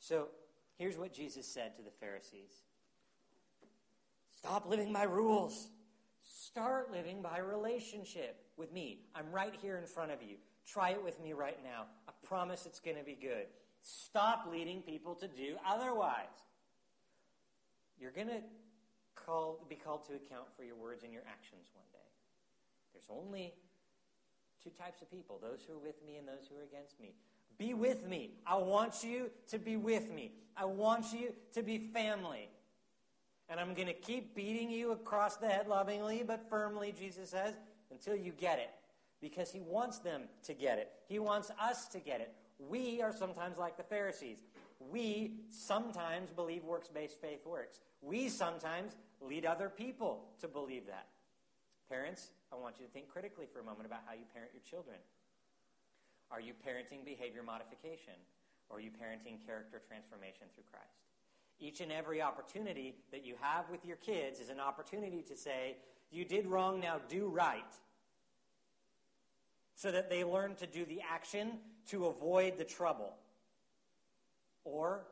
So 0.00 0.28
here's 0.76 0.98
what 0.98 1.14
Jesus 1.14 1.46
said 1.46 1.76
to 1.76 1.82
the 1.82 1.90
Pharisees 1.90 2.64
Stop 4.36 4.68
living 4.68 4.92
by 4.92 5.04
rules. 5.04 5.68
Start 6.54 6.92
living 6.92 7.20
by 7.20 7.38
relationship 7.38 8.36
with 8.56 8.72
me. 8.72 9.00
I'm 9.12 9.28
right 9.32 9.52
here 9.60 9.76
in 9.76 9.86
front 9.86 10.12
of 10.12 10.22
you. 10.22 10.36
Try 10.64 10.90
it 10.90 11.02
with 11.02 11.20
me 11.20 11.32
right 11.32 11.58
now. 11.64 11.86
I 12.08 12.12
promise 12.24 12.64
it's 12.64 12.78
going 12.78 12.96
to 12.96 13.02
be 13.02 13.18
good. 13.20 13.46
Stop 13.82 14.46
leading 14.48 14.80
people 14.80 15.16
to 15.16 15.26
do 15.26 15.56
otherwise. 15.68 16.44
You're 17.98 18.12
going 18.12 18.28
to 18.28 18.40
call, 19.16 19.66
be 19.68 19.74
called 19.74 20.04
to 20.04 20.12
account 20.12 20.44
for 20.56 20.62
your 20.62 20.76
words 20.76 21.02
and 21.02 21.12
your 21.12 21.24
actions 21.26 21.72
one 21.74 21.86
day. 21.92 21.98
There's 22.92 23.10
only 23.10 23.52
two 24.62 24.70
types 24.70 25.02
of 25.02 25.10
people 25.10 25.40
those 25.42 25.64
who 25.66 25.74
are 25.74 25.84
with 25.84 26.06
me 26.06 26.18
and 26.18 26.28
those 26.28 26.46
who 26.48 26.56
are 26.56 26.62
against 26.62 27.00
me. 27.00 27.16
Be 27.58 27.74
with 27.74 28.06
me. 28.06 28.30
I 28.46 28.58
want 28.58 29.02
you 29.02 29.28
to 29.48 29.58
be 29.58 29.74
with 29.74 30.08
me. 30.08 30.30
I 30.56 30.66
want 30.66 31.12
you 31.12 31.32
to 31.54 31.64
be 31.64 31.78
family. 31.78 32.48
And 33.48 33.60
I'm 33.60 33.74
going 33.74 33.88
to 33.88 33.94
keep 33.94 34.34
beating 34.34 34.70
you 34.70 34.92
across 34.92 35.36
the 35.36 35.46
head 35.46 35.68
lovingly 35.68 36.22
but 36.26 36.48
firmly, 36.48 36.94
Jesus 36.98 37.30
says, 37.30 37.54
until 37.90 38.16
you 38.16 38.32
get 38.32 38.58
it. 38.58 38.70
Because 39.20 39.52
he 39.52 39.60
wants 39.60 39.98
them 39.98 40.22
to 40.44 40.54
get 40.54 40.78
it. 40.78 40.90
He 41.08 41.18
wants 41.18 41.50
us 41.60 41.86
to 41.88 41.98
get 41.98 42.20
it. 42.20 42.34
We 42.58 43.00
are 43.00 43.12
sometimes 43.12 43.58
like 43.58 43.76
the 43.76 43.82
Pharisees. 43.82 44.38
We 44.80 45.32
sometimes 45.50 46.30
believe 46.30 46.64
works 46.64 46.88
based 46.88 47.20
faith 47.20 47.46
works. 47.46 47.80
We 48.02 48.28
sometimes 48.28 48.96
lead 49.20 49.46
other 49.46 49.68
people 49.68 50.26
to 50.40 50.48
believe 50.48 50.86
that. 50.86 51.08
Parents, 51.88 52.30
I 52.52 52.56
want 52.56 52.76
you 52.78 52.86
to 52.86 52.92
think 52.92 53.08
critically 53.08 53.46
for 53.50 53.60
a 53.60 53.64
moment 53.64 53.86
about 53.86 54.00
how 54.06 54.12
you 54.12 54.24
parent 54.32 54.52
your 54.52 54.62
children. 54.68 54.96
Are 56.30 56.40
you 56.40 56.52
parenting 56.52 57.04
behavior 57.04 57.42
modification? 57.42 58.14
Or 58.68 58.78
are 58.78 58.80
you 58.80 58.90
parenting 58.90 59.44
character 59.44 59.80
transformation 59.86 60.48
through 60.54 60.64
Christ? 60.70 61.13
Each 61.60 61.80
and 61.80 61.92
every 61.92 62.20
opportunity 62.20 62.94
that 63.12 63.24
you 63.24 63.34
have 63.40 63.70
with 63.70 63.84
your 63.84 63.96
kids 63.96 64.40
is 64.40 64.48
an 64.48 64.60
opportunity 64.60 65.22
to 65.22 65.36
say, 65.36 65.76
You 66.10 66.24
did 66.24 66.46
wrong, 66.46 66.80
now 66.80 67.00
do 67.08 67.28
right. 67.28 67.62
So 69.76 69.90
that 69.90 70.08
they 70.08 70.24
learn 70.24 70.54
to 70.56 70.66
do 70.66 70.84
the 70.84 71.00
action 71.08 71.58
to 71.90 72.06
avoid 72.06 72.56
the 72.56 72.64
trouble. 72.64 73.14
Or 74.64 75.06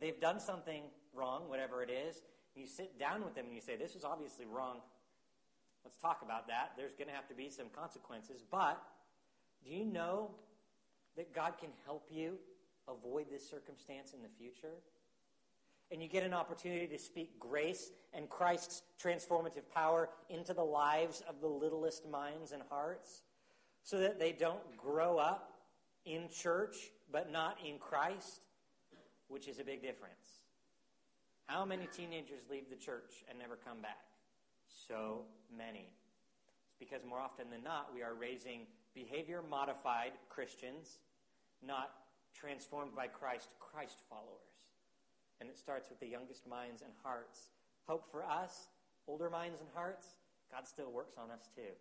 they've 0.00 0.20
done 0.20 0.40
something 0.40 0.82
wrong, 1.14 1.48
whatever 1.48 1.82
it 1.82 1.90
is, 1.90 2.22
you 2.54 2.66
sit 2.66 2.98
down 2.98 3.24
with 3.24 3.34
them 3.34 3.46
and 3.46 3.54
you 3.54 3.60
say, 3.60 3.76
This 3.76 3.94
is 3.94 4.04
obviously 4.04 4.46
wrong. 4.46 4.80
Let's 5.84 5.96
talk 5.96 6.22
about 6.22 6.46
that. 6.48 6.72
There's 6.76 6.94
going 6.94 7.08
to 7.08 7.14
have 7.14 7.28
to 7.28 7.34
be 7.34 7.50
some 7.50 7.66
consequences. 7.74 8.42
But 8.50 8.80
do 9.64 9.70
you 9.70 9.84
know 9.84 10.30
that 11.16 11.34
God 11.34 11.54
can 11.58 11.70
help 11.84 12.08
you 12.10 12.38
avoid 12.88 13.26
this 13.30 13.48
circumstance 13.48 14.12
in 14.12 14.22
the 14.22 14.28
future? 14.38 14.76
And 15.92 16.02
you 16.02 16.08
get 16.08 16.22
an 16.22 16.32
opportunity 16.32 16.86
to 16.86 16.98
speak 16.98 17.38
grace 17.38 17.90
and 18.14 18.28
Christ's 18.30 18.82
transformative 19.02 19.68
power 19.74 20.08
into 20.30 20.54
the 20.54 20.64
lives 20.64 21.22
of 21.28 21.40
the 21.42 21.46
littlest 21.46 22.08
minds 22.08 22.52
and 22.52 22.62
hearts 22.70 23.22
so 23.82 23.98
that 23.98 24.18
they 24.18 24.32
don't 24.32 24.76
grow 24.76 25.18
up 25.18 25.52
in 26.06 26.28
church 26.28 26.76
but 27.10 27.30
not 27.30 27.58
in 27.64 27.78
Christ, 27.78 28.40
which 29.28 29.46
is 29.48 29.58
a 29.58 29.64
big 29.64 29.82
difference. 29.82 30.42
How 31.46 31.64
many 31.66 31.86
teenagers 31.94 32.44
leave 32.50 32.70
the 32.70 32.76
church 32.76 33.24
and 33.28 33.38
never 33.38 33.56
come 33.56 33.82
back? 33.82 34.00
So 34.88 35.24
many. 35.54 35.90
It's 36.68 36.78
because 36.78 37.04
more 37.06 37.18
often 37.18 37.50
than 37.50 37.62
not, 37.62 37.90
we 37.94 38.02
are 38.02 38.14
raising 38.14 38.60
behavior 38.94 39.42
modified 39.48 40.12
Christians, 40.30 41.00
not 41.62 41.90
transformed 42.34 42.94
by 42.96 43.08
Christ, 43.08 43.50
Christ 43.60 43.98
followers. 44.08 44.51
And 45.42 45.50
it 45.50 45.58
starts 45.58 45.90
with 45.90 45.98
the 45.98 46.06
youngest 46.06 46.46
minds 46.46 46.82
and 46.82 46.92
hearts. 47.02 47.50
Hope 47.88 48.08
for 48.12 48.22
us, 48.22 48.68
older 49.08 49.28
minds 49.28 49.58
and 49.58 49.68
hearts, 49.74 50.06
God 50.52 50.68
still 50.68 50.92
works 50.92 51.14
on 51.18 51.32
us 51.32 51.48
too. 51.52 51.72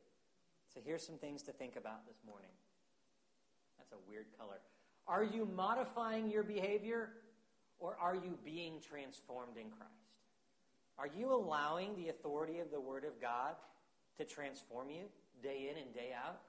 So 0.74 0.80
here's 0.84 1.06
some 1.06 1.20
things 1.20 1.44
to 1.44 1.52
think 1.52 1.76
about 1.76 2.08
this 2.08 2.18
morning. 2.26 2.50
That's 3.78 3.92
a 3.92 4.10
weird 4.10 4.26
color. 4.36 4.58
Are 5.08 5.24
you 5.24 5.48
modifying 5.56 6.28
your 6.28 6.42
behavior 6.42 7.10
or 7.78 7.96
are 8.02 8.16
you 8.16 8.36
being 8.44 8.80
transformed 8.82 9.58
in 9.58 9.70
Christ? 9.70 9.92
Are 10.98 11.10
you 11.16 11.32
allowing 11.32 11.96
the 11.96 12.10
authority 12.10 12.58
of 12.62 12.72
the 12.72 12.82
Word 12.82 13.06
of 13.06 13.22
God 13.22 13.54
to 14.18 14.26
transform 14.26 14.90
you 14.90 15.04
day 15.44 15.70
in 15.70 15.80
and 15.80 15.94
day 15.94 16.14
out? 16.18 16.40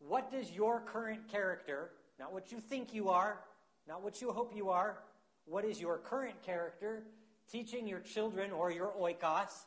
What 0.00 0.32
does 0.32 0.50
your 0.50 0.80
current 0.80 1.28
character, 1.28 1.90
not 2.18 2.32
what 2.32 2.50
you 2.50 2.58
think 2.58 2.92
you 2.92 3.08
are, 3.08 3.38
not 3.86 4.02
what 4.02 4.20
you 4.20 4.32
hope 4.32 4.52
you 4.56 4.70
are, 4.70 4.98
what 5.46 5.64
is 5.64 5.80
your 5.80 5.98
current 5.98 6.42
character 6.42 7.04
teaching 7.50 7.86
your 7.86 8.00
children 8.00 8.50
or 8.50 8.70
your 8.70 8.92
oikos 9.00 9.66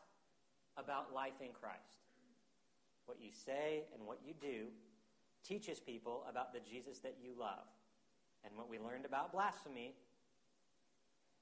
about 0.78 1.13
life 1.13 1.39
in 1.41 1.49
Christ? 1.53 1.82
What 3.05 3.17
you 3.21 3.30
say 3.45 3.84
and 3.93 4.05
what 4.05 4.19
you 4.25 4.34
do 4.39 4.67
teaches 5.47 5.80
people 5.80 6.25
about 6.30 6.53
the 6.53 6.59
Jesus 6.59 6.99
that 6.99 7.15
you 7.21 7.32
love. 7.39 7.65
And 8.43 8.55
what 8.57 8.69
we 8.69 8.80
learned 8.80 9.05
about 9.05 9.32
blasphemy 9.32 9.93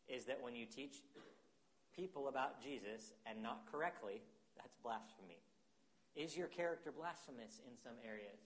is 0.08 0.26
that 0.26 0.42
when 0.42 0.56
you 0.56 0.66
teach 0.66 0.98
people 1.96 2.28
about 2.28 2.62
Jesus 2.62 3.14
and 3.26 3.42
not 3.42 3.64
correctly, 3.72 4.22
that's 4.58 4.76
blasphemy. 4.84 5.40
Is 6.16 6.38
your 6.38 6.48
character 6.48 6.92
blasphemous 6.92 7.62
in 7.68 7.78
some 7.82 7.94
areas? 8.06 8.40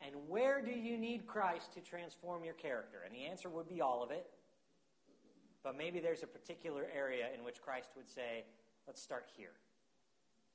And 0.00 0.14
where 0.28 0.62
do 0.62 0.70
you 0.70 0.96
need 0.96 1.26
Christ 1.26 1.72
to 1.74 1.80
transform 1.80 2.44
your 2.44 2.54
character? 2.54 2.98
And 3.04 3.14
the 3.14 3.26
answer 3.26 3.48
would 3.48 3.68
be 3.68 3.80
all 3.80 4.02
of 4.02 4.10
it. 4.10 4.26
But 5.62 5.76
maybe 5.76 6.00
there's 6.00 6.22
a 6.22 6.26
particular 6.26 6.86
area 6.94 7.26
in 7.36 7.44
which 7.44 7.60
Christ 7.60 7.90
would 7.96 8.08
say, 8.08 8.44
let's 8.86 9.02
start 9.02 9.26
here. 9.36 9.52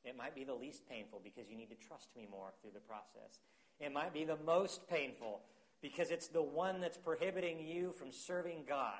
It 0.05 0.17
might 0.17 0.35
be 0.35 0.43
the 0.43 0.53
least 0.53 0.87
painful 0.89 1.21
because 1.23 1.49
you 1.49 1.57
need 1.57 1.69
to 1.69 1.87
trust 1.87 2.09
me 2.15 2.27
more 2.29 2.49
through 2.61 2.71
the 2.73 2.79
process. 2.79 3.39
It 3.79 3.93
might 3.93 4.13
be 4.13 4.25
the 4.25 4.37
most 4.45 4.87
painful 4.89 5.41
because 5.81 6.11
it's 6.11 6.27
the 6.27 6.41
one 6.41 6.79
that's 6.79 6.97
prohibiting 6.97 7.59
you 7.59 7.91
from 7.91 8.11
serving 8.11 8.63
God. 8.67 8.99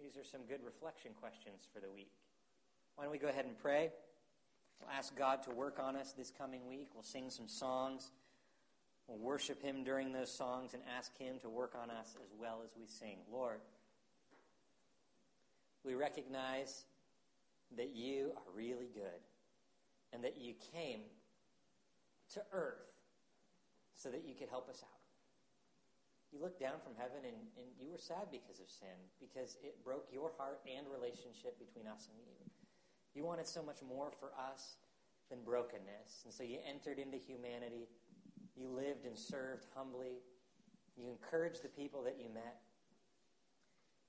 These 0.00 0.16
are 0.16 0.24
some 0.24 0.42
good 0.48 0.60
reflection 0.64 1.12
questions 1.20 1.68
for 1.72 1.80
the 1.80 1.90
week. 1.90 2.12
Why 2.96 3.04
don't 3.04 3.12
we 3.12 3.18
go 3.18 3.28
ahead 3.28 3.44
and 3.44 3.58
pray? 3.58 3.90
We'll 4.80 4.90
ask 4.90 5.16
God 5.16 5.42
to 5.44 5.50
work 5.50 5.78
on 5.80 5.96
us 5.96 6.12
this 6.12 6.32
coming 6.36 6.66
week. 6.68 6.88
We'll 6.94 7.04
sing 7.04 7.30
some 7.30 7.48
songs. 7.48 8.10
We'll 9.06 9.18
worship 9.18 9.62
Him 9.62 9.84
during 9.84 10.12
those 10.12 10.32
songs 10.32 10.74
and 10.74 10.82
ask 10.96 11.16
Him 11.18 11.36
to 11.42 11.48
work 11.48 11.74
on 11.80 11.90
us 11.90 12.16
as 12.22 12.32
well 12.38 12.60
as 12.64 12.70
we 12.78 12.86
sing. 12.86 13.18
Lord, 13.30 13.60
we 15.84 15.94
recognize 15.94 16.84
that 17.76 17.94
you 17.94 18.32
are 18.36 18.52
really 18.54 18.88
good 18.94 19.20
and 20.12 20.22
that 20.24 20.38
you 20.38 20.54
came 20.72 21.00
to 22.34 22.42
earth 22.52 22.92
so 23.96 24.10
that 24.10 24.24
you 24.26 24.34
could 24.34 24.48
help 24.48 24.68
us 24.68 24.82
out. 24.82 25.02
You 26.32 26.40
looked 26.40 26.60
down 26.60 26.80
from 26.82 26.96
heaven 26.96 27.28
and, 27.28 27.36
and 27.60 27.66
you 27.78 27.90
were 27.92 28.00
sad 28.00 28.32
because 28.32 28.58
of 28.58 28.68
sin, 28.68 28.96
because 29.20 29.58
it 29.62 29.84
broke 29.84 30.08
your 30.10 30.32
heart 30.38 30.60
and 30.64 30.86
relationship 30.88 31.58
between 31.60 31.86
us 31.86 32.08
and 32.08 32.16
you. 32.24 32.40
You 33.14 33.24
wanted 33.28 33.46
so 33.46 33.62
much 33.62 33.84
more 33.84 34.10
for 34.18 34.32
us 34.32 34.80
than 35.28 35.44
brokenness. 35.44 36.24
And 36.24 36.32
so 36.32 36.42
you 36.42 36.56
entered 36.64 36.98
into 36.98 37.18
humanity. 37.20 37.88
You 38.56 38.68
lived 38.68 39.06
and 39.06 39.16
served 39.16 39.66
humbly. 39.74 40.20
You 40.96 41.08
encouraged 41.08 41.62
the 41.62 41.68
people 41.68 42.02
that 42.04 42.16
you 42.18 42.28
met. 42.32 42.60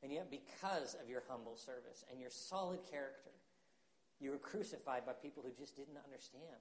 And 0.04 0.12
yet, 0.12 0.30
because 0.30 0.96
of 1.02 1.10
your 1.10 1.24
humble 1.30 1.56
service 1.56 2.04
and 2.12 2.20
your 2.20 2.30
solid 2.30 2.80
character, 2.91 3.32
you 4.20 4.32
were 4.32 4.38
crucified 4.38 5.06
by 5.06 5.14
people 5.14 5.44
who 5.44 5.52
just 5.58 5.78
didn't 5.78 5.98
understand. 6.04 6.60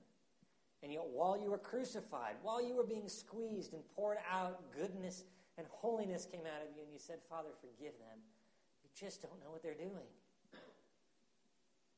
And 0.83 0.93
yet, 0.93 1.03
while 1.13 1.37
you 1.37 1.51
were 1.51 1.59
crucified, 1.59 2.35
while 2.43 2.63
you 2.63 2.75
were 2.75 2.87
being 2.87 3.09
squeezed 3.09 3.73
and 3.73 3.83
poured 3.97 4.19
out, 4.31 4.61
goodness 4.77 5.25
and 5.59 5.67
holiness 5.71 6.25
came 6.25 6.47
out 6.47 6.63
of 6.63 6.75
you, 6.75 6.83
and 6.83 6.93
you 6.93 6.99
said, 6.99 7.19
Father, 7.29 7.51
forgive 7.61 7.93
them. 7.99 8.19
You 8.83 8.91
just 8.99 9.23
don't 9.23 9.39
know 9.41 9.51
what 9.51 9.63
they're 9.63 9.75
doing. 9.75 10.11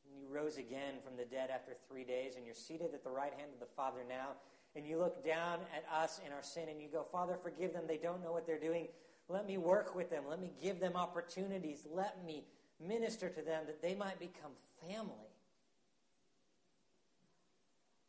And 0.05 0.21
you 0.21 0.29
rose 0.29 0.59
again 0.59 0.95
from 1.05 1.17
the 1.17 1.25
dead 1.25 1.51
after 1.51 1.73
three 1.89 2.05
days, 2.05 2.37
and 2.37 2.45
you're 2.45 2.55
seated 2.55 2.93
at 2.93 3.05
the 3.05 3.11
right 3.11 3.33
hand 3.33 3.51
of 3.53 3.61
the 3.61 3.73
Father 3.77 4.01
now, 4.07 4.37
and 4.77 4.87
you 4.87 4.99
look 4.99 5.25
down 5.25 5.61
at 5.75 5.85
us 6.03 6.21
in 6.27 6.33
our 6.33 6.43
sin 6.43 6.69
and 6.69 6.81
you 6.81 6.89
go, 6.89 7.05
Father, 7.11 7.39
forgive 7.43 7.73
them. 7.73 7.85
They 7.87 7.97
don't 7.97 8.23
know 8.23 8.33
what 8.33 8.47
they're 8.47 8.59
doing. 8.59 8.89
Let 9.29 9.47
me 9.47 9.57
work 9.57 9.95
with 9.95 10.11
them. 10.11 10.25
Let 10.29 10.41
me 10.41 10.51
give 10.63 10.81
them 10.81 10.97
opportunities. 10.97 11.87
Let 11.93 12.25
me 12.25 12.45
minister 12.81 13.29
to 13.29 13.43
them 13.43 13.65
that 13.67 13.81
they 13.81 13.95
might 13.95 14.19
become 14.19 14.53
family. 14.89 15.31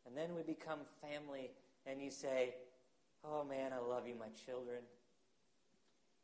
And 0.06 0.16
then 0.16 0.34
we 0.34 0.42
become 0.42 0.78
family, 1.00 1.50
and 1.84 2.00
you 2.00 2.10
say, 2.10 2.54
Oh 3.24 3.44
man, 3.44 3.72
I 3.72 3.78
love 3.78 4.06
you, 4.06 4.14
my 4.14 4.28
children. 4.46 4.78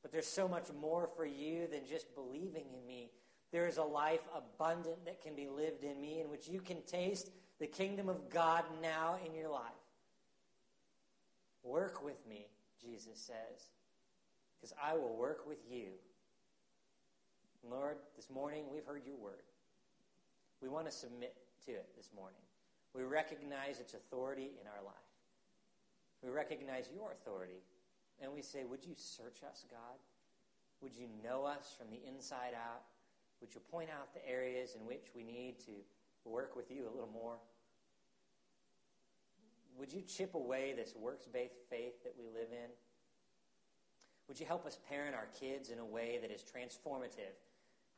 But 0.02 0.12
there's 0.12 0.26
so 0.26 0.46
much 0.46 0.66
more 0.80 1.08
for 1.16 1.24
you 1.24 1.66
than 1.66 1.80
just 1.88 2.14
believing 2.14 2.64
in 2.78 2.86
me. 2.86 3.10
There 3.52 3.66
is 3.66 3.76
a 3.76 3.82
life 3.82 4.22
abundant 4.34 5.04
that 5.04 5.20
can 5.22 5.34
be 5.34 5.48
lived 5.48 5.84
in 5.84 6.00
me 6.00 6.20
in 6.20 6.30
which 6.30 6.48
you 6.48 6.60
can 6.60 6.80
taste 6.82 7.30
the 7.60 7.66
kingdom 7.66 8.08
of 8.08 8.30
God 8.30 8.64
now 8.80 9.16
in 9.26 9.34
your 9.34 9.48
life. 9.48 9.81
Work 11.62 12.04
with 12.04 12.26
me, 12.28 12.46
Jesus 12.80 13.18
says, 13.18 13.70
because 14.60 14.74
I 14.82 14.94
will 14.94 15.16
work 15.16 15.46
with 15.46 15.58
you. 15.70 15.86
Lord, 17.68 17.96
this 18.16 18.28
morning 18.30 18.64
we've 18.72 18.84
heard 18.84 19.02
your 19.06 19.16
word. 19.16 19.44
We 20.60 20.68
want 20.68 20.86
to 20.86 20.92
submit 20.92 21.36
to 21.66 21.72
it 21.72 21.88
this 21.96 22.10
morning. 22.14 22.40
We 22.94 23.04
recognize 23.04 23.78
its 23.78 23.94
authority 23.94 24.50
in 24.60 24.66
our 24.66 24.84
life. 24.84 24.94
We 26.22 26.30
recognize 26.30 26.88
your 26.92 27.12
authority. 27.12 27.62
And 28.20 28.32
we 28.32 28.42
say, 28.42 28.64
Would 28.64 28.84
you 28.84 28.94
search 28.96 29.42
us, 29.48 29.64
God? 29.70 29.98
Would 30.80 30.96
you 30.96 31.06
know 31.22 31.44
us 31.44 31.74
from 31.78 31.88
the 31.90 32.00
inside 32.06 32.54
out? 32.54 32.82
Would 33.40 33.54
you 33.54 33.60
point 33.70 33.90
out 33.90 34.14
the 34.14 34.28
areas 34.28 34.76
in 34.78 34.86
which 34.86 35.06
we 35.14 35.22
need 35.22 35.58
to 35.60 35.72
work 36.24 36.54
with 36.54 36.70
you 36.70 36.84
a 36.88 36.92
little 36.92 37.10
more? 37.12 37.36
Would 39.78 39.92
you 39.92 40.02
chip 40.02 40.34
away 40.34 40.74
this 40.76 40.94
works 40.94 41.26
based 41.26 41.58
faith 41.68 42.02
that 42.04 42.14
we 42.18 42.26
live 42.26 42.52
in? 42.52 42.70
Would 44.28 44.38
you 44.38 44.46
help 44.46 44.66
us 44.66 44.78
parent 44.88 45.14
our 45.14 45.28
kids 45.38 45.70
in 45.70 45.78
a 45.78 45.84
way 45.84 46.18
that 46.22 46.30
is 46.30 46.42
transformative, 46.42 47.36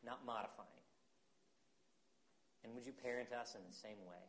not 0.04 0.24
modifying? 0.24 0.68
And 2.64 2.72
would 2.74 2.86
you 2.86 2.92
parent 2.92 3.30
us 3.32 3.54
in 3.54 3.60
the 3.68 3.76
same 3.76 4.00
way? 4.08 4.24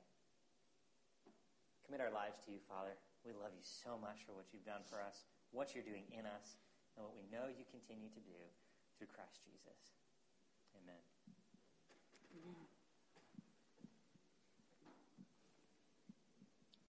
Commit 1.86 2.02
our 2.02 2.12
lives 2.12 2.42
to 2.46 2.52
you, 2.52 2.60
Father. 2.68 2.98
We 3.24 3.32
love 3.32 3.56
you 3.56 3.64
so 3.64 3.98
much 3.98 4.26
for 4.26 4.34
what 4.34 4.52
you've 4.52 4.66
done 4.66 4.84
for 4.86 5.00
us, 5.02 5.26
what 5.50 5.74
you're 5.74 5.88
doing 5.88 6.06
in 6.12 6.26
us, 6.28 6.60
and 6.98 7.06
what 7.06 7.16
we 7.16 7.26
know 7.32 7.48
you 7.48 7.66
continue 7.72 8.10
to 8.10 8.22
do 8.22 8.42
through 8.98 9.10
Christ 9.10 9.40
Jesus. 9.42 10.05